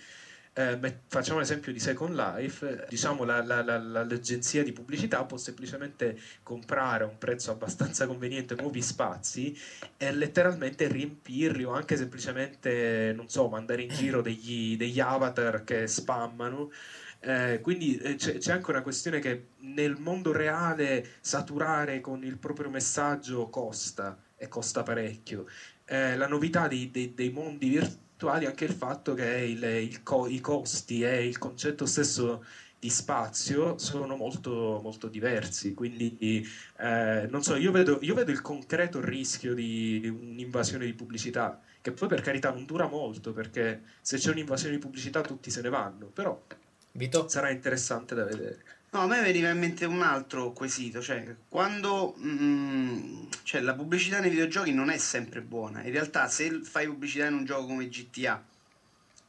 eh, 0.57 0.99
facciamo 1.07 1.39
l'esempio 1.39 1.73
di 1.73 1.79
Second 1.79 2.15
Life, 2.15 2.85
diciamo 2.87 3.25
la, 3.25 3.43
la, 3.43 3.61
la, 3.61 3.77
l'agenzia 3.77 4.63
di 4.63 4.71
pubblicità 4.71 5.25
può 5.25 5.35
semplicemente 5.35 6.17
comprare 6.43 7.03
a 7.03 7.07
un 7.07 7.17
prezzo 7.17 7.51
abbastanza 7.51 8.07
conveniente 8.07 8.55
nuovi 8.55 8.81
spazi 8.81 9.57
e 9.97 10.13
letteralmente 10.13 10.87
riempirli 10.87 11.65
o 11.65 11.73
anche 11.73 11.97
semplicemente, 11.97 13.11
non 13.13 13.27
so, 13.27 13.49
mandare 13.49 13.81
in 13.81 13.89
giro 13.89 14.21
degli, 14.21 14.77
degli 14.77 15.01
avatar 15.01 15.65
che 15.65 15.87
spammano. 15.87 16.71
Eh, 17.19 17.59
quindi 17.61 17.97
eh, 17.97 18.15
c'è, 18.15 18.37
c'è, 18.37 18.53
anche 18.53 18.69
una 18.69 18.81
questione 18.81 19.19
che 19.19 19.47
nel 19.61 19.97
mondo 19.97 20.31
reale 20.31 21.05
saturare 21.19 21.99
con 21.99 22.23
il 22.23 22.37
proprio 22.37 22.69
messaggio 22.69 23.49
costa 23.49 24.17
e 24.37 24.47
costa 24.47 24.83
parecchio. 24.83 25.47
Eh, 25.83 26.15
la 26.15 26.27
novità 26.27 26.69
dei, 26.69 26.89
dei, 26.91 27.13
dei 27.13 27.29
mondi 27.29 27.67
virtuali 27.67 28.03
attuali 28.15 28.45
anche 28.45 28.65
il 28.65 28.73
fatto 28.73 29.13
che 29.13 29.23
il, 29.25 29.63
il 29.63 30.01
co- 30.03 30.27
i 30.27 30.39
costi 30.39 31.03
e 31.03 31.25
il 31.27 31.37
concetto 31.37 31.85
stesso 31.85 32.43
di 32.79 32.89
spazio 32.89 33.77
sono 33.77 34.15
molto, 34.15 34.79
molto 34.81 35.07
diversi. 35.09 35.73
Quindi, 35.73 36.45
eh, 36.77 37.27
non 37.29 37.41
so, 37.43 37.55
io 37.55 37.71
vedo, 37.71 37.99
io 38.01 38.13
vedo 38.13 38.31
il 38.31 38.41
concreto 38.41 39.01
rischio 39.03 39.53
di 39.53 40.07
un'invasione 40.07 40.85
di 40.85 40.93
pubblicità, 40.93 41.61
che 41.81 41.91
poi 41.93 42.07
per 42.07 42.21
carità 42.21 42.51
non 42.51 42.65
dura 42.65 42.87
molto, 42.87 43.33
perché 43.33 43.83
se 44.01 44.17
c'è 44.17 44.31
un'invasione 44.31 44.75
di 44.75 44.79
pubblicità 44.79 45.21
tutti 45.21 45.49
se 45.51 45.61
ne 45.61 45.69
vanno, 45.69 46.09
però 46.09 46.45
Vito? 46.93 47.27
sarà 47.27 47.49
interessante 47.51 48.15
da 48.15 48.23
vedere. 48.25 48.63
No, 48.95 49.01
a 49.01 49.07
me 49.07 49.19
veniva 49.19 49.49
in 49.49 49.59
mente 49.59 49.83
un 49.83 50.01
altro 50.01 50.53
quesito, 50.53 51.01
cioè 51.01 51.35
quando 51.49 52.15
mm, 52.17 53.25
cioè, 53.43 53.59
la 53.59 53.73
pubblicità 53.73 54.21
nei 54.21 54.29
videogiochi 54.29 54.71
non 54.71 54.89
è 54.89 54.97
sempre 54.97 55.41
buona, 55.41 55.83
in 55.83 55.91
realtà 55.91 56.29
se 56.29 56.61
fai 56.63 56.87
pubblicità 56.87 57.25
in 57.25 57.33
un 57.33 57.43
gioco 57.43 57.65
come 57.65 57.89
GTA, 57.89 58.41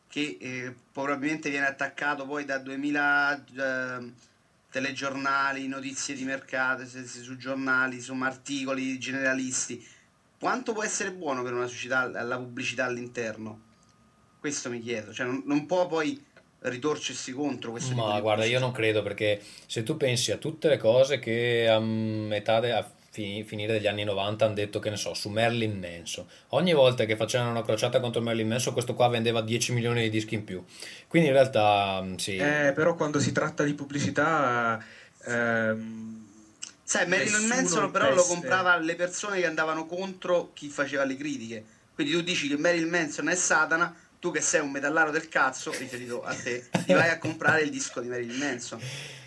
che 0.06 0.38
eh, 0.40 0.72
probabilmente 0.92 1.50
viene 1.50 1.66
attaccato 1.66 2.24
poi 2.26 2.44
da 2.44 2.58
2000 2.58 3.44
eh, 3.56 4.12
telegiornali, 4.70 5.66
notizie 5.66 6.14
di 6.14 6.22
mercato, 6.22 6.86
se, 6.86 7.04
se, 7.04 7.22
su 7.22 7.36
giornali, 7.36 7.96
insomma 7.96 8.28
articoli 8.28 9.00
generalisti, 9.00 9.84
quanto 10.38 10.74
può 10.74 10.84
essere 10.84 11.10
buono 11.10 11.42
per 11.42 11.52
una 11.52 11.66
società 11.66 12.06
la 12.22 12.36
pubblicità 12.36 12.84
all'interno? 12.84 13.62
Questo 14.38 14.70
mi 14.70 14.78
chiedo, 14.78 15.12
cioè 15.12 15.26
non, 15.26 15.42
non 15.44 15.66
può 15.66 15.88
poi 15.88 16.24
ritorcersi 16.60 17.32
contro 17.32 17.70
questo 17.70 17.94
Ma 17.94 18.20
guarda, 18.20 18.44
io 18.44 18.58
non 18.58 18.72
credo 18.72 19.02
perché 19.02 19.40
se 19.66 19.82
tu 19.82 19.96
pensi 19.96 20.32
a 20.32 20.36
tutte 20.36 20.68
le 20.68 20.78
cose 20.78 21.18
che 21.18 21.68
a 21.68 21.78
metà 21.78 22.60
de- 22.60 22.72
a 22.72 22.90
finire 23.10 23.72
degli 23.72 23.86
anni 23.86 24.04
90 24.04 24.44
hanno 24.44 24.54
detto 24.54 24.78
che 24.78 24.90
ne 24.90 24.96
so 24.96 25.14
su 25.14 25.30
Merlin 25.30 25.78
Manson. 25.78 26.26
Ogni 26.48 26.74
volta 26.74 27.06
che 27.06 27.16
facevano 27.16 27.50
una 27.50 27.62
crociata 27.62 27.98
contro 27.98 28.20
Merlin 28.20 28.46
Manson 28.46 28.74
questo 28.74 28.94
qua 28.94 29.08
vendeva 29.08 29.40
10 29.40 29.72
milioni 29.72 30.02
di 30.02 30.10
dischi 30.10 30.34
in 30.34 30.44
più. 30.44 30.62
Quindi 31.08 31.28
in 31.28 31.34
realtà 31.34 32.04
sì. 32.16 32.36
Eh, 32.36 32.72
però 32.74 32.94
quando 32.94 33.18
si 33.18 33.32
tratta 33.32 33.62
di 33.62 33.72
pubblicità 33.72 34.84
ehm, 35.24 36.24
Sai, 36.82 37.08
Marilyn 37.08 37.32
Nessuno 37.32 37.54
Manson 37.54 37.90
però 37.90 38.14
lo 38.14 38.22
comprava 38.22 38.76
le 38.76 38.94
persone 38.94 39.40
che 39.40 39.46
andavano 39.46 39.86
contro 39.86 40.52
chi 40.52 40.68
faceva 40.68 41.04
le 41.04 41.16
critiche. 41.16 41.64
Quindi 41.94 42.12
tu 42.12 42.20
dici 42.20 42.46
che 42.46 42.56
Marilyn 42.56 42.88
Manson 42.88 43.28
è 43.28 43.34
Satana, 43.34 43.92
tu 44.26 44.32
che 44.32 44.40
sei 44.40 44.60
un 44.60 44.72
metallaro 44.72 45.12
del 45.12 45.28
cazzo, 45.28 45.70
riferito 45.70 46.22
a 46.24 46.34
te, 46.34 46.66
ti 46.84 46.92
vai 46.92 47.10
a 47.10 47.18
comprare 47.18 47.62
il 47.62 47.70
disco 47.70 48.00
di 48.00 48.08
Marilyn 48.08 48.36
Manson. 48.36 48.80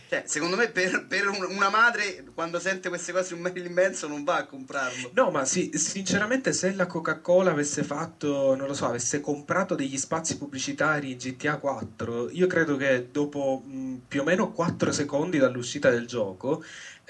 Cioè, 0.09 0.23
secondo 0.25 0.55
me 0.57 0.69
per, 0.69 1.05
per 1.07 1.27
un- 1.29 1.45
una 1.51 1.69
madre, 1.69 2.25
quando 2.33 2.59
sente 2.59 2.89
queste 2.89 3.11
cose 3.13 3.25
su 3.27 3.37
Marilyn 3.37 3.71
Manson, 3.71 4.09
non 4.09 4.23
va 4.25 4.37
a 4.37 4.45
comprarlo. 4.45 5.11
No, 5.13 5.29
ma 5.29 5.45
sì, 5.45 5.71
sinceramente 5.75 6.51
se 6.51 6.73
la 6.73 6.87
Coca-Cola 6.87 7.51
avesse 7.51 7.83
fatto, 7.83 8.55
non 8.55 8.67
lo 8.67 8.73
so, 8.73 8.87
avesse 8.87 9.21
comprato 9.21 9.75
degli 9.75 9.97
spazi 9.97 10.37
pubblicitari 10.37 11.11
in 11.11 11.17
GTA 11.17 11.57
4, 11.57 12.31
io 12.31 12.47
credo 12.47 12.75
che 12.75 13.07
dopo 13.11 13.63
mh, 13.65 14.01
più 14.07 14.21
o 14.21 14.23
meno 14.25 14.51
4 14.51 14.91
secondi 14.91 15.37
dall'uscita 15.37 15.89
del 15.91 16.07
gioco 16.07 16.61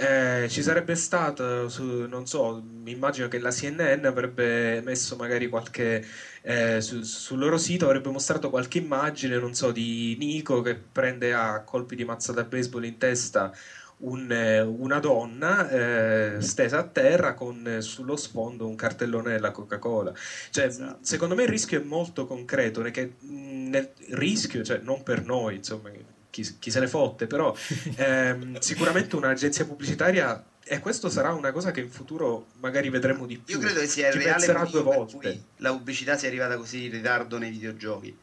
eh, 0.02 0.48
ci 0.50 0.62
sarebbe 0.64 0.96
stato, 0.96 1.68
su, 1.68 1.84
non 2.08 2.26
so, 2.26 2.62
mi 2.64 2.92
immagino 2.92 3.28
che 3.28 3.38
la 3.40 3.52
CNN 3.52 4.06
avrebbe 4.06 4.82
messo 4.82 5.16
magari 5.18 5.50
qualche, 5.50 6.06
eh, 6.42 6.80
su- 6.82 7.02
sul 7.04 7.38
loro 7.40 7.58
sito 7.58 7.86
avrebbe 7.86 8.10
mostrato 8.10 8.50
qualche 8.50 8.78
immagine, 8.78 9.38
non 9.38 9.54
so, 9.54 9.72
di 9.72 10.16
Nico 10.18 10.62
che 10.62 10.76
prende 10.76 11.34
a 11.34 11.64
colpi 11.64 11.96
di 11.96 12.06
mazza 12.06 12.32
da 12.32 12.46
baseball 12.46 12.86
in 12.86 12.98
testa 12.98 13.52
un, 13.98 14.32
eh, 14.32 14.62
una 14.62 15.00
donna 15.00 15.70
eh, 15.70 16.42
stesa 16.42 16.80
a 16.80 16.84
terra 16.88 17.34
con 17.34 17.68
eh, 17.68 17.82
sullo 17.82 18.16
sfondo 18.16 18.68
un 18.68 18.76
cartellone 18.76 19.32
della 19.32 19.52
Coca-Cola. 19.52 20.14
Cioè, 20.50 20.66
Esatto. 20.66 21.00
secondo 21.02 21.36
me 21.36 21.44
il 21.44 21.50
rischio 21.50 21.80
è 21.82 21.84
molto 21.84 22.26
concreto, 22.26 22.82
perché 22.82 23.18
mh, 23.20 23.68
nel 23.70 23.92
rischio, 24.12 24.64
cioè 24.64 24.80
non 24.80 25.04
per 25.04 25.26
noi, 25.26 25.56
insomma, 25.58 25.90
chi, 26.30 26.58
chi 26.60 26.72
se 26.72 26.80
ne 26.80 26.88
fotte, 26.88 27.28
però 27.28 27.56
ehm, 27.96 28.60
sicuramente 28.60 29.16
un'agenzia 29.16 29.66
pubblicitaria 29.66 30.44
e 30.64 30.80
questo 30.80 31.10
sarà 31.10 31.34
una 31.34 31.52
cosa 31.52 31.72
che 31.72 31.80
in 31.82 31.90
futuro 31.90 32.48
magari 32.60 32.90
vedremo 32.90 33.26
di 33.26 33.38
più. 33.38 33.56
Io 33.56 33.60
credo 33.62 33.80
che 33.80 33.88
sia 33.88 34.08
il 34.08 34.14
Ci 34.14 34.20
reale 34.20 34.70
due 34.70 34.84
volte. 34.84 35.16
cui 35.18 35.44
la 35.58 35.72
pubblicità 35.72 36.16
sia 36.16 36.28
arrivata 36.28 36.58
così 36.58 36.86
in 36.86 36.92
ritardo 36.92 37.38
nei 37.40 37.50
videogiochi. 37.50 38.16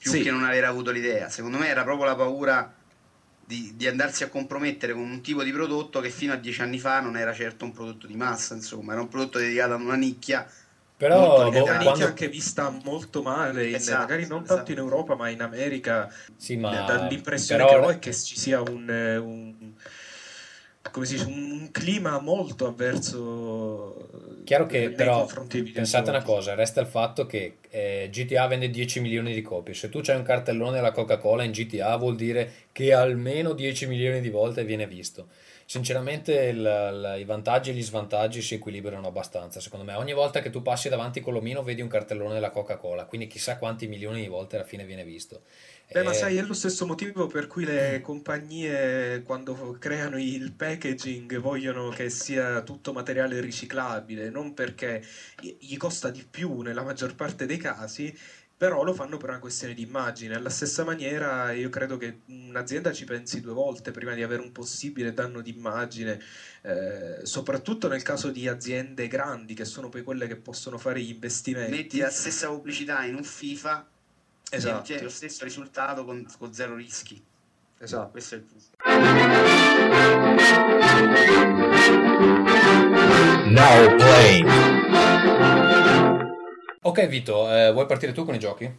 Più 0.00 0.10
Sì. 0.10 0.22
che 0.22 0.30
non 0.30 0.44
aver 0.44 0.64
avuto 0.64 0.90
l'idea. 0.90 1.28
Secondo 1.28 1.56
me 1.58 1.68
era 1.68 1.84
proprio 1.84 2.04
la 2.06 2.16
paura 2.16 2.74
di, 3.46 3.72
di 3.76 3.86
andarsi 3.86 4.24
a 4.24 4.28
compromettere 4.28 4.92
con 4.92 5.02
un 5.02 5.20
tipo 5.20 5.42
di 5.44 5.52
prodotto 5.52 6.00
che 6.00 6.10
fino 6.10 6.32
a 6.32 6.36
dieci 6.36 6.60
anni 6.62 6.78
fa 6.78 7.00
non 7.00 7.16
era 7.16 7.32
certo 7.32 7.64
un 7.64 7.72
prodotto 7.72 8.06
di 8.06 8.16
massa, 8.16 8.54
insomma, 8.54 8.92
era 8.92 9.00
un 9.02 9.08
prodotto 9.08 9.38
dedicato 9.38 9.74
a 9.74 9.76
una 9.76 9.94
nicchia. 9.94 10.50
Però 10.96 11.50
Molto 11.50 11.58
boh, 11.58 11.64
quando... 11.82 12.04
anche 12.06 12.28
vista 12.28 12.70
molto 12.84 13.22
male, 13.22 13.68
in- 13.68 13.74
Esatto, 13.74 13.98
magari 13.98 14.26
non 14.26 14.42
esatto. 14.42 14.54
tanto 14.56 14.72
in 14.72 14.78
Europa, 14.78 15.16
ma 15.16 15.28
in 15.28 15.42
America. 15.42 16.08
Sì, 16.36 16.56
ma 16.56 16.82
dall'impressione 16.82 17.64
però- 17.64 17.80
che 17.80 17.86
ho 17.86 17.90
è 17.90 17.98
che 17.98 18.12
ci 18.14 18.38
sia 18.38 18.60
un, 18.60 18.88
eh, 18.88 19.16
un- 19.16 19.72
come 20.90 21.06
si 21.06 21.14
dice, 21.14 21.26
un, 21.26 21.70
clima 21.72 22.20
molto 22.20 22.66
avverso 22.66 24.08
Chiaro 24.44 24.66
che 24.66 24.80
nei 24.80 24.90
però 24.94 25.26
pensate 25.72 26.10
una 26.10 26.22
cosa, 26.22 26.54
resta 26.54 26.80
il 26.80 26.86
fatto 26.86 27.26
che 27.26 27.56
eh, 27.70 28.08
GTA 28.12 28.46
vende 28.46 28.68
10 28.70 29.00
milioni 29.00 29.32
di 29.32 29.42
copie. 29.42 29.74
Se 29.74 29.88
tu 29.88 30.00
c'hai 30.02 30.16
un 30.16 30.22
cartellone 30.22 30.72
della 30.72 30.92
Coca-Cola 30.92 31.42
in 31.42 31.50
GTA 31.52 31.96
vuol 31.96 32.14
dire 32.14 32.52
che 32.70 32.92
almeno 32.92 33.54
10 33.54 33.86
milioni 33.86 34.20
di 34.20 34.28
volte 34.30 34.64
viene 34.64 34.86
visto. 34.86 35.28
Sinceramente 35.66 36.32
il- 36.34 36.58
il- 36.58 37.16
i 37.20 37.24
vantaggi 37.24 37.70
e 37.70 37.72
gli 37.74 37.82
svantaggi 37.82 38.42
si 38.42 38.54
equilibrano 38.54 39.06
abbastanza, 39.08 39.60
secondo 39.60 39.84
me. 39.84 39.94
Ogni 39.94 40.12
volta 40.12 40.40
che 40.40 40.50
tu 40.50 40.62
passi 40.62 40.88
davanti 40.88 41.20
con 41.20 41.32
l'omino 41.32 41.62
vedi 41.62 41.80
un 41.80 41.88
cartellone 41.88 42.34
della 42.34 42.50
Coca-Cola, 42.50 43.04
quindi 43.06 43.26
chissà 43.26 43.56
quanti 43.58 43.86
milioni 43.86 44.20
di 44.20 44.28
volte 44.28 44.56
alla 44.56 44.64
fine 44.66 44.84
viene 44.84 45.04
visto. 45.04 45.42
Beh, 45.90 46.02
ma 46.02 46.10
Eh, 46.10 46.14
sai, 46.14 46.36
è 46.36 46.42
lo 46.42 46.54
stesso 46.54 46.86
motivo 46.86 47.28
per 47.28 47.46
cui 47.46 47.64
le 47.64 48.00
compagnie, 48.02 49.22
quando 49.22 49.76
creano 49.78 50.18
il 50.18 50.52
packaging, 50.52 51.38
vogliono 51.38 51.88
che 51.90 52.10
sia 52.10 52.62
tutto 52.62 52.92
materiale 52.92 53.40
riciclabile, 53.40 54.28
non 54.28 54.54
perché 54.54 55.04
gli 55.40 55.76
costa 55.76 56.10
di 56.10 56.24
più 56.28 56.60
nella 56.62 56.82
maggior 56.82 57.14
parte 57.14 57.46
dei 57.46 57.58
casi, 57.58 58.12
però 58.64 58.82
lo 58.82 58.94
fanno 58.94 59.18
per 59.18 59.28
una 59.28 59.40
questione 59.40 59.74
di 59.74 59.82
immagine. 59.82 60.36
Alla 60.36 60.48
stessa 60.48 60.84
maniera, 60.84 61.52
io 61.52 61.68
credo 61.68 61.98
che 61.98 62.20
un'azienda 62.28 62.94
ci 62.94 63.04
pensi 63.04 63.42
due 63.42 63.52
volte 63.52 63.90
prima 63.90 64.14
di 64.14 64.22
avere 64.22 64.40
un 64.40 64.52
possibile 64.52 65.12
danno 65.12 65.42
d'immagine, 65.42 66.18
eh, 66.62 67.18
soprattutto 67.24 67.88
nel 67.88 68.00
caso 68.00 68.30
di 68.30 68.48
aziende 68.48 69.06
grandi, 69.06 69.52
che 69.52 69.66
sono 69.66 69.90
poi 69.90 70.02
quelle 70.02 70.26
che 70.26 70.36
possono 70.36 70.78
fare 70.78 71.02
gli 71.02 71.10
investimenti. 71.10 71.72
Metti 71.72 71.98
la 71.98 72.08
stessa 72.08 72.48
pubblicità 72.48 73.04
in 73.04 73.16
un 73.16 73.24
FIFA 73.24 73.86
e 74.48 74.56
Esatto, 74.56 74.78
ottieni 74.78 75.02
lo 75.02 75.10
stesso 75.10 75.44
risultato 75.44 76.06
con, 76.06 76.26
con 76.38 76.54
zero 76.54 76.74
rischi. 76.74 77.22
esatto. 77.80 78.12
Questo 78.12 78.36
è 78.36 78.38
il 78.38 78.44
punto. 78.44 78.72
Now 83.50 83.94
playing. 83.98 85.73
Ok 86.86 87.06
Vito, 87.06 87.50
eh, 87.50 87.72
vuoi 87.72 87.86
partire 87.86 88.12
tu 88.12 88.26
con 88.26 88.34
i 88.34 88.38
giochi? 88.38 88.70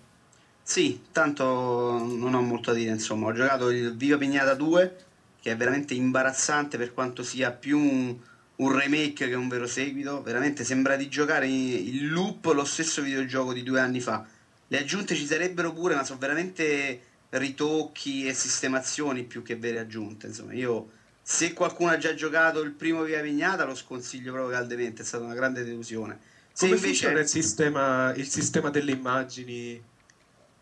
Sì, 0.61 1.05
tanto 1.11 1.97
non 2.03 2.35
ho 2.35 2.41
molto 2.41 2.71
da 2.71 2.77
dire, 2.77 2.91
insomma, 2.91 3.25
ho 3.25 3.33
giocato 3.33 3.71
il 3.71 3.97
Viva 3.97 4.15
Pignata 4.17 4.53
2, 4.53 4.95
che 5.41 5.51
è 5.51 5.57
veramente 5.57 5.95
imbarazzante 5.95 6.77
per 6.77 6.93
quanto 6.93 7.23
sia 7.23 7.49
più 7.49 7.79
un, 7.79 8.15
un 8.57 8.77
remake 8.77 9.27
che 9.27 9.33
un 9.33 9.47
vero 9.47 9.65
seguito, 9.65 10.21
veramente 10.21 10.63
sembra 10.63 10.95
di 10.95 11.09
giocare 11.09 11.47
in, 11.47 12.09
loop 12.09 12.45
lo 12.53 12.63
stesso 12.63 13.01
videogioco 13.01 13.53
di 13.53 13.63
due 13.63 13.79
anni 13.79 13.99
fa. 13.99 14.23
Le 14.67 14.77
aggiunte 14.77 15.15
ci 15.15 15.25
sarebbero 15.25 15.73
pure, 15.73 15.95
ma 15.95 16.03
sono 16.03 16.19
veramente 16.19 17.01
ritocchi 17.29 18.27
e 18.27 18.35
sistemazioni 18.35 19.23
più 19.23 19.41
che 19.41 19.55
vere 19.55 19.79
aggiunte, 19.79 20.27
insomma, 20.27 20.53
io 20.53 20.91
se 21.23 21.53
qualcuno 21.53 21.89
ha 21.89 21.97
già 21.97 22.13
giocato 22.13 22.61
il 22.61 22.71
primo 22.71 23.01
Viva 23.01 23.21
Pignata 23.21 23.65
lo 23.65 23.73
sconsiglio 23.73 24.31
proprio 24.31 24.55
caldemente, 24.55 25.01
è 25.01 25.05
stata 25.05 25.23
una 25.23 25.33
grande 25.33 25.63
delusione. 25.63 26.33
Se 26.57 26.67
Come 26.67 26.75
invece 26.77 26.87
funziona 26.93 27.19
il 27.19 27.27
sistema, 27.27 28.13
il 28.15 28.27
sistema 28.29 28.69
delle 28.69 28.91
immagini? 28.93 29.83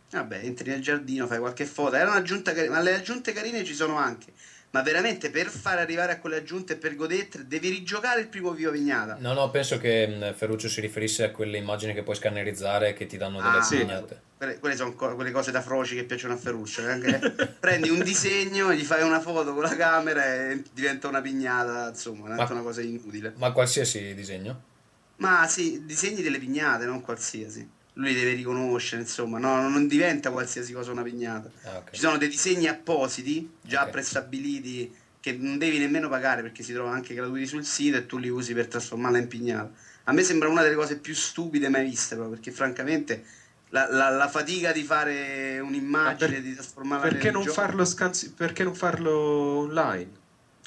Vabbè, 0.09 0.39
entri 0.43 0.71
nel 0.71 0.81
giardino, 0.81 1.27
fai 1.27 1.37
qualche 1.37 1.67
foto. 1.67 1.95
Era 1.95 2.09
un'aggiunta 2.09 2.51
carina, 2.51 2.73
ma 2.73 2.81
le 2.81 2.95
aggiunte 2.95 3.31
carine 3.31 3.63
ci 3.63 3.75
sono 3.75 3.95
anche. 3.95 4.33
Ma 4.71 4.81
veramente 4.81 5.29
per 5.29 5.49
fare 5.49 5.81
arrivare 5.81 6.13
a 6.13 6.17
quelle 6.19 6.37
aggiunte 6.37 6.73
e 6.73 6.75
per 6.77 6.95
goderti, 6.95 7.45
devi 7.45 7.69
rigiocare 7.69 8.21
il 8.21 8.27
primo 8.27 8.53
Viva 8.53 8.71
Pignata. 8.71 9.17
No, 9.19 9.33
no, 9.33 9.51
penso 9.51 9.77
che 9.77 10.07
mh, 10.07 10.33
Ferruccio 10.33 10.67
si 10.67 10.81
riferisse 10.81 11.25
a 11.25 11.29
quelle 11.29 11.57
immagini 11.59 11.93
che 11.93 12.01
puoi 12.01 12.15
scannerizzare 12.15 12.93
che 12.93 13.05
ti 13.05 13.17
danno 13.17 13.39
delle 13.39 13.57
Ah, 13.57 13.61
sì. 13.61 13.77
pignate. 13.77 14.21
Quelle, 14.35 14.57
quelle 14.57 14.75
sono 14.75 14.95
co- 14.95 15.13
quelle 15.13 15.29
cose 15.29 15.51
da 15.51 15.61
froci 15.61 15.93
che 15.93 16.05
piacciono 16.05 16.33
a 16.33 16.37
Ferruccio. 16.37 16.81
eh, 16.81 16.91
anche- 16.91 17.19
prendi 17.61 17.89
un 17.89 18.01
disegno, 18.01 18.73
gli 18.73 18.83
fai 18.83 19.03
una 19.03 19.19
foto 19.21 19.53
con 19.53 19.61
la 19.61 19.75
camera 19.75 20.25
e 20.25 20.63
diventa 20.73 21.07
una 21.07 21.21
pignata, 21.21 21.89
insomma, 21.89 22.29
Ma- 22.35 22.47
una 22.49 22.61
cosa 22.61 22.81
inutile. 22.81 23.33
Ma 23.37 23.51
qualsiasi 23.51 24.15
disegno? 24.15 24.71
Ma 25.17 25.47
sì, 25.47 25.85
disegni 25.85 26.21
delle 26.21 26.39
pignate, 26.39 26.85
non 26.85 27.01
qualsiasi. 27.01 27.67
Lui 27.93 28.13
deve 28.15 28.33
riconoscere, 28.33 29.01
insomma, 29.01 29.37
no, 29.37 29.67
non 29.69 29.87
diventa 29.87 30.31
qualsiasi 30.31 30.73
cosa 30.73 30.91
una 30.91 31.03
pignata. 31.03 31.51
Ah, 31.63 31.77
ok. 31.77 31.91
Ci 31.91 31.99
sono 32.01 32.17
dei 32.17 32.27
disegni 32.27 32.67
appositi, 32.67 33.49
già 33.61 33.83
Ok. 33.83 33.89
prestabiliti, 33.91 34.95
che 35.19 35.31
non 35.33 35.57
devi 35.57 35.77
nemmeno 35.77 36.09
pagare 36.09 36.41
perché 36.41 36.63
si 36.63 36.73
trovano 36.73 36.95
anche 36.95 37.13
gratuiti 37.13 37.45
sul 37.45 37.63
sito 37.63 37.97
e 37.97 38.05
tu 38.05 38.17
li 38.17 38.29
usi 38.29 38.53
per 38.53 38.67
trasformarla 38.67 39.19
in 39.19 39.27
pignata. 39.27 39.71
A 40.05 40.11
me 40.11 40.23
sembra 40.23 40.49
una 40.49 40.63
delle 40.63 40.75
cose 40.75 40.97
più 40.97 41.13
stupide 41.13 41.69
mai 41.69 41.83
viste, 41.85 42.15
proprio, 42.15 42.35
perché 42.35 42.51
francamente 42.51 43.23
la, 43.69 43.87
la- 43.89 44.09
la 44.09 44.27
fatica 44.27 44.71
di 44.73 44.83
fare 44.83 45.59
un'immagine, 45.59 46.27
Ma 46.27 46.33
per- 46.33 46.41
di 46.41 46.53
trasformarla 46.55 47.07
Perché 47.09 47.31
non, 47.31 47.45
farlo 47.45 47.85
scansi- 47.85 48.33
perché 48.33 48.63
non 48.63 48.75
farlo 48.75 49.11
online? 49.11 50.11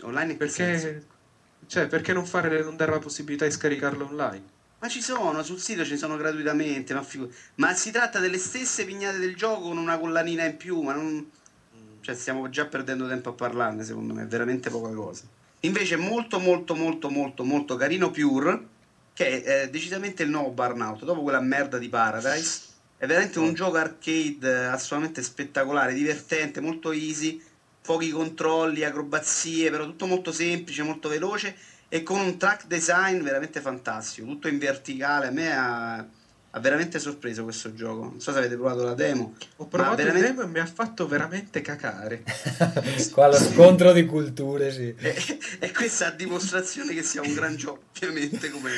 online 0.03 0.33
in 0.41 0.49
senso? 0.49 0.87
Perché, 0.87 1.07
cioè, 1.67 1.87
perché 1.87 2.13
non, 2.13 2.27
fare, 2.27 2.63
non 2.63 2.77
dare 2.77 2.93
la 2.93 2.99
possibilità 2.99 3.45
di 3.45 3.51
scaricarlo 3.51 4.07
online? 4.07 4.55
Ma 4.79 4.89
ci 4.89 5.01
sono, 5.01 5.43
sul 5.43 5.59
sito 5.59 5.85
ci 5.85 5.97
sono 5.97 6.17
gratuitamente, 6.17 6.93
ma, 6.95 7.03
figu- 7.03 7.33
ma 7.57 7.75
si 7.75 7.91
tratta 7.91 8.19
delle 8.19 8.39
stesse 8.39 8.85
pignate 8.85 9.19
del 9.19 9.35
gioco 9.35 9.69
con 9.69 9.79
una 9.79 9.99
collanina 9.99 10.45
in 10.45 10.57
più, 10.57 10.81
ma 10.83 10.93
non... 10.93 11.31
Cioè 12.01 12.15
stiamo 12.15 12.49
già 12.51 12.67
perdendo 12.67 13.09
tempo 13.09 13.31
a 13.31 13.33
parlarne, 13.33 13.83
secondo 13.83 14.15
me, 14.15 14.23
è 14.23 14.27
veramente 14.27 14.71
poca 14.71 14.93
cosa. 14.95 15.25
Invece 15.61 15.97
molto 15.97 16.39
molto 16.39 16.77
molto 16.77 17.09
molto 17.11 17.43
molto 17.43 17.75
carino 17.75 18.11
Pure, 18.11 18.67
che 19.13 19.43
è 19.43 19.71
decisamente 19.71 20.23
il 20.23 20.29
nuovo 20.29 20.51
Burnout, 20.51 21.05
dopo 21.05 21.23
quella 21.23 21.41
merda 21.41 21.79
di 21.79 21.89
Paradise. 21.89 22.61
È 22.99 23.07
veramente 23.07 23.39
un 23.39 23.55
gioco 23.55 23.77
arcade 23.77 24.39
eh, 24.43 24.65
assolutamente 24.67 25.23
spettacolare, 25.23 25.95
divertente, 25.95 26.61
molto 26.61 26.93
easy, 26.93 27.43
pochi 27.87 28.11
controlli, 28.11 28.83
acrobazie, 28.83 29.71
però 29.71 29.85
tutto 29.85 30.07
molto 30.07 30.33
semplice, 30.33 30.83
molto 30.83 31.09
veloce 31.09 31.57
e 31.89 32.03
con 32.03 32.19
un 32.19 32.37
track 32.37 32.67
design 32.67 33.23
veramente 33.23 33.61
fantastico, 33.61 34.27
tutto 34.27 34.49
in 34.49 34.59
verticale. 34.59 35.29
A 35.29 35.31
me 35.31 35.57
ha, 35.57 35.97
ha 35.97 36.61
veramente 36.61 36.99
sorpreso 36.99 37.45
questo 37.45 37.73
gioco. 37.75 38.03
Non 38.03 38.21
so 38.21 38.33
se 38.33 38.39
avete 38.39 38.57
provato 38.57 38.83
la 38.83 38.95
demo. 38.95 39.37
Ho 39.57 39.67
provato 39.67 39.97
veramente- 39.97 40.29
il 40.29 40.35
demo 40.35 40.47
e 40.47 40.51
mi 40.51 40.59
ha 40.59 40.67
fatto 40.67 41.07
veramente 41.07 41.61
cacare. 41.61 42.25
Qua 43.13 43.29
lo 43.29 43.37
scontro 43.37 43.93
di 43.93 44.05
culture, 44.05 44.73
sì. 44.73 44.93
E, 44.99 45.39
e 45.61 45.73
questa 45.73 46.11
dimostrazione 46.11 46.93
che 46.93 47.03
sia 47.03 47.23
un 47.23 47.33
gran 47.33 47.55
gioco, 47.55 47.85
ovviamente, 47.95 48.51
come, 48.51 48.71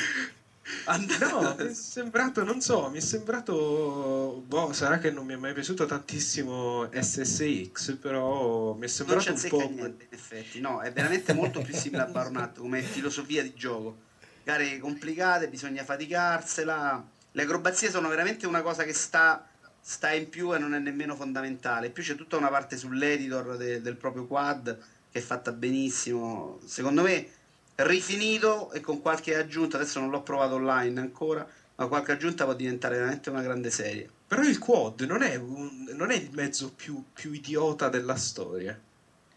And- 0.85 1.11
No, 1.19 1.55
mi 1.57 1.69
è 1.69 1.73
sembrato, 1.73 2.43
non 2.43 2.61
so, 2.61 2.89
mi 2.89 2.97
è 2.97 3.01
sembrato, 3.01 4.43
boh, 4.47 4.71
sarà 4.73 4.97
che 4.99 5.11
non 5.11 5.25
mi 5.25 5.33
è 5.33 5.37
mai 5.37 5.53
piaciuto 5.53 5.85
tantissimo 5.85 6.89
SSX, 6.91 7.95
però 7.97 8.73
mi 8.73 8.85
è 8.85 8.87
sembrato 8.87 9.31
un 9.31 9.41
po'... 9.47 9.57
niente, 9.69 10.03
in 10.03 10.17
effetti. 10.17 10.59
No, 10.59 10.81
è 10.81 10.91
veramente 10.91 11.33
molto 11.33 11.61
più 11.61 11.73
simile 11.73 12.03
a 12.03 12.05
Baronat 12.05 12.59
come 12.59 12.81
filosofia 12.81 13.41
di 13.43 13.53
gioco. 13.53 13.97
Gare 14.43 14.77
complicate, 14.79 15.49
bisogna 15.49 15.83
faticarsela. 15.83 17.07
Le 17.31 17.41
acrobazie 17.43 17.89
sono 17.91 18.07
veramente 18.07 18.47
una 18.47 18.61
cosa 18.61 18.83
che 18.83 18.93
sta, 18.93 19.47
sta 19.79 20.11
in 20.11 20.29
più 20.29 20.53
e 20.55 20.57
non 20.57 20.73
è 20.73 20.79
nemmeno 20.79 21.15
fondamentale. 21.15 21.87
In 21.87 21.93
più 21.93 22.03
c'è 22.03 22.15
tutta 22.15 22.37
una 22.37 22.49
parte 22.49 22.77
sull'editor 22.77 23.57
de- 23.57 23.81
del 23.81 23.95
proprio 23.95 24.25
quad 24.25 24.77
che 25.11 25.19
è 25.19 25.21
fatta 25.21 25.51
benissimo. 25.51 26.59
Secondo 26.65 27.01
me, 27.03 27.27
rifinito 27.87 28.71
e 28.71 28.81
con 28.81 29.01
qualche 29.01 29.35
aggiunta, 29.35 29.77
adesso 29.77 29.99
non 29.99 30.09
l'ho 30.09 30.21
provato 30.21 30.55
online 30.55 30.99
ancora, 30.99 31.47
ma 31.75 31.87
qualche 31.87 32.11
aggiunta 32.13 32.43
può 32.45 32.53
diventare 32.53 32.95
veramente 32.95 33.29
una 33.29 33.41
grande 33.41 33.69
serie. 33.71 34.09
Però 34.27 34.41
il 34.43 34.57
quad 34.59 35.01
non 35.01 35.21
è, 35.21 35.35
un- 35.35 35.91
non 35.95 36.11
è 36.11 36.15
il 36.15 36.29
mezzo 36.33 36.71
più, 36.75 37.03
più 37.13 37.31
idiota 37.33 37.89
della 37.89 38.15
storia. 38.15 38.79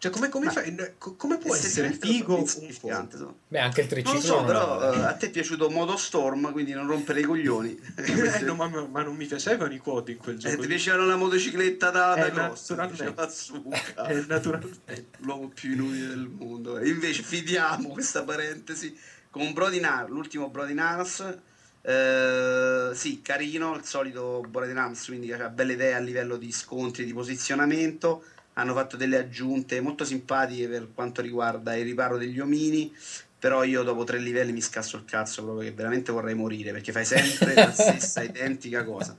Cioè, 0.02 0.10
come, 0.10 0.28
come 0.30 0.46
Ma- 0.46 0.50
fai- 0.50 0.94
co- 0.98 1.14
come 1.14 1.38
può 1.38 1.54
essere 1.54 1.86
Esteticamente 1.86 2.06
figo 2.08 2.34
un 2.34 2.66
insomma. 2.66 3.34
Beh, 3.46 3.58
anche 3.60 3.82
il 3.82 3.86
Non 3.86 4.02
lo 4.02 4.10
triciclo 4.10 4.20
so, 4.20 4.34
non 4.38 4.46
però 4.46 4.80
è- 4.80 4.98
eh, 4.98 5.02
a 5.04 5.12
te 5.14 5.26
è 5.26 5.30
piaciuto 5.30 5.70
Modo 5.70 5.96
Storm, 5.96 6.50
quindi 6.50 6.72
non 6.72 6.88
rompere 6.88 7.20
i 7.20 7.22
coglioni. 7.22 7.78
Eh, 8.02 8.40
no, 8.40 8.56
ma, 8.56 8.66
ma 8.66 9.02
non 9.04 9.14
mi 9.14 9.26
piacevano 9.26 9.72
i 9.72 9.78
quad 9.78 10.08
in 10.08 10.16
quel 10.16 10.34
Eh, 10.34 10.38
gioco. 10.38 10.54
ti 10.56 10.60
lì. 10.62 10.66
piaceva 10.66 11.04
la 11.04 11.14
motocicletta 11.14 11.90
da, 11.90 12.14
da 12.16 12.26
Eh, 12.26 12.30
ti 12.32 12.36
naturalmente. 12.36 12.96
piaceva 12.96 13.22
Asuka, 13.24 14.06
Eh, 14.08 14.24
naturalmente. 14.26 15.06
l'uomo 15.18 15.48
più 15.54 15.70
inutile 15.74 16.08
del 16.08 16.26
mondo. 16.36 16.78
E 16.78 16.88
invece 16.88 17.22
fidiamo 17.22 17.90
questa 17.90 18.24
parentesi 18.24 18.98
con 19.30 19.52
Brodinar, 19.52 20.10
l'ultimo 20.10 20.48
Brodinars. 20.50 21.32
Eh, 21.80 22.90
sì, 22.94 23.22
carino, 23.22 23.76
il 23.76 23.84
solito 23.84 24.42
Brodinars, 24.48 25.04
quindi 25.06 25.28
che 25.28 25.34
ha 25.40 25.48
belle 25.48 25.74
idee 25.74 25.94
a 25.94 25.98
livello 26.00 26.36
di 26.36 26.50
scontri, 26.50 27.04
di 27.04 27.12
posizionamento. 27.12 28.24
Hanno 28.54 28.74
fatto 28.74 28.96
delle 28.96 29.18
aggiunte 29.18 29.80
molto 29.80 30.04
simpatiche 30.04 30.68
per 30.68 30.88
quanto 30.94 31.22
riguarda 31.22 31.74
il 31.74 31.84
riparo 31.84 32.18
degli 32.18 32.38
omini. 32.40 32.94
Però 33.38 33.64
io 33.64 33.82
dopo 33.82 34.04
tre 34.04 34.18
livelli 34.18 34.52
mi 34.52 34.60
scasso 34.60 34.96
il 34.96 35.04
cazzo 35.04 35.42
proprio 35.42 35.68
che 35.68 35.74
veramente 35.74 36.12
vorrei 36.12 36.34
morire 36.34 36.70
perché 36.70 36.92
fai 36.92 37.04
sempre 37.04 37.54
la 37.54 37.72
stessa 37.72 38.22
identica 38.22 38.84
cosa. 38.84 39.16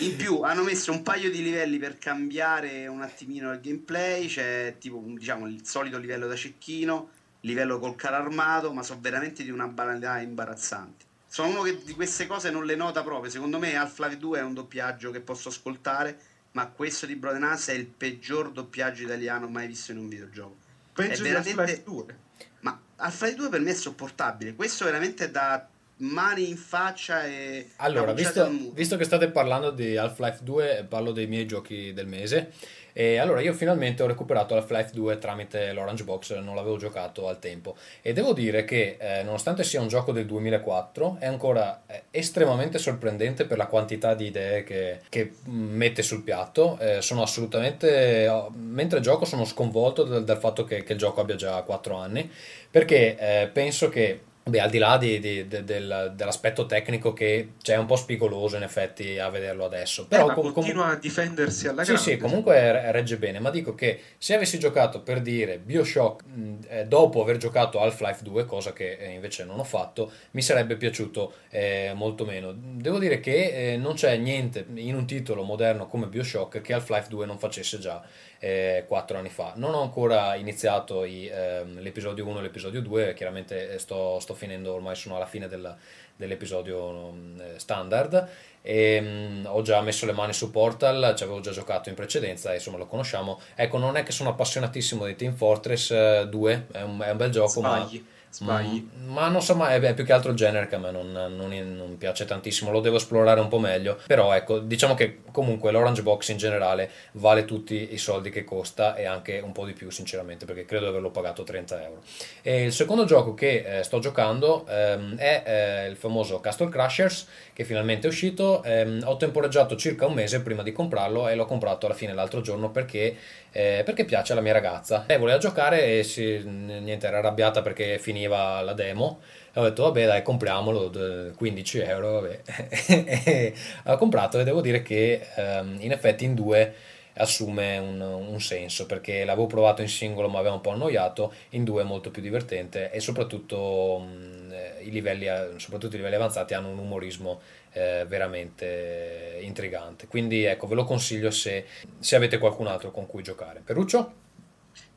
In 0.00 0.14
più 0.14 0.42
hanno 0.42 0.62
messo 0.62 0.92
un 0.92 1.02
paio 1.02 1.32
di 1.32 1.42
livelli 1.42 1.78
per 1.78 1.98
cambiare 1.98 2.86
un 2.86 3.02
attimino 3.02 3.52
il 3.52 3.60
gameplay, 3.60 4.28
c'è 4.28 4.76
tipo 4.78 5.02
diciamo 5.04 5.48
il 5.48 5.66
solito 5.66 5.98
livello 5.98 6.28
da 6.28 6.36
cecchino, 6.36 7.10
livello 7.40 7.80
col 7.80 7.96
carro 7.96 8.22
armato, 8.22 8.72
ma 8.72 8.84
sono 8.84 9.00
veramente 9.00 9.42
di 9.42 9.50
una 9.50 9.66
banalità 9.66 10.20
imbarazzante. 10.20 11.04
Sono 11.26 11.48
uno 11.48 11.62
che 11.62 11.82
di 11.82 11.92
queste 11.92 12.26
cose 12.26 12.50
non 12.50 12.64
le 12.64 12.76
nota 12.76 13.02
proprio, 13.02 13.30
secondo 13.30 13.58
me 13.58 13.76
Half-Life 13.76 14.16
2 14.16 14.38
è 14.38 14.42
un 14.42 14.54
doppiaggio 14.54 15.10
che 15.10 15.20
posso 15.20 15.48
ascoltare, 15.48 16.18
ma 16.56 16.68
questo 16.68 17.04
di 17.04 17.16
Brodenas 17.16 17.68
è 17.68 17.74
il 17.74 17.84
peggior 17.84 18.50
doppiaggio 18.50 19.02
italiano 19.02 19.46
mai 19.46 19.66
visto 19.66 19.92
in 19.92 19.98
un 19.98 20.08
videogioco. 20.08 20.56
Peggio 20.94 21.22
È 21.22 21.28
veramente- 21.28 21.82
2. 21.84 22.16
Ma 22.60 22.80
Half-Life 22.96 23.36
2 23.36 23.48
per 23.50 23.60
me 23.60 23.72
è 23.72 23.74
sopportabile, 23.74 24.54
questo 24.54 24.86
veramente 24.86 25.30
da 25.30 25.68
mani 25.98 26.48
in 26.48 26.56
faccia 26.56 27.26
e 27.26 27.72
Allora, 27.76 28.14
visto, 28.14 28.50
visto 28.72 28.96
che 28.96 29.04
state 29.04 29.30
parlando 29.30 29.70
di 29.70 29.98
Half-Life 29.98 30.38
2, 30.42 30.86
parlo 30.88 31.12
dei 31.12 31.26
miei 31.26 31.44
giochi 31.44 31.92
del 31.92 32.06
mese. 32.06 32.52
E 32.98 33.18
allora, 33.18 33.42
io 33.42 33.52
finalmente 33.52 34.02
ho 34.02 34.06
recuperato 34.06 34.56
Half-Life 34.56 34.92
2 34.94 35.18
tramite 35.18 35.70
l'Orange 35.74 36.02
Box, 36.02 36.34
non 36.38 36.54
l'avevo 36.54 36.78
giocato 36.78 37.28
al 37.28 37.38
tempo. 37.38 37.76
E 38.00 38.14
devo 38.14 38.32
dire 38.32 38.64
che, 38.64 38.96
eh, 38.98 39.22
nonostante 39.22 39.64
sia 39.64 39.82
un 39.82 39.88
gioco 39.88 40.12
del 40.12 40.24
2004, 40.24 41.18
è 41.20 41.26
ancora 41.26 41.82
eh, 41.86 42.04
estremamente 42.10 42.78
sorprendente 42.78 43.44
per 43.44 43.58
la 43.58 43.66
quantità 43.66 44.14
di 44.14 44.28
idee 44.28 44.64
che, 44.64 45.00
che 45.10 45.32
mette 45.44 46.00
sul 46.00 46.22
piatto. 46.22 46.78
Eh, 46.80 47.02
sono 47.02 47.20
assolutamente. 47.20 48.32
mentre 48.54 49.00
gioco, 49.00 49.26
sono 49.26 49.44
sconvolto 49.44 50.04
dal, 50.04 50.24
dal 50.24 50.38
fatto 50.38 50.64
che, 50.64 50.82
che 50.82 50.94
il 50.94 50.98
gioco 50.98 51.20
abbia 51.20 51.36
già 51.36 51.60
4 51.60 51.96
anni, 51.96 52.30
perché 52.70 53.18
eh, 53.18 53.48
penso 53.48 53.90
che. 53.90 54.20
Beh, 54.48 54.60
al 54.60 54.70
di 54.70 54.78
là 54.78 54.96
di- 54.96 55.18
di- 55.18 55.48
de- 55.48 55.64
del- 55.64 56.12
dell'aspetto 56.14 56.66
tecnico 56.66 57.12
che 57.12 57.54
c'è 57.60 57.74
un 57.76 57.86
po' 57.86 57.96
spigoloso 57.96 58.54
in 58.54 58.62
effetti 58.62 59.18
a 59.18 59.28
vederlo 59.28 59.64
adesso, 59.64 60.06
però 60.06 60.30
Eh, 60.30 60.34
com- 60.34 60.52
continua 60.52 60.86
a 60.90 60.94
difendersi 60.94 61.66
alla 61.66 61.82
sì, 61.82 61.94
grande. 61.94 62.10
sì, 62.12 62.16
comunque 62.16 62.54
re- 62.70 62.92
regge 62.92 63.16
bene, 63.16 63.40
ma 63.40 63.50
dico 63.50 63.74
che 63.74 64.00
se 64.18 64.36
avessi 64.36 64.60
giocato 64.60 65.00
per 65.02 65.20
dire 65.20 65.58
Bioshock 65.58 66.22
mh, 66.24 66.58
eh, 66.68 66.84
dopo 66.86 67.22
aver 67.22 67.38
giocato 67.38 67.80
Half-Life 67.80 68.22
2, 68.22 68.44
cosa 68.44 68.72
che 68.72 68.92
eh, 69.00 69.10
invece 69.14 69.42
non 69.42 69.58
ho 69.58 69.64
fatto, 69.64 70.12
mi 70.30 70.42
sarebbe 70.42 70.76
piaciuto 70.76 71.32
eh, 71.50 71.90
molto 71.96 72.24
meno. 72.24 72.54
Devo 72.56 73.00
dire 73.00 73.18
che 73.18 73.72
eh, 73.72 73.76
non 73.76 73.94
c'è 73.94 74.16
niente 74.16 74.64
in 74.74 74.94
un 74.94 75.06
titolo 75.08 75.42
moderno 75.42 75.88
come 75.88 76.06
Bioshock 76.06 76.60
che 76.60 76.72
Half-Life 76.72 77.08
2 77.08 77.26
non 77.26 77.40
facesse 77.40 77.80
già 77.80 78.00
eh, 78.38 78.84
4 78.86 79.18
anni 79.18 79.28
fa. 79.28 79.52
Non 79.56 79.74
ho 79.74 79.82
ancora 79.82 80.34
iniziato 80.34 81.04
i, 81.04 81.26
ehm, 81.26 81.80
l'episodio 81.80 82.26
1 82.26 82.38
e 82.38 82.42
l'episodio 82.42 82.80
2, 82.80 83.14
chiaramente 83.14 83.72
eh, 83.72 83.78
sto, 83.78 84.18
sto 84.20 84.34
finendo, 84.34 84.74
ormai 84.74 84.94
sono 84.94 85.16
alla 85.16 85.26
fine 85.26 85.48
della- 85.48 85.76
dell'episodio 86.16 87.12
mm, 87.12 87.40
eh, 87.40 87.58
standard 87.58 88.28
e 88.62 89.00
mm, 89.00 89.46
ho 89.46 89.62
già 89.62 89.80
messo 89.80 90.06
le 90.06 90.12
mani 90.12 90.32
su 90.32 90.50
Portal, 90.50 91.14
ci 91.16 91.22
avevo 91.22 91.40
già 91.40 91.52
giocato 91.52 91.88
in 91.88 91.94
precedenza, 91.94 92.52
insomma 92.52 92.78
lo 92.78 92.86
conosciamo. 92.86 93.40
Ecco, 93.54 93.78
non 93.78 93.96
è 93.96 94.02
che 94.02 94.12
sono 94.12 94.30
appassionatissimo 94.30 95.06
di 95.06 95.14
Team 95.14 95.34
Fortress 95.34 95.90
eh, 95.90 96.26
2, 96.28 96.66
è 96.72 96.82
un, 96.82 97.00
è 97.00 97.10
un 97.10 97.16
bel 97.16 97.30
gioco, 97.30 97.60
Sbagli, 97.60 97.98
ma... 97.98 98.14
sbagli. 98.30 98.88
Mm, 98.98 99.12
Ma 99.12 99.28
non 99.28 99.42
so 99.42 99.54
mai, 99.54 99.80
è 99.80 99.94
più 99.94 100.04
che 100.04 100.12
altro 100.12 100.30
il 100.30 100.36
genere 100.36 100.66
che 100.68 100.74
a 100.74 100.78
me 100.78 100.90
non, 100.90 101.10
non- 101.12 101.74
non 101.76 101.96
piace 101.98 102.24
tantissimo, 102.24 102.70
lo 102.70 102.80
devo 102.80 102.96
esplorare 102.96 103.40
un 103.40 103.48
po' 103.48 103.58
meglio. 103.58 103.98
Però 104.06 104.32
ecco, 104.34 104.58
diciamo 104.58 104.94
che 104.94 105.20
comunque 105.32 105.70
l'Orange 105.70 106.02
Box 106.02 106.28
in 106.28 106.36
generale 106.36 106.90
vale 107.12 107.44
tutti 107.44 107.92
i 107.92 107.98
soldi 107.98 108.30
che 108.30 108.44
costa 108.44 108.94
e 108.94 109.04
anche 109.04 109.38
un 109.38 109.52
po' 109.52 109.64
di 109.64 109.72
più 109.72 109.90
sinceramente, 109.90 110.44
perché 110.44 110.64
credo 110.64 110.84
di 110.84 110.90
averlo 110.90 111.10
pagato 111.10 111.42
30 111.42 111.82
euro. 111.82 112.02
E 112.42 112.62
il 112.64 112.72
secondo 112.72 113.04
gioco 113.04 113.34
che 113.34 113.78
eh, 113.78 113.82
sto 113.82 113.98
giocando 113.98 114.66
ehm, 114.68 115.16
è 115.16 115.42
eh, 115.46 115.88
il 115.88 115.96
famoso 115.96 116.40
Castle 116.40 116.68
Crushers, 116.68 117.26
che 117.56 117.64
finalmente 117.64 118.06
è 118.06 118.10
uscito. 118.10 118.62
Ehm, 118.64 119.00
ho 119.06 119.16
temporeggiato 119.16 119.76
circa 119.76 120.04
un 120.04 120.12
mese 120.12 120.42
prima 120.42 120.62
di 120.62 120.72
comprarlo 120.72 121.26
e 121.26 121.34
l'ho 121.34 121.46
comprato 121.46 121.86
alla 121.86 121.94
fine 121.94 122.12
l'altro 122.12 122.42
giorno 122.42 122.70
perché, 122.70 123.16
eh, 123.50 123.80
perché 123.82 124.04
piace 124.04 124.32
alla 124.32 124.42
mia 124.42 124.52
ragazza. 124.52 125.06
Lei 125.08 125.16
voleva 125.18 125.38
giocare 125.38 125.98
e 125.98 126.02
si, 126.02 126.42
niente, 126.44 127.06
era 127.06 127.16
arrabbiata 127.16 127.62
perché 127.62 127.98
finiva 127.98 128.60
la 128.60 128.74
demo. 128.74 129.20
Ho 129.54 129.62
detto, 129.62 129.84
vabbè, 129.84 130.04
dai, 130.04 130.22
compriamolo, 130.22 130.88
d- 130.88 131.34
15 131.34 131.78
euro, 131.78 132.20
vabbè. 132.20 132.40
e 132.88 133.54
ho 133.86 133.96
comprato 133.96 134.38
e 134.38 134.44
devo 134.44 134.60
dire 134.60 134.82
che 134.82 135.26
ehm, 135.36 135.78
in 135.80 135.92
effetti 135.92 136.24
in 136.26 136.34
due 136.34 136.74
assume 137.18 137.78
un, 137.78 137.98
un 138.02 138.40
senso 138.42 138.84
perché 138.84 139.24
l'avevo 139.24 139.46
provato 139.46 139.80
in 139.80 139.88
singolo 139.88 140.28
ma 140.28 140.38
aveva 140.38 140.54
un 140.56 140.60
po' 140.60 140.72
annoiato 140.72 141.32
in 141.50 141.64
due 141.64 141.80
è 141.80 141.84
molto 141.86 142.10
più 142.10 142.20
divertente 142.20 142.90
e 142.90 143.00
soprattutto 143.00 144.00
mh, 144.00 144.45
i 144.86 144.90
livelli 144.90 145.26
eh, 145.26 145.54
soprattutto 145.56 145.94
i 145.94 145.98
livelli 145.98 146.16
avanzati 146.16 146.54
hanno 146.54 146.70
un 146.70 146.78
umorismo 146.78 147.40
eh, 147.72 148.04
veramente 148.08 149.38
intrigante 149.42 150.06
quindi 150.06 150.44
ecco 150.44 150.66
ve 150.66 150.74
lo 150.74 150.84
consiglio 150.84 151.30
se, 151.30 151.66
se 151.98 152.16
avete 152.16 152.38
qualcun 152.38 152.66
altro 152.66 152.90
con 152.90 153.06
cui 153.06 153.22
giocare 153.22 153.60
Peruccio? 153.64 154.24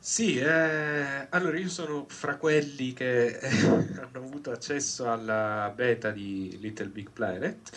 Sì, 0.01 0.37
eh, 0.39 1.27
allora 1.29 1.57
io 1.59 1.67
sono 1.67 2.05
fra 2.07 2.37
quelli 2.37 2.93
che 2.93 3.27
eh, 3.27 3.49
hanno 3.99 4.09
avuto 4.25 4.51
accesso 4.51 5.11
alla 5.11 5.71
beta 5.75 6.11
di 6.11 6.57
Little 6.61 6.87
Big 6.87 7.09
Planet. 7.11 7.69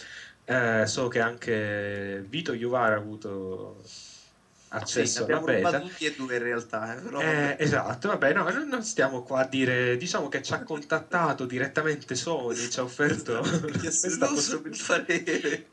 Eh, 0.45 0.87
so 0.87 1.09
che 1.09 1.21
anche 1.21 2.25
Vito 2.29 2.53
Iovara 2.53 2.95
ha 2.95 2.99
avuto 2.99 3.83
Sì, 4.85 5.01
accesso 5.01 5.25
alla 5.25 5.37
abbiamo 5.37 5.45
beta. 5.45 5.81
tutti 5.81 6.05
e 6.07 6.14
due 6.14 6.37
in 6.37 6.43
realtà. 6.43 6.97
eh, 6.97 7.01
però 7.03 7.20
Eh, 7.20 7.57
esatto, 7.59 8.09
vabbè, 8.09 8.33
no, 8.33 8.49
non 8.64 8.83
stiamo 8.83 9.23
qua 9.23 9.41
a 9.41 9.47
dire, 9.47 9.97
diciamo 9.97 10.29
che 10.29 10.43
ci 10.43 10.53
ha 10.55 10.62
contattato 10.62 11.45
direttamente 11.47 12.14
Sony, 12.14 12.68
ci 12.68 12.79
ha 12.81 12.83
offerto 12.83 13.41
questa 13.79 14.27
possibilità. 14.27 15.05
Eh, 15.07 15.66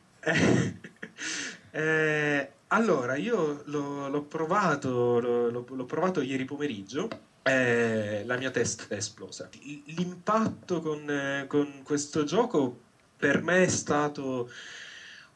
eh, 1.71 2.51
allora, 2.67 3.15
io 3.15 3.61
l'ho, 3.65 4.07
l'ho 4.09 4.23
provato, 4.23 5.19
l'ho, 5.19 5.49
l'ho- 5.49 5.85
provato 5.85 6.21
ieri 6.21 6.45
pomeriggio. 6.45 7.07
e 7.43 8.23
la 8.25 8.37
mia 8.37 8.51
testa 8.51 8.85
è 8.89 8.95
esplosa. 8.95 9.49
L'impatto 9.85 10.81
con, 10.81 11.09
eh, 11.09 11.45
con 11.47 11.81
questo 11.83 12.23
gioco 12.23 12.81
per 13.17 13.41
me 13.41 13.63
è 13.63 13.67
stato 13.67 14.49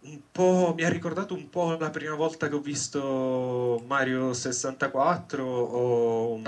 un 0.03 0.21
po'. 0.31 0.73
Mi 0.75 0.83
ha 0.83 0.89
ricordato 0.89 1.33
un 1.33 1.49
po' 1.49 1.75
la 1.77 1.89
prima 1.89 2.15
volta 2.15 2.47
che 2.47 2.55
ho 2.55 2.59
visto 2.59 3.81
Mario 3.85 4.33
64 4.33 5.45
o, 5.45 6.41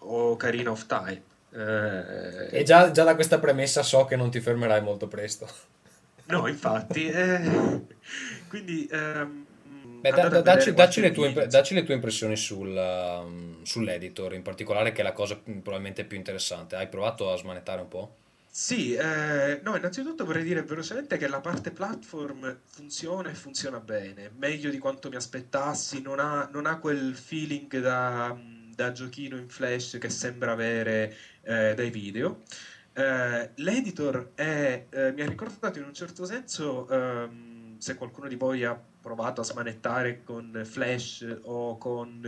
o 0.00 0.36
Karina 0.36 0.70
of 0.70 0.86
Time. 0.86 1.22
Eh, 1.52 2.58
e 2.58 2.62
già, 2.64 2.90
già 2.90 3.04
da 3.04 3.14
questa 3.14 3.38
premessa 3.38 3.82
so 3.82 4.04
che 4.06 4.16
non 4.16 4.28
ti 4.28 4.40
fermerai 4.40 4.82
molto 4.82 5.06
presto 5.06 5.48
No, 6.26 6.48
infatti, 6.48 7.06
eh, 7.06 7.86
quindi 8.48 8.88
ehm, 8.90 9.46
Beh, 10.00 10.10
da- 10.10 10.28
da- 10.28 10.40
dacci, 10.42 10.74
dacci 10.74 11.00
le 11.00 11.12
tue, 11.12 11.32
dacci 11.32 11.74
le 11.74 11.84
tue 11.84 11.94
impressioni 11.94 12.36
sul, 12.36 12.74
um, 12.76 13.62
sull'editor 13.62 14.34
in 14.34 14.42
particolare 14.42 14.92
che 14.92 15.00
è 15.00 15.04
la 15.04 15.12
cosa 15.12 15.34
mm, 15.36 15.58
probabilmente 15.60 16.04
più 16.04 16.16
interessante 16.16 16.76
hai 16.76 16.88
provato 16.88 17.30
a 17.30 17.36
smanettare 17.36 17.80
un 17.82 17.88
po'? 17.88 18.16
Sì, 18.56 18.94
eh, 18.94 19.58
no, 19.64 19.74
innanzitutto 19.74 20.24
vorrei 20.24 20.44
dire 20.44 20.62
velocemente 20.62 21.16
che 21.16 21.26
la 21.26 21.40
parte 21.40 21.72
platform 21.72 22.60
funziona 22.64 23.28
e 23.28 23.34
funziona 23.34 23.80
bene, 23.80 24.30
meglio 24.36 24.70
di 24.70 24.78
quanto 24.78 25.08
mi 25.08 25.16
aspettassi, 25.16 26.00
non 26.00 26.20
ha, 26.20 26.48
non 26.52 26.64
ha 26.66 26.78
quel 26.78 27.16
feeling 27.16 27.80
da, 27.80 28.32
da 28.72 28.92
giochino 28.92 29.36
in 29.38 29.48
flash 29.48 29.98
che 29.98 30.08
sembra 30.08 30.52
avere 30.52 31.12
eh, 31.42 31.74
dai 31.74 31.90
video. 31.90 32.42
Eh, 32.92 33.50
l'editor 33.56 34.30
è, 34.34 34.86
eh, 34.88 35.12
mi 35.12 35.22
ha 35.22 35.26
ricordato 35.26 35.80
in 35.80 35.84
un 35.86 35.92
certo 35.92 36.24
senso, 36.24 36.86
ehm, 36.88 37.78
se 37.78 37.96
qualcuno 37.96 38.28
di 38.28 38.36
voi 38.36 38.62
ha 38.62 38.80
provato 39.00 39.40
a 39.40 39.44
smanettare 39.44 40.22
con 40.22 40.62
Flash 40.64 41.38
o 41.42 41.76
con 41.76 42.24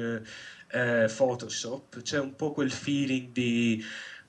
eh, 0.68 1.06
Photoshop, 1.16 2.02
c'è 2.02 2.18
un 2.18 2.34
po' 2.34 2.50
quel 2.52 2.70
feeling 2.72 3.30
di 3.30 3.82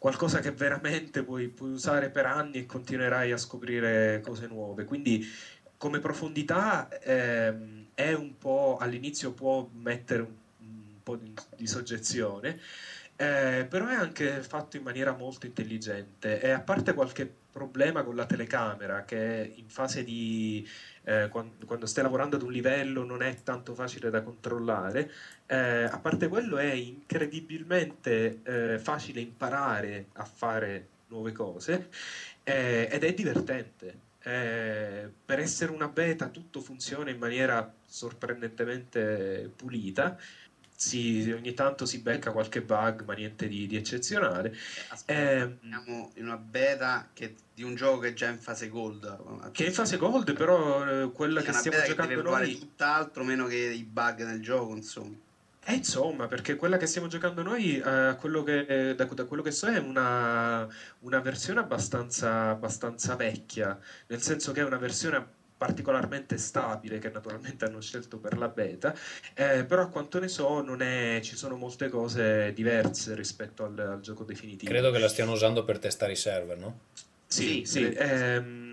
qualcosa 0.08 0.40
che 0.40 0.52
veramente 0.52 1.22
puoi, 1.22 1.50
puoi, 1.50 1.72
usare 1.72 2.10
per 2.10 2.26
anni 2.26 2.60
e 2.60 2.66
continuerai 2.66 3.34
a 3.34 3.38
scoprire 3.38 4.22
cose 4.22 4.48
nuove. 4.48 4.86
Quindi 4.86 5.28
come 5.76 6.00
profondità 6.00 6.88
ehm, 6.88 7.88
è 7.94 8.14
un 8.14 8.38
po' 8.38 8.78
all'inizio 8.80 9.34
può 9.34 9.68
mettere 9.74 10.22
un, 10.22 10.34
un 10.60 11.04
po' 11.04 11.18
di, 11.18 11.34
di 11.58 11.68
soggezione. 11.68 12.58
Eh, 13.18 13.66
però 13.68 13.88
è 13.88 13.96
anche 13.96 14.42
fatto 14.44 14.78
in 14.78 14.84
maniera 14.84 15.12
molto 15.12 15.46
intelligente 15.46 16.40
e 16.40 16.52
a 16.52 16.62
parte 16.62 16.94
qualche 16.94 17.30
problema 17.52 18.04
con 18.04 18.16
la 18.16 18.26
telecamera 18.26 19.04
che 19.04 19.52
in 19.56 19.68
fase 19.68 20.04
di 20.04 20.66
eh, 21.08 21.30
quando, 21.30 21.66
quando, 21.66 21.86
stai 21.86 22.04
lavorando 22.04 22.36
ad 22.36 22.42
un 22.42 22.52
livello 22.52 23.06
non 23.06 23.22
è 23.24 23.42
tanto 23.42 23.74
facile 23.74 24.10
da 24.10 24.22
controllare 24.22 25.10
eh, 25.46 25.84
a 25.86 25.98
parte 26.00 26.28
quello 26.28 26.58
è 26.58 26.72
incredibilmente 26.72 28.42
eh, 28.44 28.80
facile 28.80 29.22
imparare 29.22 30.08
a 30.14 30.26
fare 30.26 30.88
nuove 31.08 31.32
cose 31.32 31.88
eh, 32.44 32.90
ed 32.92 33.04
è 33.04 33.14
divertente. 33.14 34.06
Eh, 34.24 35.10
per 35.24 35.40
essere 35.40 35.72
una 35.72 35.88
beta 35.88 36.28
tutto 36.28 36.60
funziona 36.60 37.10
in 37.10 37.18
maniera 37.18 37.74
sorprendentemente 37.86 39.50
pulita 39.56 40.18
si, 40.80 41.32
ogni 41.32 41.56
tanto 41.56 41.88
si 41.88 42.02
becca 42.02 42.32
qualche 42.32 42.62
bug, 42.62 43.04
ma 43.04 43.16
niente 43.16 43.48
di, 43.48 43.66
di 43.66 43.76
eccezionale. 43.76 44.56
Aspetta, 44.90 45.20
eh, 45.20 45.58
siamo 45.68 46.12
in 46.14 46.26
una 46.26 46.38
beta 46.38 47.10
che, 47.14 47.36
di 47.52 47.64
un 47.64 47.74
gioco 47.74 48.00
che 48.00 48.10
è 48.10 48.14
già 48.14 48.30
in 48.30 48.38
fase 48.38 48.70
gold. 48.70 49.50
Che 49.52 49.64
è 49.64 49.68
in 49.68 49.74
fase 49.74 49.98
gold, 49.98 50.34
però 50.34 50.88
eh, 50.88 51.12
quella 51.12 51.42
che 51.42 51.52
stiamo 51.52 51.82
giocando 51.84 52.16
che 52.16 52.22
noi... 52.22 52.60
tutt'altro 52.60 53.24
meno 53.24 53.48
che 53.48 53.58
i 53.58 53.84
bug 53.84 54.24
nel 54.24 54.40
gioco, 54.40 54.76
insomma. 54.76 55.16
Eh, 55.66 55.74
insomma, 55.74 56.28
perché 56.28 56.56
quella 56.56 56.78
che 56.78 56.86
stiamo 56.86 57.08
giocando 57.08 57.42
noi, 57.42 57.80
eh, 57.80 58.16
quello 58.20 58.44
che, 58.44 58.94
da, 58.96 59.04
da, 59.04 59.26
quello 59.26 59.42
che 59.42 59.52
so, 59.52 59.68
è 59.68 59.80
una, 59.80 60.66
una 61.00 61.20
versione 61.20 61.60
abbastanza, 61.60 62.50
abbastanza 62.50 63.16
vecchia, 63.16 63.78
nel 64.06 64.22
senso 64.22 64.52
che 64.52 64.62
è 64.62 64.64
una 64.64 64.78
versione 64.78 65.18
particolarmente 65.58 66.38
stabile 66.38 67.00
che 67.00 67.10
naturalmente 67.10 67.66
hanno 67.66 67.82
scelto 67.82 68.18
per 68.18 68.38
la 68.38 68.48
beta, 68.48 68.96
eh, 69.34 69.66
però 69.66 69.84
a 69.84 69.88
quanto 69.88 70.20
ne 70.20 70.28
so 70.28 70.64
è, 70.78 71.20
ci 71.24 71.36
sono 71.36 71.56
molte 71.56 71.90
cose 71.90 72.54
diverse 72.54 73.16
rispetto 73.16 73.66
al, 73.66 73.78
al, 73.80 74.00
gioco 74.02 74.24
definitivo. 74.24 74.72
Credo 74.72 74.92
che 74.92 75.00
la 75.00 75.08
stiano 75.08 75.32
usando 75.32 75.64
per 75.64 75.80
testare 75.80 76.12
i 76.12 76.16
server, 76.16 76.58
no? 76.58 76.80
Sì, 77.26 77.64
sì. 77.66 77.82
sì 77.82 77.94
ehm, 77.94 78.67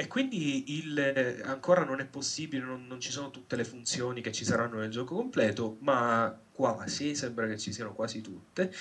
e 0.00 0.06
quindi 0.06 0.78
il, 0.78 1.42
ancora 1.42 1.82
non 1.82 1.98
è 1.98 2.06
possibile, 2.06 2.64
non, 2.64 2.86
non, 2.86 3.00
ci 3.00 3.10
sono 3.10 3.32
tutte 3.32 3.56
le 3.56 3.64
funzioni 3.64 4.20
che 4.20 4.30
ci 4.30 4.44
saranno 4.44 4.78
nel 4.78 4.92
gioco 4.92 5.16
completo, 5.16 5.76
ma 5.80 6.38
quasi, 6.52 7.16
sembra 7.16 7.48
che 7.48 7.58
ci 7.58 7.72
siano 7.72 7.94
quasi 7.94 8.20
tutte, 8.20 8.72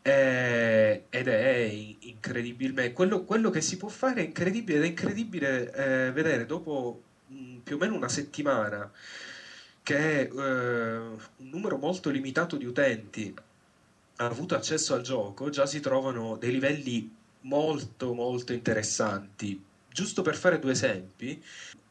eh, 0.00 1.06
ed 1.10 1.26
è 1.26 1.58
incredibile. 1.98 2.92
Quello, 2.92 3.24
quello, 3.24 3.50
che 3.50 3.60
si 3.62 3.78
può 3.78 3.88
fare 3.88 4.20
è 4.20 4.24
incredibile 4.24 4.78
ed 4.78 4.84
è 4.84 4.86
incredibile 4.86 5.72
eh, 5.72 6.12
vedere 6.12 6.46
dopo 6.46 7.02
mh, 7.26 7.34
mm, 7.34 7.58
più 7.64 7.74
o 7.74 7.78
meno 7.80 7.96
una 7.96 8.08
settimana 8.08 8.88
che 9.82 10.20
eh, 10.20 10.30
un 10.30 11.18
numero 11.36 11.78
molto 11.78 12.10
limitato 12.10 12.56
di 12.56 12.64
utenti 12.64 13.34
ha 14.16 14.24
avuto 14.24 14.54
accesso 14.54 14.94
al 14.94 15.02
gioco, 15.02 15.50
già 15.50 15.66
si 15.66 15.80
trovano 15.80 16.36
dei 16.36 16.52
livelli 16.52 17.12
molto 17.40 18.14
molto 18.14 18.52
interessanti. 18.52 19.69
Giusto 19.92 20.22
per 20.22 20.36
fare 20.36 20.58
due 20.58 20.72
esempi, 20.72 21.42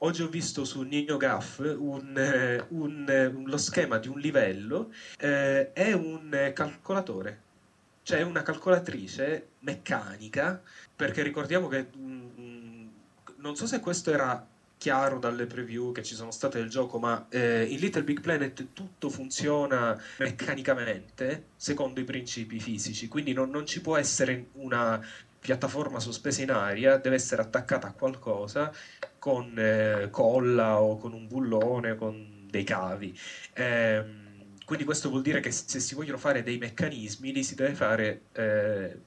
Oggi 0.01 0.21
ho 0.21 0.29
visto 0.29 0.63
su 0.63 0.81
NeoGAF 0.83 1.75
un, 1.77 2.13
eh, 2.15 2.55
eh, 2.55 2.65
un, 2.69 3.43
lo 3.45 3.57
schema 3.57 3.97
di 3.97 4.07
un 4.07 4.17
livello, 4.17 4.93
eh, 5.17 5.73
è 5.73 5.91
un 5.91 6.51
calcolatore, 6.55 7.41
cioè 8.03 8.21
una 8.21 8.41
calcolatrice 8.41 9.47
meccanica, 9.59 10.61
perché 10.95 11.21
ricordiamo 11.21 11.67
che 11.67 11.87
mm, 11.97 12.87
non 13.39 13.57
so 13.57 13.67
se 13.67 13.81
questo 13.81 14.13
era 14.13 14.47
chiaro 14.77 15.19
dalle 15.19 15.45
preview 15.45 15.91
che 15.91 16.03
ci 16.03 16.15
sono 16.15 16.31
state 16.31 16.59
del 16.59 16.69
gioco, 16.69 16.97
ma 16.97 17.27
eh, 17.27 17.65
in 17.65 17.79
Little 17.79 18.03
Big 18.03 18.21
Planet 18.21 18.67
tutto 18.71 19.09
funziona 19.09 20.01
meccanicamente 20.19 21.47
secondo 21.57 21.99
i 21.99 22.05
principi 22.05 22.61
fisici, 22.61 23.09
quindi 23.09 23.33
non, 23.33 23.49
non 23.49 23.65
ci 23.65 23.81
può 23.81 23.97
essere 23.97 24.47
una 24.53 25.05
piattaforma 25.39 25.99
sospesa 25.99 26.41
in 26.41 26.51
aria, 26.51 26.97
deve 26.97 27.15
essere 27.15 27.41
attaccata 27.41 27.87
a 27.87 27.93
qualcosa 27.93 28.71
con 29.17 29.53
eh, 29.57 30.09
colla 30.11 30.81
o 30.81 30.97
con 30.97 31.13
un 31.13 31.27
bullone 31.27 31.95
con 31.95 32.45
dei 32.49 32.63
cavi. 32.63 33.17
Eh, 33.53 34.03
quindi 34.65 34.85
questo 34.85 35.09
vuol 35.09 35.21
dire 35.21 35.39
che 35.39 35.51
se 35.51 35.79
si 35.79 35.95
vogliono 35.95 36.17
fare 36.17 36.43
dei 36.43 36.57
meccanismi 36.57 37.33
li 37.33 37.43
si 37.43 37.55
deve 37.55 37.73
fare 37.73 38.21
eh, 38.33 38.99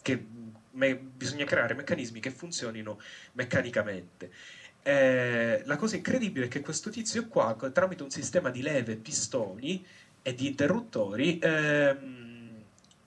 che 0.00 0.26
me, 0.70 0.96
bisogna 0.96 1.44
creare 1.44 1.74
meccanismi 1.74 2.20
che 2.20 2.30
funzionino 2.30 2.98
meccanicamente. 3.32 4.30
Eh, 4.82 5.62
la 5.66 5.76
cosa 5.76 5.96
incredibile 5.96 6.46
è 6.46 6.48
che 6.48 6.60
questo 6.60 6.88
tizio 6.88 7.26
qua, 7.28 7.54
tramite 7.72 8.02
un 8.02 8.10
sistema 8.10 8.48
di 8.50 8.62
leve, 8.62 8.96
pistoni 8.96 9.84
e 10.22 10.34
di 10.34 10.46
interruttori, 10.46 11.38
ehm, 11.38 12.27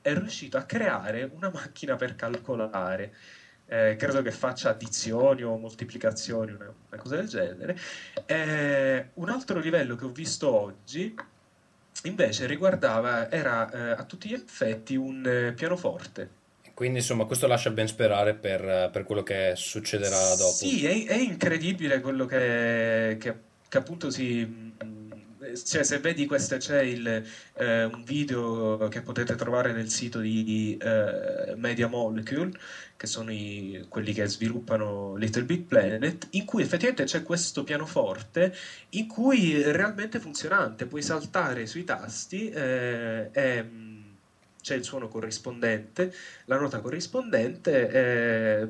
è 0.02 0.14
riuscito 0.14 0.58
a 0.58 0.64
creare 0.64 1.30
una 1.34 1.49
macchina 1.49 1.95
per 1.95 2.16
calcolare 2.16 3.14
eh, 3.72 3.95
credo 3.95 4.22
che 4.22 4.32
faccia 4.32 4.70
addizioni 4.70 5.43
o 5.43 5.56
moltiplicazioni, 5.58 6.52
una, 6.52 6.66
una 6.66 7.02
cosa 7.02 7.16
del 7.16 7.30
genere. 7.30 7.78
Eh, 8.26 9.12
un 9.14 9.30
altro 9.30 9.60
livello 9.60 9.95
che 9.95 10.04
ho 10.04 10.10
visto 10.10 10.54
oggi 10.54 11.16
invece 12.04 12.47
riguardava, 12.47 13.32
era 13.32 13.72
eh, 13.72 13.91
a 13.91 14.04
tutti 14.04 14.28
gli 14.28 14.34
effetti 14.34 14.97
un 14.97 15.26
eh, 15.26 15.54
pianoforte. 15.54 16.39
Quindi 16.74 16.97
insomma 16.99 17.24
questo 17.24 17.47
lascia 17.47 17.70
ben 17.70 17.88
sperare 17.88 18.34
per, 18.34 18.89
per 18.91 19.04
quello 19.06 19.24
che 19.24 19.54
succederà 19.56 20.36
dopo. 20.36 20.52
Sì, 20.52 20.86
è, 20.86 21.06
è 21.08 21.18
incredibile 21.18 22.02
quello 22.02 22.26
che, 22.26 23.16
che, 23.22 23.36
che 23.70 23.78
appunto 23.78 24.10
si 24.10 24.74
cioè, 25.56 25.84
se 25.84 25.99
vedi 25.99 26.26
questo 26.26 26.58
c'è 26.58 26.82
il, 26.82 27.24
eh, 27.54 27.84
un 27.86 28.04
video 28.04 28.88
che 28.89 29.02
potete 29.02 29.36
trovare 29.36 29.72
nel 29.74 29.89
sito 29.89 30.20
di 30.20 30.78
eh, 30.82 31.54
Media 31.56 31.88
Molecule, 31.88 32.52
che 32.95 33.08
sono 33.08 33.32
i, 33.32 33.86
quelli 33.89 34.14
che 34.14 34.28
sviluppano 34.28 35.16
Little 35.16 35.43
Big 35.43 35.64
Planet, 35.64 36.28
in 36.32 36.45
cui 36.45 36.62
effettivamente 36.62 37.06
c'è 37.06 37.24
questo 37.24 37.64
pianoforte 37.64 38.56
in 38.89 39.08
cui 39.08 39.60
è 39.62 39.72
realmente 39.72 40.20
funzionante, 40.20 40.86
puoi 40.86 41.02
saltare 41.02 41.66
sui 41.66 41.84
tasti 41.84 42.49
eh, 42.49 43.30
e 43.32 43.64
mm, 43.64 44.02
c'è 44.62 44.76
il 44.76 44.84
suono 44.84 45.08
corrispondente, 45.08 46.14
la 46.45 46.60
nota 46.60 46.80
corrispondente 46.80 47.89
eh, 47.89 48.68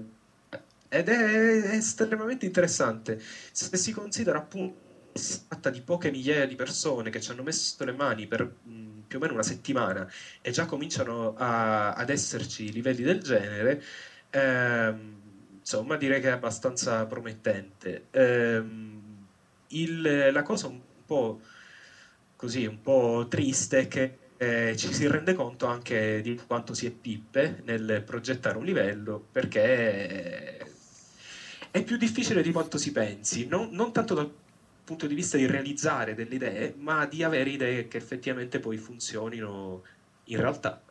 ed 0.94 1.08
è 1.10 1.76
estremamente 1.76 2.46
interessante. 2.46 3.22
Se 3.52 3.78
si 3.78 3.92
considera 3.92 4.40
appunto 4.40 4.81
si 5.14 5.40
tratta 5.48 5.70
di 5.70 5.82
poche 5.82 6.10
migliaia 6.12 6.46
di 6.46 6.56
persone 6.56 7.10
che 7.10 7.20
ci 7.20 7.32
hanno 7.32 7.44
messo 7.44 7.84
le 7.84 7.92
mani 7.92 8.28
per 8.28 8.48
mh, 8.62 9.02
più 9.08 9.18
o 9.18 9.22
meno 9.22 9.34
una 9.34 9.44
settimana 9.44 10.08
e 10.42 10.52
già 10.52 10.66
cominciano 10.66 11.34
a, 11.36 11.92
ad 11.92 12.10
esserci 12.10 12.72
livelli 12.72 13.04
del 13.04 13.20
genere, 13.22 13.80
ehm, 14.30 15.58
insomma 15.60 15.96
direi 15.98 16.20
che 16.20 16.28
è 16.28 16.32
abbastanza 16.32 17.06
promettente. 17.06 18.04
Ehm, 18.12 19.28
il, 19.68 20.30
la 20.32 20.42
cosa 20.42 20.68
un 20.68 20.82
po' 21.06 21.38
così, 22.36 22.66
un 22.66 22.80
po' 22.82 23.26
triste 23.28 23.82
è 23.82 23.88
che 23.88 24.12
eh, 24.38 24.74
ci 24.76 24.92
si 24.94 25.08
rende 25.08 25.34
conto 25.34 25.68
anche 25.68 26.22
di 26.22 26.36
quanto 26.48 26.74
si 26.74 26.86
è 26.88 26.92
pippe 26.92 27.60
nel 27.64 28.02
progettare 28.04 28.58
un 28.58 28.66
livello 28.66 29.22
perché 29.32 30.58
è 31.70 31.84
più 31.84 31.96
difficile 31.98 32.42
di 32.42 32.52
quanto 32.52 32.78
si 32.78 32.92
pensi, 32.92 33.46
non, 33.46 33.68
non 33.72 33.92
tanto 33.92 34.14
dal 34.14 34.28
punto 34.92 35.08
di 35.08 35.16
vista 35.16 35.38
di 35.38 35.46
realizzare 35.46 36.16
delle 36.16 36.36
idee, 36.36 36.74
ma 36.78 37.06
di 37.06 37.24
avere 37.24 37.50
idee 37.50 37.88
che 37.88 37.96
effettivamente 37.98 38.60
poi 38.60 38.76
funzionino 38.78 39.84
in 40.26 40.38
realtà. 40.38 40.82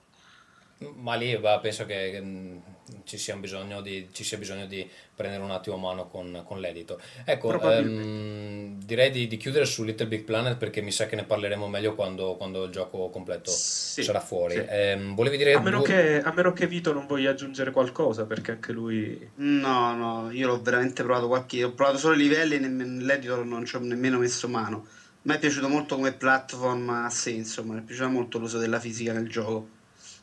Ma 0.97 1.15
lì 1.17 1.37
va, 1.37 1.59
penso 1.59 1.85
che 1.85 2.59
ci 3.05 3.19
sia 3.19 3.37
bisogno 3.37 3.83
di, 3.83 4.09
ci 4.13 4.25
sia 4.25 4.39
bisogno 4.39 4.65
di 4.65 4.89
prendere 5.15 5.43
un 5.43 5.51
attimo 5.51 5.77
a 5.77 5.79
mano 5.79 6.07
con, 6.09 6.43
con 6.47 6.61
l'editor. 6.61 6.99
Ecco, 7.27 7.49
Probabilmente. 7.49 8.03
ehm, 8.03 8.60
direi 8.91 9.11
di, 9.11 9.27
di 9.29 9.37
chiudere 9.37 9.65
su 9.67 9.85
Little 9.85 10.09
Big 10.09 10.25
Planet 10.25 10.57
perché 10.57 10.81
mi 10.81 10.91
sa 10.91 11.07
che 11.07 11.15
ne 11.15 11.23
parleremo 11.25 11.69
meglio 11.69 11.95
quando, 11.95 12.35
quando 12.35 12.65
il 12.65 12.73
gioco 12.73 13.09
completo 13.09 13.51
Sì, 13.51 14.03
sarà 14.03 14.19
fuori. 14.21 14.55
sì. 14.55 14.65
Ehm, 14.69 15.15
volevi 15.15 15.37
dire 15.37 15.53
A 15.53 15.61
meno, 15.61 15.79
due- 15.79 15.87
che, 15.87 16.21
a 16.23 16.33
meno 16.35 16.53
che 16.53 16.67
Vito 16.67 16.93
non 16.93 17.07
voglia 17.07 17.31
aggiungere 17.31 17.71
qualcosa, 17.71 18.25
perché 18.25 18.51
anche 18.51 18.73
lui... 18.73 19.31
No, 19.37 19.95
no, 19.95 20.31
io 20.33 20.49
l'ho 20.49 20.61
veramente 20.61 21.05
provato 21.05 21.29
qualche... 21.29 21.63
Ho 21.63 21.73
provato 21.73 21.99
solo 21.99 22.15
i 22.15 22.19
livelli 22.19 22.57
e 22.57 22.59
nell'editor 22.59 23.45
non 23.45 23.65
ci 23.65 23.77
ho 23.77 23.79
nemmeno 23.79 24.19
messo 24.19 24.49
mano. 24.49 24.87
A 24.87 25.23
me 25.23 25.37
è 25.37 25.39
piaciuto 25.39 25.69
molto 25.69 25.95
come 25.95 26.13
platform 26.13 26.89
a 26.91 27.11
sé, 27.11 27.31
insomma, 27.31 27.75
mi 27.75 27.81
è 27.81 27.83
piaciuto 27.83 28.09
molto 28.09 28.39
l'uso 28.39 28.59
della 28.59 28.81
fisica 28.81 29.13
nel 29.13 29.29
gioco. 29.29 29.69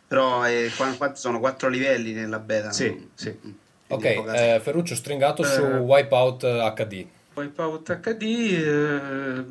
Però 0.08 0.46
eh, 0.46 0.70
sono 1.14 1.40
quattro 1.40 1.70
livelli 1.70 2.14
nella 2.14 2.40
beta. 2.40 2.72
Sì, 2.72 2.88
non- 2.88 3.10
sì. 3.14 3.30
Mm. 3.30 3.52
Ok, 3.90 4.00
Quindi 4.02 4.16
poca- 4.20 4.56
eh, 4.56 4.60
Ferruccio 4.60 4.96
stringato 4.96 5.44
su 5.44 5.62
Eh. 5.62 5.78
Wipeout 5.78 6.44
HD. 6.76 7.06
Wipeout 7.48 8.00
HD, 8.00 8.22
eh, 8.24 9.46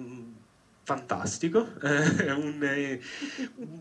fantastico, 0.83 1.69
eh, 1.83 2.33
un, 2.33 2.59
eh, 2.63 3.01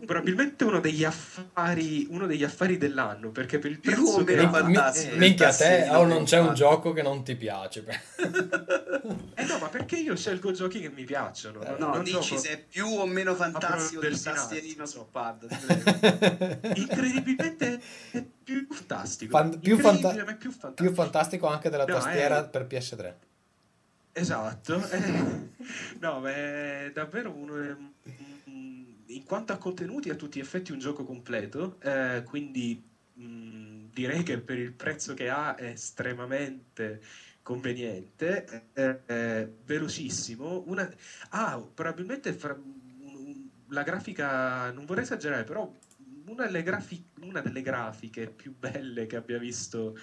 probabilmente 0.04 0.64
uno 0.64 0.80
degli 0.80 1.04
affari, 1.04 2.06
uno 2.10 2.26
degli 2.26 2.44
affari 2.44 2.78
dell'anno, 2.78 3.30
perché 3.30 3.58
per 3.58 3.70
il 3.72 3.78
Più 3.80 3.92
prezzo 3.92 4.20
o 4.20 4.24
che 4.24 4.36
Mi- 4.36 4.48
fantastico. 4.50 5.14
eh, 5.14 5.18
minchia, 5.18 5.52
te 5.54 5.84
sì, 5.84 5.90
oh, 5.90 6.04
non 6.04 6.24
c'è 6.24 6.38
un 6.40 6.54
gioco 6.54 6.92
che 6.92 7.02
non 7.02 7.22
ti 7.24 7.34
piace. 7.36 7.84
eh 9.34 9.44
no, 9.44 9.58
ma 9.60 9.68
perché 9.68 9.96
io 9.98 10.16
scelgo 10.16 10.50
giochi 10.52 10.80
che 10.80 10.90
mi 10.90 11.04
piacciono? 11.04 11.60
non- 11.62 11.76
No, 11.78 11.94
non 11.94 12.02
dici 12.04 12.38
se 12.38 12.50
è 12.50 12.58
più 12.58 12.86
o 12.86 13.06
meno 13.06 13.34
fantastico 13.34 14.00
del 14.00 14.20
tastierino 14.20 14.86
sul 14.86 15.06
pad. 15.10 15.46
Incredibilmente 16.74 17.80
è 18.12 18.24
più 18.44 18.66
fantastico. 18.70 19.36
Fan- 19.36 19.58
più, 19.60 19.74
Incredibile, 19.76 20.12
fanta- 20.12 20.34
più 20.34 20.50
fantastico. 20.50 20.82
più 20.82 20.92
fantastico 20.92 21.46
anche 21.46 21.70
della 21.70 21.84
No, 21.84 21.94
tastiera 21.94 22.44
eh. 22.44 22.48
per 22.48 22.66
PS3. 22.66 23.14
Esatto, 24.18 24.88
eh, 24.90 25.50
no, 26.00 26.26
è 26.26 26.90
davvero 26.92 27.30
uno. 27.34 27.54
mm, 28.48 29.02
In 29.08 29.24
quanto 29.24 29.52
a 29.52 29.58
contenuti, 29.58 30.08
è 30.08 30.12
a 30.12 30.14
tutti 30.16 30.38
gli 30.38 30.42
effetti 30.42 30.72
un 30.72 30.78
gioco 30.78 31.04
completo, 31.04 31.78
eh, 31.82 32.22
quindi 32.24 32.82
mm, 33.20 33.88
direi 33.92 34.22
che 34.22 34.40
per 34.40 34.58
il 34.58 34.72
prezzo 34.72 35.12
che 35.14 35.28
ha 35.28 35.54
è 35.54 35.66
estremamente 35.66 37.02
conveniente, 37.42 38.70
eh, 38.72 39.00
eh, 39.06 39.52
velocissimo. 39.64 40.62
Una, 40.66 40.90
ah, 41.30 41.60
probabilmente 41.74 42.32
fra- 42.32 42.56
la 43.70 43.82
grafica, 43.82 44.70
non 44.72 44.84
vorrei 44.86 45.04
esagerare, 45.04 45.44
però 45.44 45.70
una 46.26 46.44
delle, 46.46 46.62
grafi- 46.62 47.04
una 47.20 47.40
delle 47.40 47.62
grafiche 47.62 48.28
più 48.30 48.54
belle 48.56 49.06
che 49.06 49.16
abbia 49.16 49.38
visto. 49.38 49.96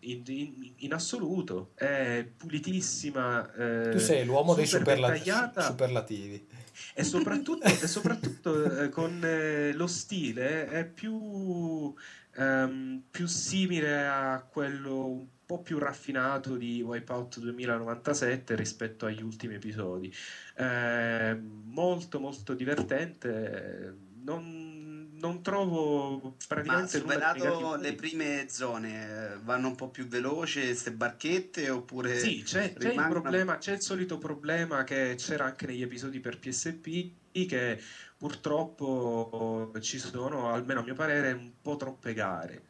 In, 0.00 0.22
in- 0.26 0.72
in 0.76 0.92
assoluto 0.92 1.72
è 1.74 2.26
pulitissima 2.36 3.52
eh, 3.54 3.90
Tu 3.92 3.98
sei 3.98 4.24
l'uomo 4.24 4.54
dei 4.54 4.66
super 4.66 4.80
superla- 4.96 5.10
dettagliata 5.10 5.62
superlativi. 5.62 6.46
e 6.94 7.04
soprattutto, 7.04 7.64
e 7.66 7.86
soprattutto 7.86 8.82
eh, 8.82 8.88
con 8.88 9.20
eh, 9.24 9.72
lo 9.74 9.86
stile 9.86 10.68
è 10.68 10.84
più, 10.86 11.92
ehm, 12.36 13.02
più 13.10 13.26
simile 13.26 14.06
a 14.06 14.46
quello 14.48 15.06
un 15.06 15.26
po' 15.44 15.60
più 15.62 15.78
raffinato 15.78 16.56
di 16.56 16.82
Wipeout 16.82 17.38
2097 17.40 18.54
rispetto 18.54 19.06
agli 19.06 19.22
ultimi 19.22 19.54
episodi. 19.54 20.12
Eh, 20.56 21.34
molto 21.64 22.20
molto 22.20 22.52
divertente. 22.52 23.96
Non, 24.22 24.77
non 25.18 25.40
trovo 25.40 26.34
Ma 26.62 26.86
praticamente 26.86 27.00
di 27.00 27.04
superato 27.04 27.76
le 27.76 27.92
prime 27.94 28.44
zone, 28.48 29.34
eh, 29.34 29.38
vanno 29.40 29.68
un 29.68 29.74
po' 29.74 29.88
più 29.88 30.06
veloce 30.06 30.64
queste 30.66 30.92
barchette 30.92 31.70
oppure 31.70 32.12
Sì, 32.12 32.42
c'è, 32.42 32.72
c'è 32.76 32.90
il 32.90 33.04
problema, 33.04 33.56
c'è 33.58 33.72
il 33.72 33.80
solito 33.80 34.18
problema 34.18 34.82
che 34.82 35.14
c'era 35.16 35.44
anche 35.44 35.66
negli 35.66 35.82
episodi 35.82 36.20
per 36.20 36.36
PSP, 36.38 37.06
che 37.46 37.78
purtroppo 38.16 39.70
ci 39.80 39.98
sono, 39.98 40.50
almeno 40.52 40.80
a 40.80 40.82
mio 40.82 40.94
parere, 40.94 41.32
un 41.32 41.52
po' 41.60 41.76
troppe 41.76 42.12
gare. 42.12 42.64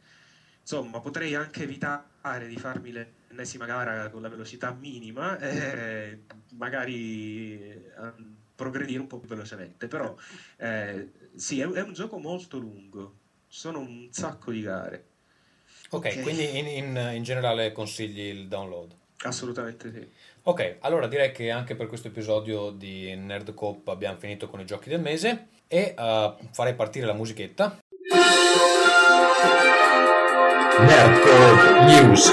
Insomma, 0.60 1.00
potrei 1.00 1.34
anche 1.34 1.62
evitare 1.62 2.46
di 2.46 2.56
farmi 2.58 2.90
l'ennesima 2.92 3.64
gara 3.64 4.10
con 4.10 4.20
la 4.20 4.28
velocità 4.28 4.70
minima 4.72 5.36
e 5.38 6.20
magari 6.50 7.58
eh, 7.60 8.14
progredire 8.54 9.00
un 9.00 9.06
po' 9.06 9.18
più 9.18 9.28
velocemente. 9.28 9.86
Però 9.86 10.14
eh, 10.58 11.08
sì, 11.38 11.60
è, 11.60 11.66
è 11.66 11.82
un 11.82 11.92
gioco 11.92 12.18
molto 12.18 12.58
lungo, 12.58 13.14
ci 13.48 13.58
sono 13.60 13.78
un 13.78 14.08
sacco 14.10 14.50
di 14.50 14.60
gare, 14.62 15.04
Ok, 15.90 16.06
Ok. 16.16 16.22
quindi 16.22 16.58
in, 16.58 16.66
in- 16.66 17.10
in 17.14 17.22
generale 17.22 17.72
consigli 17.72 18.20
il 18.20 18.48
download. 18.48 18.92
assolutamente 19.24 19.90
sì. 19.92 20.08
Ok, 20.42 20.76
allora 20.80 21.06
direi 21.06 21.32
che 21.32 21.50
anche 21.50 21.74
per 21.74 21.86
questo 21.88 22.08
episodio 22.08 22.70
di 22.70 23.14
Nerd 23.16 23.52
Coop 23.54 23.88
abbiamo 23.88 24.18
finito 24.18 24.48
con 24.48 24.60
i 24.60 24.64
giochi 24.66 24.88
del 24.88 25.00
mese 25.00 25.48
e 25.66 25.94
eh, 25.98 26.34
farei 26.52 26.74
partire 26.74 27.06
la 27.06 27.12
musichetta. 27.14 27.78
Nerdcore 30.78 31.84
News. 31.84 32.32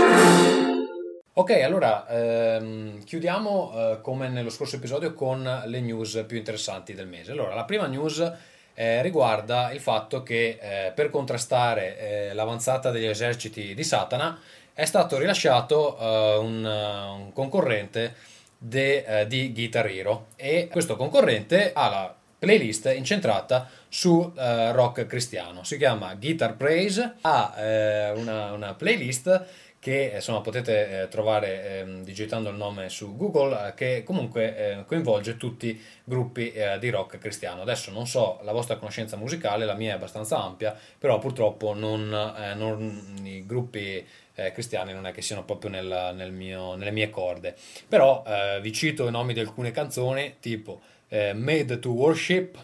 Ok, 1.33 1.49
allora 1.51 2.07
ehm, 2.07 3.03
chiudiamo 3.03 3.73
eh, 3.73 4.01
come 4.01 4.29
nello 4.29 4.49
scorso 4.49 4.77
episodio 4.77 5.13
con 5.13 5.63
le 5.65 5.81
news 5.81 6.23
più 6.27 6.37
interessanti 6.37 6.93
del 6.93 7.07
mese. 7.07 7.31
Allora, 7.31 7.53
la 7.55 7.65
prima 7.65 7.87
news 7.87 8.31
eh, 8.75 9.01
riguarda 9.01 9.71
il 9.71 9.79
fatto 9.79 10.21
che 10.21 10.59
eh, 10.59 10.91
per 10.93 11.09
contrastare 11.09 11.97
eh, 12.29 12.33
l'avanzata 12.33 12.91
degli 12.91 13.05
eserciti 13.05 13.73
di 13.73 13.83
Satana 13.83 14.39
è 14.73 14.85
stato 14.85 15.17
rilasciato 15.17 15.97
eh, 15.97 16.37
un, 16.37 16.63
uh, 16.63 17.21
un 17.21 17.33
concorrente 17.33 18.13
de- 18.57 19.21
eh, 19.21 19.27
di 19.27 19.53
Guitar 19.53 19.87
Hero 19.87 20.27
e 20.35 20.67
questo 20.69 20.97
concorrente 20.97 21.71
ha 21.73 21.89
la 21.89 22.15
playlist 22.37 22.91
incentrata 22.95 23.69
su 23.87 24.33
eh, 24.35 24.71
rock 24.73 25.05
cristiano. 25.07 25.63
Si 25.63 25.77
chiama 25.77 26.13
Guitar 26.15 26.55
Praise, 26.55 27.15
ha 27.21 27.53
eh, 27.57 28.11
una, 28.11 28.51
una 28.51 28.73
playlist 28.73 29.45
che 29.85 30.13
insomma 30.15 30.41
potete 30.41 31.03
eh, 31.03 31.07
trovare 31.09 31.81
ehm, 31.81 32.03
digitando 32.03 32.49
il 32.49 32.55
nome 32.55 32.89
su 32.89 33.15
Google, 33.15 33.67
eh, 33.67 33.73
che 33.75 34.01
comunque 34.03 34.57
eh, 34.57 34.85
coinvolge 34.87 35.37
tutti 35.37 35.67
i 35.67 35.81
gruppi 36.03 36.51
eh, 36.51 36.79
di 36.79 36.89
rock 36.89 37.19
cristiano. 37.19 37.61
Adesso 37.61 37.91
non 37.91 38.07
so 38.07 38.39
la 38.41 38.51
vostra 38.51 38.77
conoscenza 38.77 39.15
musicale, 39.15 39.63
la 39.63 39.75
mia 39.75 39.91
è 39.91 39.95
abbastanza 39.95 40.41
ampia, 40.41 40.75
però 40.97 41.19
purtroppo 41.19 41.75
non, 41.75 42.11
eh, 42.35 42.55
non- 42.55 43.19
i 43.25 43.45
gruppi 43.45 44.03
eh, 44.33 44.51
cristiani 44.51 44.91
non 44.91 45.05
è 45.05 45.11
che 45.11 45.21
siano 45.21 45.43
proprio 45.45 45.69
nella- 45.69 46.11
nel 46.11 46.31
mio- 46.31 46.73
nelle 46.73 46.89
mie 46.91 47.11
corde. 47.11 47.53
Però 47.87 48.23
eh, 48.25 48.59
vi 48.61 48.73
cito 48.73 49.07
i 49.07 49.11
nomi 49.11 49.33
di 49.35 49.39
alcune 49.39 49.69
canzoni, 49.69 50.37
tipo 50.39 50.81
eh, 51.09 51.33
Made 51.33 51.77
to 51.77 51.91
Worship, 51.91 52.57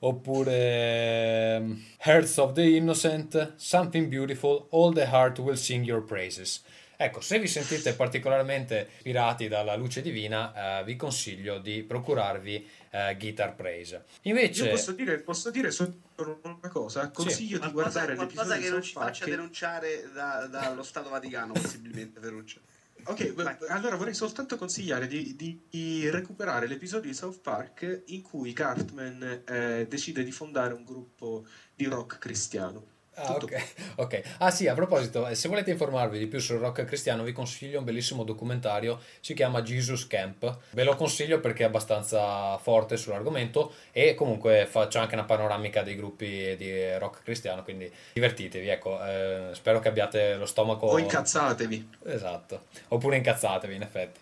oppure 0.00 1.54
ehm, 1.56 1.82
Hearts 1.98 2.36
of 2.38 2.52
the 2.52 2.62
Innocent, 2.62 3.54
Something 3.56 4.08
Beautiful, 4.08 4.66
All 4.70 4.92
the 4.94 5.06
Heart 5.10 5.38
Will 5.38 5.56
Sing 5.56 5.84
Your 5.84 6.04
Praises. 6.04 6.62
Ecco, 7.02 7.22
se 7.22 7.38
vi 7.38 7.46
sentite 7.46 7.94
particolarmente 7.94 8.90
ispirati 8.96 9.48
dalla 9.48 9.74
luce 9.74 10.02
divina, 10.02 10.80
eh, 10.80 10.84
vi 10.84 10.96
consiglio 10.96 11.58
di 11.58 11.82
procurarvi 11.82 12.68
eh, 12.90 13.16
Guitar 13.18 13.54
Praise. 13.54 14.04
Invece, 14.22 14.64
Io 14.64 14.70
posso 14.70 14.92
dire, 14.92 15.18
posso 15.20 15.50
dire 15.50 15.70
solo 15.70 15.94
una 16.42 16.68
cosa, 16.68 17.10
consiglio 17.10 17.58
di 17.58 17.70
qualcosa, 17.72 18.04
guardare 18.04 18.14
qualcosa 18.16 18.54
l'episodio 18.56 18.62
che 18.64 18.70
non 18.70 18.80
di 18.80 18.86
ci 18.86 18.92
faccia 18.92 19.24
denunciare 19.24 20.10
da- 20.12 20.46
dallo 20.46 20.82
Stato 20.82 21.08
Vaticano, 21.08 21.54
possibilmente, 21.54 22.20
Ferruccio. 22.20 22.60
Ok, 23.04 23.32
Vai. 23.32 23.56
allora 23.68 23.96
vorrei 23.96 24.14
soltanto 24.14 24.56
consigliare 24.56 25.06
di, 25.06 25.34
di- 25.34 25.58
di 25.68 26.08
recuperare 26.10 26.66
l'episodio 26.66 27.08
di 27.10 27.14
South 27.16 27.40
Park 27.40 28.02
in 28.06 28.20
cui 28.22 28.52
Cartman 28.52 29.42
eh, 29.44 29.84
decide 29.88 30.22
di 30.22 30.30
fondare 30.30 30.74
un 30.74 30.84
gruppo 30.84 31.42
di 31.74 31.86
rock 31.86 32.18
cristiano. 32.18 32.84
Ah, 33.22 33.34
Tutto 33.34 33.44
ok, 33.46 33.64
ok. 33.96 34.22
Ah 34.38 34.50
sì, 34.50 34.66
a 34.66 34.74
proposito, 34.74 35.26
eh, 35.26 35.34
se 35.34 35.48
volete 35.48 35.70
informarvi 35.70 36.18
di 36.18 36.26
più 36.26 36.38
sul 36.38 36.58
rock 36.58 36.84
cristiano, 36.84 37.22
vi 37.22 37.32
consiglio 37.32 37.78
un 37.78 37.84
bellissimo 37.84 38.24
documentario, 38.24 38.98
si 39.20 39.34
chiama 39.34 39.62
Jesus 39.62 40.06
Camp. 40.06 40.58
Ve 40.70 40.84
lo 40.84 40.96
consiglio 40.96 41.40
perché 41.40 41.64
è 41.64 41.66
abbastanza 41.66 42.56
forte 42.58 42.96
sull'argomento 42.96 43.74
e 43.92 44.14
comunque 44.14 44.66
faccio 44.68 44.98
anche 44.98 45.14
una 45.14 45.24
panoramica 45.24 45.82
dei 45.82 45.96
gruppi 45.96 46.56
di 46.56 46.96
rock 46.96 47.22
cristiano, 47.22 47.62
quindi 47.62 47.90
divertitevi, 48.14 48.68
ecco, 48.68 49.04
eh, 49.04 49.50
spero 49.52 49.80
che 49.80 49.88
abbiate 49.88 50.36
lo 50.36 50.46
stomaco... 50.46 50.86
O 50.86 50.98
incazzatevi. 50.98 51.90
Esatto, 52.04 52.64
oppure 52.88 53.16
incazzatevi 53.16 53.74
in 53.74 53.82
effetti. 53.82 54.20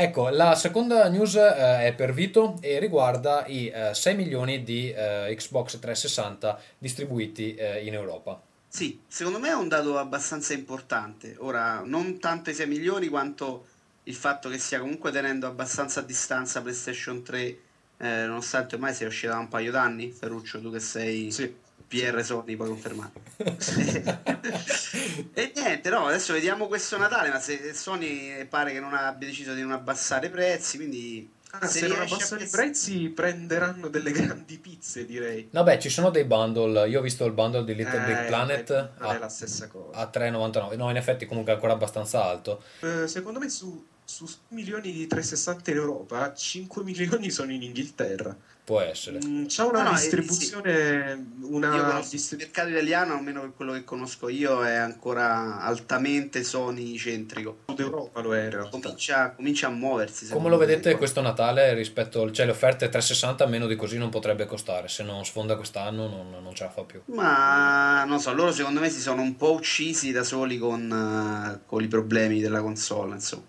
Ecco, 0.00 0.28
la 0.28 0.54
seconda 0.54 1.08
news 1.08 1.34
eh, 1.34 1.86
è 1.86 1.92
per 1.92 2.12
Vito 2.12 2.56
e 2.60 2.78
riguarda 2.78 3.44
i 3.48 3.66
eh, 3.66 3.92
6 3.92 4.14
milioni 4.14 4.62
di 4.62 4.92
eh, 4.92 5.34
Xbox 5.36 5.80
360 5.80 6.56
distribuiti 6.78 7.56
eh, 7.56 7.84
in 7.84 7.94
Europa. 7.94 8.40
Sì, 8.68 9.00
secondo 9.08 9.40
me 9.40 9.48
è 9.48 9.54
un 9.54 9.66
dato 9.66 9.98
abbastanza 9.98 10.52
importante. 10.54 11.34
Ora, 11.40 11.82
non 11.84 12.20
tanto 12.20 12.48
i 12.48 12.54
6 12.54 12.68
milioni 12.68 13.08
quanto 13.08 13.66
il 14.04 14.14
fatto 14.14 14.48
che 14.48 14.58
stia 14.58 14.78
comunque 14.78 15.10
tenendo 15.10 15.48
abbastanza 15.48 15.98
a 15.98 16.04
distanza 16.04 16.62
PlayStation 16.62 17.24
3, 17.24 17.40
eh, 17.40 17.58
nonostante 17.98 18.76
ormai 18.76 18.94
sia 18.94 19.08
uscita 19.08 19.32
da 19.32 19.40
un 19.40 19.48
paio 19.48 19.72
d'anni. 19.72 20.12
Ferruccio, 20.12 20.60
tu 20.60 20.70
che 20.70 20.78
sei 20.78 21.32
Sì. 21.32 21.52
PR 21.88 22.22
Sony, 22.22 22.54
puoi 22.56 22.68
confermare. 22.68 23.12
e 25.34 25.52
niente, 25.54 25.90
no, 25.90 26.06
adesso 26.06 26.32
vediamo 26.32 26.66
questo 26.68 26.98
Natale, 26.98 27.30
ma 27.30 27.40
se 27.40 27.72
Sony 27.74 28.44
pare 28.46 28.72
che 28.72 28.80
non 28.80 28.94
abbia 28.94 29.26
deciso 29.26 29.54
di 29.54 29.62
non 29.62 29.72
abbassare 29.72 30.26
i 30.26 30.30
prezzi, 30.30 30.76
quindi 30.76 31.36
Ah, 31.50 31.66
se 31.66 31.78
se 31.78 31.86
non 31.86 31.98
abbassano 32.00 32.40
i 32.40 32.44
pes- 32.44 32.52
prezzi 32.52 33.08
prenderanno 33.08 33.88
delle 33.88 34.12
grandi 34.12 34.58
pizze, 34.58 35.06
direi. 35.06 35.48
No, 35.52 35.62
beh, 35.62 35.78
ci 35.78 35.88
sono 35.88 36.10
dei 36.10 36.24
bundle. 36.24 36.86
Io 36.88 36.98
ho 36.98 37.02
visto 37.02 37.24
il 37.24 37.32
bundle 37.32 37.64
di 37.64 37.74
Little 37.74 38.04
Big 38.04 38.24
Eh, 38.24 38.26
Planet 38.26 38.70
non 38.98 39.10
è 39.10 39.14
a, 39.14 39.18
la 39.18 39.28
stessa 39.30 39.66
cosa. 39.66 39.96
a 39.96 40.10
3,99. 40.12 40.76
No, 40.76 40.90
in 40.90 40.96
effetti 40.96 41.24
comunque 41.24 41.52
è 41.52 41.54
ancora 41.54 41.72
abbastanza 41.72 42.22
alto. 42.22 42.62
Eh, 42.80 43.08
secondo 43.08 43.38
me 43.38 43.48
su, 43.48 43.82
su 44.04 44.28
milioni 44.48 44.92
di 44.92 45.06
360 45.06 45.70
in 45.70 45.76
Europa, 45.78 46.34
5 46.34 46.84
milioni 46.84 47.30
sono 47.30 47.50
in 47.50 47.62
Inghilterra. 47.62 48.36
Può 48.68 48.80
essere. 48.82 49.18
Mm, 49.24 49.46
C'è 49.46 49.62
una 49.62 49.82
No, 49.82 49.88
no, 49.88 49.96
eh, 49.96 49.98
distribuzione, 49.98 51.26
Io 51.40 51.46
una 51.48 51.70
conosco 51.70 52.14
il 52.16 52.36
mercato 52.36 52.68
italiano, 52.68 53.14
almeno 53.14 53.40
per 53.40 53.52
quello 53.56 53.72
che 53.72 53.82
conosco 53.82 54.28
io, 54.28 54.62
è 54.62 54.74
ancora 54.74 55.58
altamente 55.60 56.44
Sony 56.44 56.94
centrico. 56.98 57.60
d'Europa 57.74 58.20
lo 58.20 58.34
è. 58.34 58.50
Comincia, 58.70 59.30
comincia 59.30 59.68
a 59.68 59.70
muoversi. 59.70 60.28
Come 60.28 60.50
lo 60.50 60.58
vedete 60.58 60.96
questo 60.98 61.22
Natale 61.22 61.72
rispetto, 61.72 62.30
cioè 62.30 62.44
le 62.44 62.52
offerte 62.52 62.90
360 62.90 63.46
meno 63.46 63.66
di 63.66 63.74
così 63.74 63.96
non 63.96 64.10
potrebbe 64.10 64.44
costare, 64.44 64.88
se 64.88 65.02
non 65.02 65.24
sfonda 65.24 65.56
quest'anno 65.56 66.06
non, 66.06 66.42
non 66.42 66.54
ce 66.54 66.64
la 66.64 66.70
fa 66.70 66.82
più. 66.82 67.00
Ma 67.06 68.04
non 68.04 68.20
so, 68.20 68.34
loro 68.34 68.52
secondo 68.52 68.80
me 68.80 68.90
si 68.90 69.00
sono 69.00 69.22
un 69.22 69.34
po' 69.36 69.52
uccisi 69.52 70.12
da 70.12 70.22
soli 70.24 70.58
con, 70.58 71.56
eh, 71.56 71.60
con 71.64 71.82
i 71.82 71.88
problemi 71.88 72.42
della 72.42 72.60
console. 72.60 73.14
Insomma, 73.14 73.44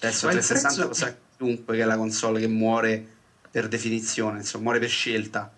adesso 0.00 0.26
Ma 0.26 0.32
il 0.32 0.38
360 0.40 0.84
prezzo- 0.86 0.88
lo 0.88 0.92
sa 0.92 1.16
chiunque 1.38 1.76
che 1.76 1.82
è 1.82 1.86
la 1.86 1.96
console 1.96 2.40
che 2.40 2.48
muore 2.48 3.06
per 3.50 3.68
definizione, 3.68 4.38
insomma, 4.38 4.64
muore 4.64 4.78
per 4.80 4.88
scelta. 4.88 5.52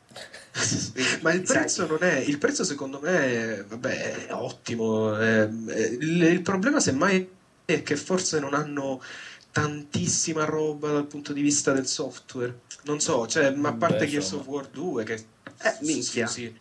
Ma 1.22 1.32
il 1.32 1.42
prezzo 1.42 1.86
non 1.86 1.98
è, 2.02 2.16
il 2.18 2.38
prezzo 2.38 2.64
secondo 2.64 3.00
me 3.00 3.64
vabbè, 3.68 4.26
è 4.26 4.32
ottimo. 4.34 5.14
il, 5.20 6.22
il 6.22 6.42
problema 6.42 6.80
semmai 6.80 7.28
è 7.64 7.82
che 7.82 7.96
forse 7.96 8.40
non 8.40 8.54
hanno 8.54 9.00
tantissima 9.52 10.44
roba 10.44 10.90
dal 10.92 11.06
punto 11.06 11.32
di 11.32 11.40
vista 11.42 11.72
del 11.72 11.86
software. 11.86 12.60
Non 12.84 13.00
so, 13.00 13.26
cioè, 13.26 13.50
ma 13.50 13.68
a 13.70 13.74
parte 13.74 14.04
Beh, 14.04 14.10
Gears 14.10 14.32
of 14.32 14.46
War 14.46 14.66
2 14.68 15.04
che 15.04 15.14
Eh, 15.62 15.76
minchia. 15.82 16.26
sì. 16.26 16.52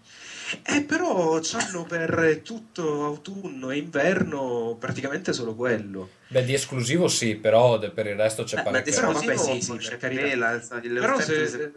Eh, 0.66 0.82
però 0.82 1.40
c'hanno 1.42 1.84
per 1.84 2.42
tutto 2.44 3.04
autunno 3.06 3.70
e 3.72 3.78
inverno 3.78 4.76
praticamente 4.80 5.34
solo 5.34 5.56
quello. 5.56 6.10
Beh, 6.28 6.44
di 6.44 6.54
esclusivo 6.54 7.08
sì, 7.08 7.36
però 7.36 7.78
per 7.92 8.08
il 8.08 8.16
resto 8.16 8.44
c'è 8.44 8.60
Eh, 8.60 8.64
parecchio. 8.64 8.94
Però 8.94 9.12
esclusivo, 9.12 9.44
vabbè, 9.44 9.56
sì, 9.56 9.62
sì, 9.62 9.98
carità. 9.98 10.54
insomma, 10.56 10.82
le 10.84 11.00
Però 11.00 11.20
se- 11.20 11.48
se- 11.48 11.72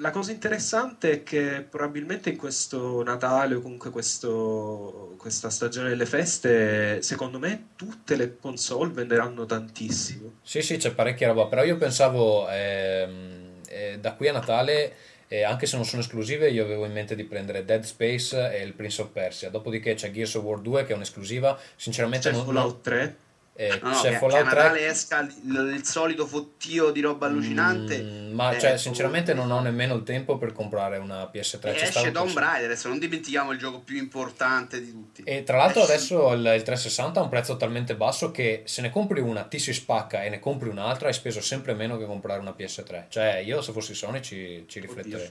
la 0.00 0.10
cosa 0.12 0.30
interessante 0.30 1.10
è 1.10 1.22
che 1.24 1.66
probabilmente 1.68 2.30
in 2.30 2.36
questo 2.36 3.02
Natale 3.02 3.56
o 3.56 3.60
comunque 3.60 3.90
questo- 3.90 5.14
questa 5.18 5.50
stagione 5.50 5.88
delle 5.88 6.06
feste, 6.06 7.02
secondo 7.02 7.40
me 7.40 7.70
tutte 7.74 8.14
le 8.14 8.36
console 8.40 8.92
venderanno 8.92 9.44
tantissimo. 9.44 10.34
Sì, 10.42 10.62
sì, 10.62 10.76
c'è 10.76 10.92
parecchia 10.92 11.28
roba, 11.28 11.46
però 11.46 11.64
io 11.64 11.76
pensavo 11.76 12.48
ehm, 12.48 13.54
eh, 13.68 13.98
da 14.00 14.12
qui 14.14 14.28
a 14.28 14.32
Natale, 14.32 14.94
eh, 15.28 15.42
anche 15.42 15.66
se 15.66 15.76
non 15.76 15.84
sono 15.84 16.00
esclusive, 16.02 16.50
io 16.50 16.64
avevo 16.64 16.86
in 16.86 16.92
mente 16.92 17.14
di 17.14 17.24
prendere 17.24 17.64
Dead 17.64 17.82
Space 17.84 18.52
e 18.52 18.62
il 18.62 18.72
Prince 18.72 19.02
of 19.02 19.10
Persia. 19.10 19.50
Dopodiché 19.50 19.94
c'è 19.94 20.10
Gears 20.10 20.34
of 20.34 20.44
War 20.44 20.58
2 20.58 20.84
che 20.84 20.92
è 20.92 20.96
un'esclusiva, 20.96 21.58
sinceramente 21.76 22.30
C'è 22.30 22.36
non, 22.36 22.44
Fallout 22.44 22.80
3. 22.82 23.16
Eh, 23.60 23.80
No, 23.82 23.90
no, 23.90 24.00
c'è 24.00 24.10
che, 24.10 24.18
Fallout 24.18 24.42
che 24.42 24.46
a 24.46 24.50
3. 24.50 24.62
Natale 24.62 24.86
esca 24.86 25.18
il, 25.18 25.72
il 25.74 25.84
solito 25.84 26.26
fottio 26.28 26.92
di 26.92 27.00
roba 27.00 27.26
allucinante. 27.26 28.00
Mm, 28.00 28.32
ma 28.32 28.54
eh, 28.54 28.60
cioè, 28.60 28.78
sinceramente 28.78 29.34
non 29.34 29.50
ho 29.50 29.60
nemmeno 29.60 29.96
il 29.96 30.04
tempo 30.04 30.38
per 30.38 30.52
comprare 30.52 30.98
una 30.98 31.24
PS3. 31.24 31.66
E 31.66 31.72
C'è 31.72 31.88
esce 31.88 32.12
Tomb. 32.12 32.38
Raider, 32.38 32.66
adesso 32.66 32.86
non 32.86 33.00
dimentichiamo 33.00 33.50
il 33.50 33.58
gioco 33.58 33.80
più 33.80 33.96
importante 33.96 34.80
di 34.80 34.92
tutti. 34.92 35.22
E 35.24 35.42
tra 35.42 35.56
l'altro 35.56 35.82
adesso 35.82 36.32
il, 36.34 36.52
il 36.54 36.62
360 36.62 37.18
ha 37.18 37.22
un 37.24 37.28
prezzo 37.28 37.56
talmente 37.56 37.96
basso 37.96 38.30
che 38.30 38.62
se 38.64 38.80
ne 38.80 38.90
compri 38.90 39.18
una 39.18 39.42
ti 39.42 39.58
si 39.58 39.72
spacca 39.72 40.22
e 40.22 40.28
ne 40.28 40.38
compri 40.38 40.68
un'altra 40.68 41.08
hai 41.08 41.14
speso 41.14 41.40
sempre 41.40 41.74
meno 41.74 41.98
che 41.98 42.06
comprare 42.06 42.38
una 42.38 42.54
PS3. 42.56 43.06
Cioè 43.08 43.42
io 43.44 43.60
se 43.60 43.72
fossi 43.72 43.92
Sony 43.92 44.20
ci, 44.22 44.66
ci 44.68 44.78
rifletterei. 44.78 45.30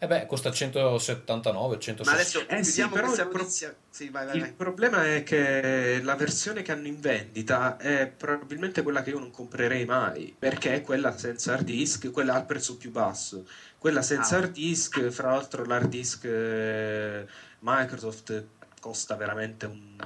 E 0.00 0.06
beh, 0.06 0.26
costa 0.26 0.52
179, 0.52 1.74
Ma 1.74 1.80
160. 1.80 2.12
adesso 2.12 2.46
Eh 2.48 2.62
sì, 2.62 2.86
però 2.88 3.10
il 3.12 3.26
pro- 3.28 3.38
notizia. 3.38 3.74
Sì, 3.90 4.10
vai, 4.10 4.26
vai, 4.26 4.36
Il 4.36 4.40
vai. 4.42 4.52
problema 4.52 5.04
è 5.12 5.24
che 5.24 6.00
la 6.04 6.14
versione 6.14 6.62
che 6.62 6.70
hanno 6.70 6.86
in 6.86 7.00
vendita 7.00 7.76
è 7.78 8.06
probabilmente 8.06 8.82
quella 8.82 9.02
che 9.02 9.10
io 9.10 9.18
non 9.18 9.32
comprerei 9.32 9.84
mai, 9.86 10.36
perché 10.38 10.74
è 10.74 10.82
quella 10.82 11.16
senza 11.18 11.54
hard 11.54 11.64
disk, 11.64 12.12
quella 12.12 12.34
al 12.34 12.46
prezzo 12.46 12.76
più 12.76 12.92
basso. 12.92 13.44
Quella 13.76 14.02
senza 14.02 14.36
Ah. 14.36 14.38
hard 14.38 14.52
disk, 14.52 15.08
fra 15.08 15.30
l'altro 15.32 15.64
l'hard 15.64 15.88
disk 15.88 16.24
eh, 16.26 17.26
Microsoft 17.60 18.46
costa 18.80 19.16
veramente 19.16 19.66
un 19.66 19.96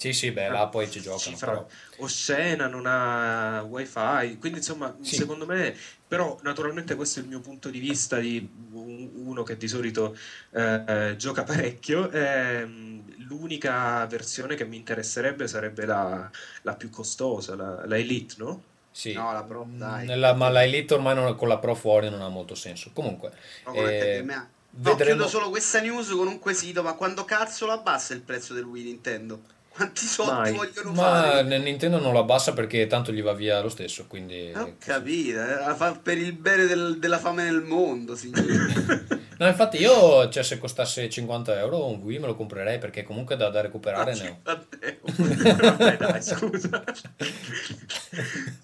Sì, 0.00 0.14
sì, 0.14 0.30
beh, 0.30 0.48
là 0.48 0.66
poi 0.68 0.90
ci 0.90 1.00
giocano. 1.02 1.36
però. 1.36 1.66
oscena, 1.98 2.66
non 2.68 2.86
ha 2.86 3.60
wifi, 3.68 4.38
quindi 4.38 4.58
insomma 4.58 4.96
Sì. 5.02 5.16
secondo 5.16 5.44
me, 5.44 5.76
però 6.08 6.38
naturalmente 6.42 6.94
questo 6.94 7.20
è 7.20 7.22
il 7.22 7.28
mio 7.28 7.40
punto 7.40 7.68
di 7.68 7.78
vista 7.78 8.16
di 8.18 8.48
un- 8.72 9.10
uno 9.16 9.42
che 9.42 9.58
di 9.58 9.68
solito 9.68 10.16
eh, 10.52 10.84
eh, 10.88 11.16
gioca 11.16 11.42
parecchio, 11.44 12.10
ehm, 12.10 13.26
l'unica 13.28 14.06
versione 14.06 14.54
che 14.54 14.64
mi 14.64 14.76
interesserebbe 14.78 15.46
sarebbe 15.46 15.84
la, 15.84 16.30
la 16.62 16.74
più 16.74 16.88
costosa, 16.88 17.54
la, 17.54 17.84
la 17.84 17.98
Elite, 17.98 18.36
no? 18.38 18.62
Sì. 18.90 19.12
No, 19.12 19.32
la 19.32 19.44
Pro, 19.44 19.66
dai. 19.70 20.06
Nella- 20.06 20.32
ma 20.32 20.48
la 20.48 20.64
Elite 20.64 20.94
ormai 20.94 21.14
non- 21.14 21.36
con 21.36 21.46
la 21.48 21.58
Pro 21.58 21.74
fuori 21.74 22.08
non 22.08 22.22
ha 22.22 22.28
molto 22.28 22.54
senso. 22.54 22.90
Comunque, 22.94 23.32
No, 23.66 23.74
eh. 23.74 24.22
No, 24.24 24.94
vedremo- 24.94 25.16
chiudo 25.24 25.28
solo 25.28 25.50
questa 25.50 25.80
news 25.80 26.08
con 26.08 26.26
un 26.26 26.38
quesito, 26.38 26.82
ma 26.82 26.94
quando 26.94 27.24
cazzo 27.24 27.66
lo 27.66 27.72
abbassa 27.72 28.14
il 28.14 28.22
prezzo 28.22 28.54
del 28.54 28.64
Wii 28.64 28.84
Nintendo? 28.84 29.58
Quanti 29.80 30.04
soldi 30.04 30.32
Mai. 30.32 30.52
vogliono 30.52 30.92
Ma 30.92 31.02
fare? 31.02 31.42
n- 31.58 31.62
Nintendo 31.62 31.98
non 31.98 32.12
lo 32.12 32.18
abbassa 32.18 32.52
perché 32.52 32.86
tanto 32.86 33.12
gli 33.12 33.22
va 33.22 33.32
via 33.32 33.62
lo 33.62 33.70
stesso, 33.70 34.04
quindi... 34.06 34.52
Ho 34.54 34.74
capito, 34.78 35.38
eh, 35.40 35.96
per 36.02 36.18
il 36.18 36.34
bene 36.34 36.66
del- 36.66 36.98
della 36.98 37.18
fame 37.18 37.44
nel 37.44 37.62
mondo, 37.62 38.14
signore. 38.14 39.06
No, 39.40 39.46
infatti 39.48 39.78
io, 39.78 40.28
cioè, 40.28 40.42
se 40.42 40.58
costasse 40.58 41.08
50 41.08 41.58
euro 41.58 41.86
un 41.86 42.02
Wii 42.02 42.18
me 42.18 42.26
lo 42.26 42.34
comprerei 42.36 42.76
perché 42.76 43.02
comunque 43.02 43.36
da, 43.36 43.48
da 43.48 43.62
recuperare 43.62 44.14
ne 44.14 44.28
ho. 44.28 44.38
Vabbè, 44.44 45.96
dai, 45.96 46.22
scusa. 46.22 46.84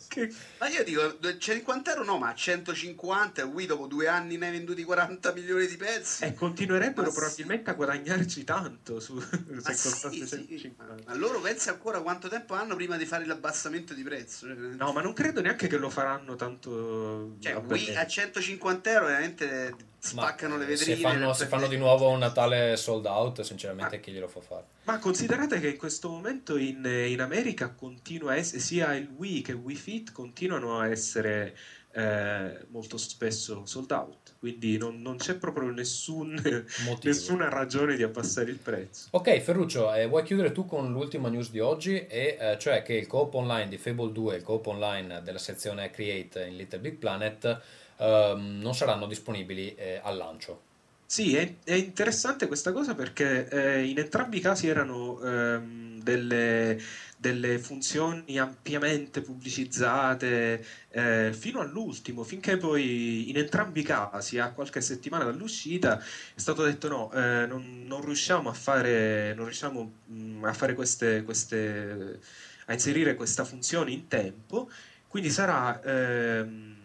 Che- 0.08 0.34
Ma 0.58 0.68
io 0.68 0.84
dico 0.84 1.16
50 1.38 1.90
euro 1.92 2.04
no, 2.04 2.18
ma 2.18 2.34
150 2.34 3.40
il 3.40 3.48
Wii 3.48 3.66
dopo 3.66 3.86
due 3.86 4.06
anni 4.06 4.36
ne 4.36 4.46
hai 4.48 4.52
venduti 4.52 4.84
40 4.84 5.32
milioni 5.32 5.66
di 5.66 5.76
pezzi. 5.78 6.24
E 6.24 6.34
continuerebbero 6.34 7.06
Ma 7.06 7.12
sì. 7.12 7.18
probabilmente 7.20 7.70
a 7.70 7.72
guadagnarci 7.72 8.44
tanto 8.44 9.00
su, 9.00 9.18
se 9.18 9.28
Ma 9.48 9.62
costasse 9.62 10.10
sì, 10.10 10.26
sì. 10.26 10.58
150. 10.58 10.94
Ma 11.06 11.14
loro 11.14 11.40
pensi 11.40 11.70
ancora 11.70 12.02
quanto 12.02 12.28
tempo 12.28 12.52
hanno 12.52 12.74
prima 12.76 12.98
di 12.98 13.06
fare 13.06 13.24
l'abbassamento 13.24 13.94
di 13.94 14.02
prezzo? 14.02 14.46
Cioè, 14.46 14.54
No, 14.54 14.92
ma 14.92 15.00
non 15.00 15.14
credo 15.14 15.40
neanche 15.40 15.68
che 15.68 15.78
lo 15.78 15.88
faranno 15.88 16.34
tanto. 16.36 17.36
Cioè. 17.40 17.54
Wii 17.56 17.96
a 17.96 18.06
150 18.06 18.90
euro 18.90 19.06
veramente 19.06 19.74
spaccano 20.06 20.54
Ma, 20.54 20.60
le 20.60 20.64
eh, 20.64 20.68
vetrine. 20.68 20.96
Se 20.96 21.02
fanno, 21.02 21.32
se 21.32 21.46
fanno 21.46 21.66
di 21.66 21.76
nuovo 21.76 22.08
un 22.08 22.18
Natale 22.18 22.76
sold 22.76 23.06
out, 23.06 23.40
sinceramente 23.42 23.96
Ah. 23.96 23.98
chi 23.98 24.12
glielo 24.12 24.28
fa 24.28 24.40
fare? 24.40 24.64
Ma 24.84 24.98
considerate 24.98 25.60
che 25.60 25.68
in 25.70 25.76
questo 25.76 26.08
momento 26.08 26.56
in, 26.56 26.84
in 26.84 27.20
America 27.20 27.70
continua 27.70 28.32
a 28.32 28.36
essere 28.36 28.60
sia 28.60 28.94
il 28.94 29.08
Wii 29.16 29.42
che 29.42 29.50
il 29.52 29.58
Wii 29.58 29.76
Fit 29.76 30.12
continuano 30.12 30.78
a 30.78 30.88
essere 30.88 31.56
eh, 31.92 32.66
molto 32.68 32.98
spesso 32.98 33.64
sold 33.64 33.90
out. 33.90 34.34
Quindi 34.38 34.76
non, 34.76 35.00
non 35.00 35.16
c'è 35.16 35.36
proprio 35.36 35.70
nessun, 35.70 36.38
nessuna 37.02 37.48
ragione 37.48 37.96
di 37.96 38.02
abbassare 38.02 38.50
il 38.50 38.58
prezzo. 38.58 39.08
Ok, 39.12 39.40
Ferruccio, 39.40 39.92
eh, 39.94 40.06
vuoi 40.06 40.22
chiudere 40.22 40.52
tu 40.52 40.66
con 40.66 40.92
l'ultima 40.92 41.30
news 41.30 41.50
di 41.50 41.58
oggi, 41.58 42.06
e, 42.06 42.36
eh, 42.38 42.58
cioè 42.58 42.82
che 42.82 42.92
il 42.92 43.06
co-op 43.06 43.34
online 43.34 43.68
di 43.68 43.78
Fable 43.78 44.12
2 44.12 44.34
e 44.34 44.36
il 44.36 44.42
co-op 44.42 44.66
online 44.66 45.22
della 45.22 45.38
sezione 45.38 45.90
Create 45.90 46.44
in 46.44 46.56
Little 46.56 46.80
Big 46.80 46.96
Planet 46.96 47.60
ehm, 47.98 48.60
non 48.60 48.74
saranno 48.74 49.06
disponibili 49.06 49.74
eh, 49.74 50.00
al 50.02 50.16
lancio. 50.16 50.60
Sì, 51.08 51.36
è, 51.36 51.58
è 51.62 51.74
interessante 51.74 52.48
questa 52.48 52.72
cosa 52.72 52.94
perché 52.96 53.48
eh, 53.48 53.84
in 53.84 53.96
entrambi 53.98 54.38
i 54.38 54.40
casi 54.40 54.66
erano 54.66 55.20
ehm, 55.22 56.00
delle, 56.02 56.80
delle 57.16 57.58
funzioni 57.58 58.38
ampiamente 58.38 59.20
pubblicizzate 59.20 60.64
eh, 60.90 61.32
fino 61.32 61.60
all'ultimo, 61.60 62.24
finché 62.24 62.56
poi 62.56 63.30
in 63.30 63.36
entrambi 63.36 63.80
i 63.80 63.82
casi, 63.84 64.38
a 64.38 64.50
qualche 64.50 64.80
settimana 64.80 65.22
dall'uscita, 65.24 65.98
è 65.98 66.38
stato 66.40 66.64
detto 66.64 66.88
no, 66.88 67.12
eh, 67.12 67.46
non, 67.46 67.84
non 67.86 68.04
riusciamo 68.04 68.48
a 68.48 68.52
fare, 68.52 69.32
non 69.34 69.44
riusciamo 69.44 69.92
mm, 70.10 70.44
a 70.44 70.52
fare 70.52 70.74
queste, 70.74 71.22
queste, 71.22 72.18
a 72.66 72.72
inserire 72.72 73.14
questa 73.14 73.44
funzione 73.44 73.92
in 73.92 74.08
tempo, 74.08 74.68
quindi 75.06 75.30
sarà 75.30 75.80
ehm, 75.82 76.75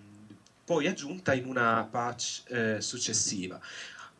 poi 0.63 0.87
aggiunta 0.87 1.33
in 1.33 1.45
una 1.45 1.87
patch 1.89 2.43
eh, 2.47 2.81
successiva. 2.81 3.59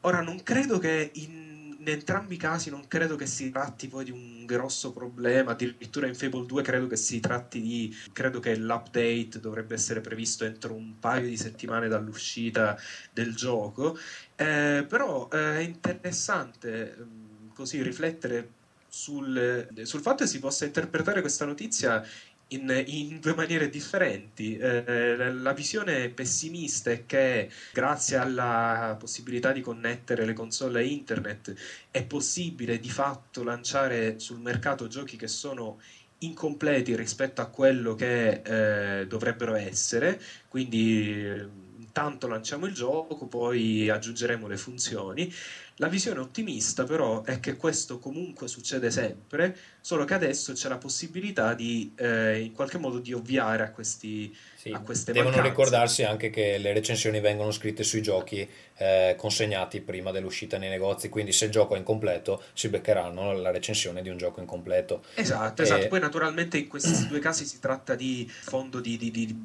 Ora, 0.01 0.21
non 0.21 0.41
credo 0.43 0.79
che 0.79 1.11
in 1.13 1.51
in 1.81 1.89
entrambi 1.89 2.35
i 2.35 2.37
casi 2.37 2.69
non 2.69 2.87
credo 2.87 3.15
che 3.15 3.25
si 3.25 3.49
tratti 3.49 3.87
poi 3.87 4.05
di 4.05 4.11
un 4.11 4.45
grosso 4.45 4.93
problema, 4.93 5.51
addirittura 5.51 6.05
in 6.07 6.13
Fable 6.13 6.45
2 6.45 6.61
credo 6.61 6.85
che 6.85 6.95
si 6.95 7.19
tratti 7.19 7.59
di, 7.59 7.95
credo 8.13 8.39
che 8.39 8.55
l'update 8.55 9.39
dovrebbe 9.39 9.73
essere 9.73 9.99
previsto 9.99 10.45
entro 10.45 10.73
un 10.73 10.99
paio 10.99 11.27
di 11.27 11.37
settimane 11.37 11.87
dall'uscita 11.87 12.77
del 13.11 13.35
gioco, 13.35 13.97
eh, 14.35 14.85
però 14.87 15.27
eh, 15.31 15.57
è 15.57 15.59
interessante 15.59 16.95
mm, 16.99 17.49
così 17.55 17.81
riflettere 17.81 18.59
sul, 18.87 19.67
sul 19.81 20.01
fatto 20.01 20.23
che 20.23 20.29
si 20.29 20.39
possa 20.39 20.65
interpretare 20.65 21.21
questa 21.21 21.45
notizia 21.45 22.05
in, 22.51 22.83
in, 22.87 23.19
due 23.19 23.33
maniere 23.33 23.69
differenti. 23.69 24.57
Eh, 24.57 25.31
la 25.33 25.53
visione 25.53 26.09
pessimista 26.09 26.91
è 26.91 27.05
che 27.05 27.49
grazie 27.73 28.17
alla 28.17 28.95
possibilità 28.99 29.51
di 29.51 29.61
connettere 29.61 30.25
le 30.25 30.33
console 30.33 30.79
a 30.79 30.83
internet 30.83 31.53
è 31.91 32.03
possibile 32.03 32.79
di 32.79 32.89
fatto 32.89 33.43
lanciare 33.43 34.19
sul 34.19 34.39
mercato 34.39 34.87
giochi 34.87 35.17
che 35.17 35.27
sono 35.27 35.79
incompleti 36.19 36.95
rispetto 36.95 37.41
a 37.41 37.47
quello 37.47 37.95
che 37.95 38.99
eh, 38.99 39.07
dovrebbero 39.07 39.55
essere, 39.55 40.21
quindi 40.47 41.69
intanto 41.91 42.27
lanciamo 42.27 42.67
il 42.67 42.73
gioco, 42.73 43.27
poi 43.27 43.89
aggiungeremo 43.89 44.47
le 44.47 44.57
funzioni. 44.57 45.33
La 45.81 45.87
visione 45.87 46.19
ottimista 46.19 46.83
però 46.83 47.23
è 47.23 47.39
che 47.39 47.55
questo 47.55 47.97
comunque 47.97 48.47
succede 48.47 48.91
sempre, 48.91 49.57
solo 49.81 50.05
che 50.05 50.13
adesso 50.13 50.53
c'è 50.53 50.69
la 50.69 50.77
possibilità 50.77 51.55
di 51.55 51.91
eh, 51.97 52.39
in 52.39 52.51
qualche 52.51 52.77
modo 52.77 52.99
di 52.99 53.13
ovviare 53.13 53.63
a, 53.63 53.71
questi, 53.71 54.31
sì, 54.55 54.69
a 54.69 54.79
queste 54.81 55.11
devono 55.11 55.31
mancanze. 55.31 55.49
ricordarsi 55.49 56.03
anche 56.03 56.29
che 56.29 56.59
le 56.59 56.71
recensioni 56.73 57.19
vengono 57.19 57.49
scritte 57.49 57.81
sui 57.81 58.03
giochi 58.03 58.47
eh, 58.77 59.15
consegnati 59.17 59.81
prima 59.81 60.11
dell'uscita 60.11 60.59
nei 60.59 60.69
negozi, 60.69 61.09
quindi 61.09 61.31
se 61.31 61.45
il 61.45 61.51
gioco 61.51 61.73
è 61.73 61.79
incompleto 61.79 62.43
si 62.53 62.69
beccheranno 62.69 63.31
la 63.31 63.49
recensione 63.49 64.03
di 64.03 64.09
un 64.09 64.17
gioco 64.17 64.39
incompleto. 64.39 65.05
Esatto, 65.15 65.63
esatto. 65.63 65.87
Poi 65.87 65.99
naturalmente 65.99 66.59
in 66.59 66.67
questi 66.67 67.07
due 67.07 67.17
casi 67.17 67.43
si 67.43 67.59
tratta 67.59 67.95
di 67.95 68.29
fondo 68.29 68.79
di, 68.79 68.97
di, 68.97 69.09
di 69.09 69.35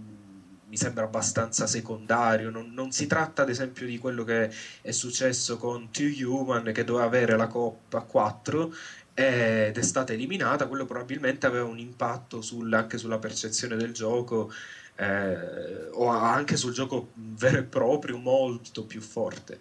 mi 0.69 0.77
sembra 0.77 1.05
abbastanza 1.05 1.67
secondario. 1.67 2.51
Non, 2.51 2.73
non, 2.73 2.93
si 2.93 3.07
tratta, 3.07 3.43
ad 3.43 3.51
esempio, 3.51 3.87
di 3.87 3.99
quello 3.99 4.25
che 4.25 4.51
è 4.81 4.91
successo 4.91 5.57
con 5.57 5.91
Two 5.91 6.11
Human 6.29 6.73
che 6.73 6.85
doveva 6.85 7.07
avere 7.07 7.37
la 7.37 7.47
coppa 7.47 8.01
4 8.01 8.75
ed 9.15 9.77
è 9.77 9.83
stata 9.83 10.13
eliminata. 10.13 10.67
Quello 10.67 10.85
probabilmente 10.85 11.47
aveva 11.47 11.65
un 11.65 11.79
impatto 11.79 12.43
sul, 12.43 12.73
anche 12.73 12.99
sulla 12.99 13.19
percezione 13.19 13.77
del 13.77 13.93
gioco. 13.93 14.53
Eh, 14.99 15.89
o 15.93 16.09
anche 16.09 16.57
sul 16.57 16.73
gioco 16.73 17.11
vero 17.15 17.59
e 17.59 17.63
proprio 17.65 18.17
molto 18.17 18.85
più 18.85 19.01
forte. 19.01 19.59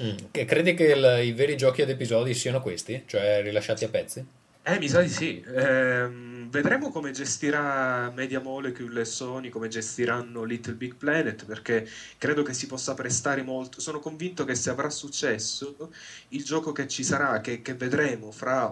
Mm. 0.00 0.16
Credi 0.30 0.74
che 0.74 0.84
il, 0.84 1.26
i 1.26 1.32
veri 1.32 1.56
giochi 1.56 1.82
ad 1.82 1.90
episodi 1.90 2.32
siano 2.32 2.60
questi? 2.60 3.02
Cioè 3.06 3.42
rilasciati 3.42 3.84
a 3.84 3.88
pezzi? 3.88 4.26
Eh, 4.70 4.78
mi 4.78 4.86
sa 4.86 5.00
di 5.00 5.08
sì. 5.08 5.40
Eh, 5.40 6.08
vedremo 6.50 6.90
come 6.90 7.10
gestirà 7.10 8.12
Media 8.14 8.38
Molecule 8.38 9.00
e 9.00 9.04
Sony, 9.06 9.48
come 9.48 9.68
gestiranno 9.68 10.44
Little 10.44 10.74
Big 10.74 10.94
Planet, 10.96 11.46
perché 11.46 11.88
credo 12.18 12.42
che 12.42 12.52
si 12.52 12.66
possa 12.66 12.92
prestare 12.92 13.42
molto. 13.42 13.80
Sono 13.80 13.98
convinto 13.98 14.44
che 14.44 14.54
se 14.54 14.68
avrà 14.68 14.90
successo, 14.90 15.90
il 16.28 16.44
gioco 16.44 16.72
che 16.72 16.86
ci 16.86 17.02
sarà, 17.02 17.40
che, 17.40 17.62
che 17.62 17.72
vedremo 17.72 18.30
fra 18.30 18.70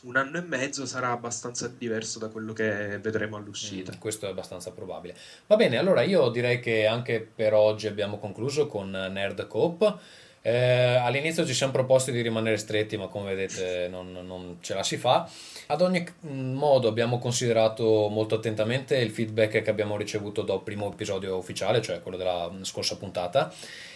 un 0.00 0.16
anno 0.16 0.38
e 0.38 0.42
mezzo 0.42 0.84
sarà 0.84 1.12
abbastanza 1.12 1.68
diverso 1.68 2.18
da 2.18 2.28
quello 2.28 2.52
che 2.52 2.98
vedremo 2.98 3.36
all'uscita. 3.36 3.92
Mm, 3.94 4.00
questo 4.00 4.26
è 4.26 4.30
abbastanza 4.30 4.72
probabile. 4.72 5.16
Va 5.46 5.54
bene, 5.54 5.78
allora 5.78 6.02
io 6.02 6.28
direi 6.28 6.58
che 6.58 6.88
anche 6.88 7.20
per 7.20 7.54
oggi 7.54 7.86
abbiamo 7.86 8.18
concluso 8.18 8.66
con 8.66 8.90
Nerd 8.90 9.46
Coop. 9.46 10.00
Eh, 10.46 10.96
all'inizio 10.96 11.46
ci 11.46 11.54
siamo 11.54 11.72
proposti 11.72 12.12
di 12.12 12.20
rimanere 12.20 12.58
stretti, 12.58 12.98
ma 12.98 13.06
come 13.06 13.34
vedete 13.34 13.88
non, 13.88 14.12
non, 14.12 14.58
ce 14.60 14.74
la 14.74 14.82
si 14.82 14.98
fa. 14.98 15.26
Ad 15.68 15.80
ogni 15.80 16.04
modo 16.20 16.86
abbiamo 16.86 17.18
considerato 17.18 18.08
molto 18.10 18.34
attentamente 18.34 18.94
il 18.98 19.10
feedback 19.10 19.62
che 19.62 19.70
abbiamo 19.70 19.96
ricevuto 19.96 20.42
dal 20.42 20.62
primo 20.62 20.92
episodio 20.92 21.38
ufficiale, 21.38 21.80
cioè 21.80 22.02
quello 22.02 22.18
della 22.18 22.52
scorsa 22.60 22.98
puntata. 22.98 23.50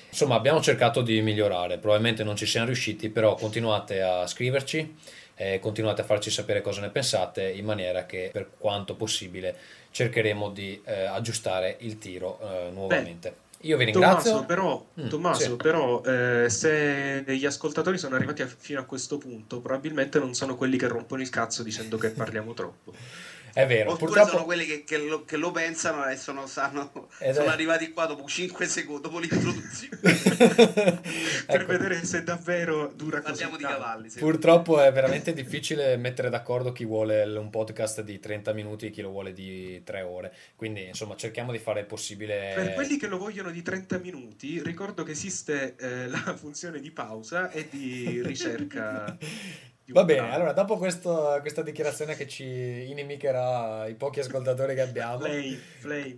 Insomma, 0.08 0.36
abbiamo 0.36 0.62
cercato 0.62 1.02
di 1.02 1.20
migliorare, 1.20 1.76
probabilmente 1.76 2.24
non 2.24 2.34
ci 2.34 2.46
siamo 2.46 2.64
riusciti, 2.64 3.10
però 3.10 3.34
continuate 3.34 4.00
a 4.00 4.26
scriverci, 4.26 4.96
eh, 5.34 5.58
continuate 5.58 6.00
a 6.00 6.04
farci 6.04 6.30
sapere 6.30 6.62
cosa 6.62 6.80
ne 6.80 6.88
pensate, 6.88 7.46
in 7.50 7.66
maniera 7.66 8.06
che 8.06 8.30
per 8.32 8.52
quanto 8.56 8.94
possibile 8.94 9.54
cercheremo 9.90 10.48
di 10.48 10.80
eh, 10.86 11.04
aggiustare 11.04 11.76
il 11.80 11.98
tiro 11.98 12.40
eh, 12.40 12.70
nuovamente. 12.70 13.28
Beh. 13.28 13.47
Io 13.62 13.76
vi 13.76 13.84
ringrazio. 13.86 14.30
Tommaso, 14.30 14.46
però, 14.46 14.86
mm, 15.00 15.08
Tommaso, 15.08 15.40
sì. 15.42 15.56
però 15.56 16.02
eh, 16.04 16.46
se 16.48 17.24
gli 17.26 17.44
ascoltatori 17.44 17.98
sono 17.98 18.14
arrivati 18.14 18.42
a, 18.42 18.46
fino 18.46 18.80
a 18.80 18.84
questo 18.84 19.18
punto, 19.18 19.60
probabilmente 19.60 20.18
non 20.18 20.34
sono 20.34 20.56
quelli 20.56 20.76
che 20.76 20.86
rompono 20.86 21.22
il 21.22 21.28
cazzo 21.28 21.62
dicendo 21.62 21.98
che 21.98 22.10
parliamo 22.10 22.54
troppo. 22.54 22.92
È 23.52 23.66
vero, 23.66 23.92
Oppure 23.92 24.12
purtroppo... 24.12 24.30
sono 24.30 24.44
quelli 24.44 24.66
che, 24.66 24.84
che, 24.84 24.98
lo, 24.98 25.24
che, 25.24 25.36
lo, 25.36 25.50
pensano 25.50 26.06
e 26.06 26.16
sono, 26.16 26.46
sanno, 26.46 27.08
sono 27.32 27.50
arrivati 27.50 27.92
qua 27.92 28.06
dopo 28.06 28.26
5 28.26 28.66
secondi, 28.66 29.02
dopo 29.02 29.18
l'introduzione. 29.18 29.98
per 31.46 31.60
ecco. 31.60 31.66
vedere 31.66 32.04
se 32.04 32.22
davvero 32.22 32.92
dura 32.94 33.20
Parliamo 33.20 33.52
così. 33.52 33.64
di 33.64 33.68
cavalli. 33.68 34.10
Purtroppo 34.10 34.80
è 34.80 34.92
veramente 34.92 35.32
difficile 35.32 35.96
mettere 35.96 36.30
d'accordo 36.30 36.72
chi 36.72 36.84
vuole 36.84 37.22
un 37.22 37.50
podcast 37.50 38.02
di 38.02 38.18
30 38.18 38.52
minuti 38.52 38.86
e 38.86 38.90
chi 38.90 39.00
lo 39.00 39.10
vuole 39.10 39.32
di 39.32 39.82
3 39.82 40.02
ore. 40.02 40.34
Quindi, 40.54 40.86
insomma, 40.86 41.16
cerchiamo 41.16 41.52
di 41.52 41.58
fare 41.58 41.80
il 41.80 41.86
possibile. 41.86 42.52
Per 42.54 42.74
quelli 42.74 42.96
che 42.96 43.06
lo 43.06 43.18
vogliono 43.18 43.50
di 43.50 43.62
30 43.62 43.98
minuti, 43.98 44.62
ricordo 44.62 45.02
che 45.02 45.12
esiste 45.12 45.74
eh, 45.76 46.08
la 46.08 46.34
funzione 46.36 46.80
di 46.80 46.90
pausa 46.90 47.50
e 47.50 47.68
di 47.70 48.22
ricerca 48.22 49.16
Va 49.90 50.04
bene, 50.04 50.32
allora 50.32 50.52
dopo 50.52 50.76
questo, 50.76 51.38
questa 51.40 51.62
dichiarazione 51.62 52.14
che 52.14 52.28
ci 52.28 52.44
inimicherà 52.90 53.86
i 53.86 53.94
pochi 53.94 54.20
ascoltatori 54.20 54.74
che 54.74 54.82
abbiamo, 54.82 55.20
flame, 55.20 55.58
flame. 55.78 56.16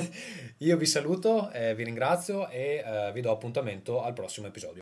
io 0.58 0.76
vi 0.78 0.86
saluto, 0.86 1.50
eh, 1.52 1.74
vi 1.74 1.84
ringrazio 1.84 2.48
e 2.48 2.82
eh, 2.84 3.10
vi 3.12 3.20
do 3.20 3.30
appuntamento 3.30 4.02
al 4.02 4.14
prossimo 4.14 4.46
episodio. 4.46 4.80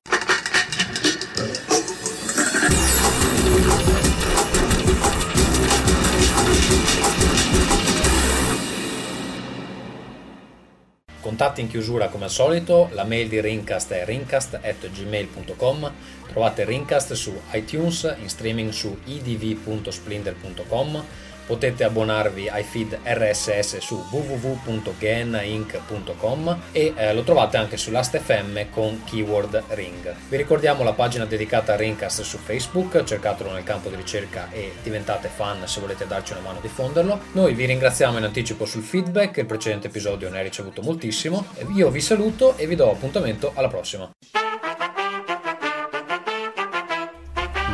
Contatti 11.30 11.60
in 11.60 11.68
chiusura 11.68 12.08
come 12.08 12.24
al 12.24 12.30
solito, 12.30 12.88
la 12.90 13.04
mail 13.04 13.28
di 13.28 13.40
Rincast 13.40 13.92
è 13.92 14.04
rincast.gmail.com, 14.04 15.92
trovate 16.26 16.64
Rincast 16.64 17.12
su 17.12 17.32
iTunes, 17.52 18.16
in 18.20 18.28
streaming 18.28 18.70
su 18.70 18.98
idv.splendor.com 19.04 21.04
potete 21.50 21.82
abbonarvi 21.82 22.48
ai 22.48 22.62
feed 22.62 22.96
RSS 23.02 23.78
su 23.78 24.06
www.gainink.com 24.08 26.58
e 26.70 26.92
eh, 26.94 27.12
lo 27.12 27.24
trovate 27.24 27.56
anche 27.56 27.76
sull'Ast.fm 27.76 28.70
con 28.70 29.02
keyword 29.02 29.64
ring. 29.70 30.14
Vi 30.28 30.36
ricordiamo 30.36 30.84
la 30.84 30.92
pagina 30.92 31.24
dedicata 31.24 31.72
a 31.72 31.76
Ringcast 31.76 32.22
su 32.22 32.38
Facebook, 32.38 33.02
cercatelo 33.02 33.50
nel 33.50 33.64
campo 33.64 33.88
di 33.88 33.96
ricerca 33.96 34.48
e 34.52 34.74
diventate 34.80 35.26
fan 35.26 35.66
se 35.66 35.80
volete 35.80 36.06
darci 36.06 36.34
una 36.34 36.42
mano 36.42 36.58
a 36.58 36.62
diffonderlo. 36.62 37.18
Noi 37.32 37.52
vi 37.54 37.64
ringraziamo 37.64 38.18
in 38.18 38.22
anticipo 38.22 38.64
sul 38.64 38.84
feedback, 38.84 39.38
il 39.38 39.46
precedente 39.46 39.88
episodio 39.88 40.30
ne 40.30 40.38
ha 40.38 40.42
ricevuto 40.42 40.82
moltissimo. 40.82 41.44
Io 41.74 41.90
vi 41.90 42.00
saluto 42.00 42.56
e 42.56 42.68
vi 42.68 42.76
do 42.76 42.92
appuntamento 42.92 43.50
alla 43.56 43.66
prossima. 43.66 44.08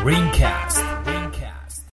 Ringcast 0.03 0.86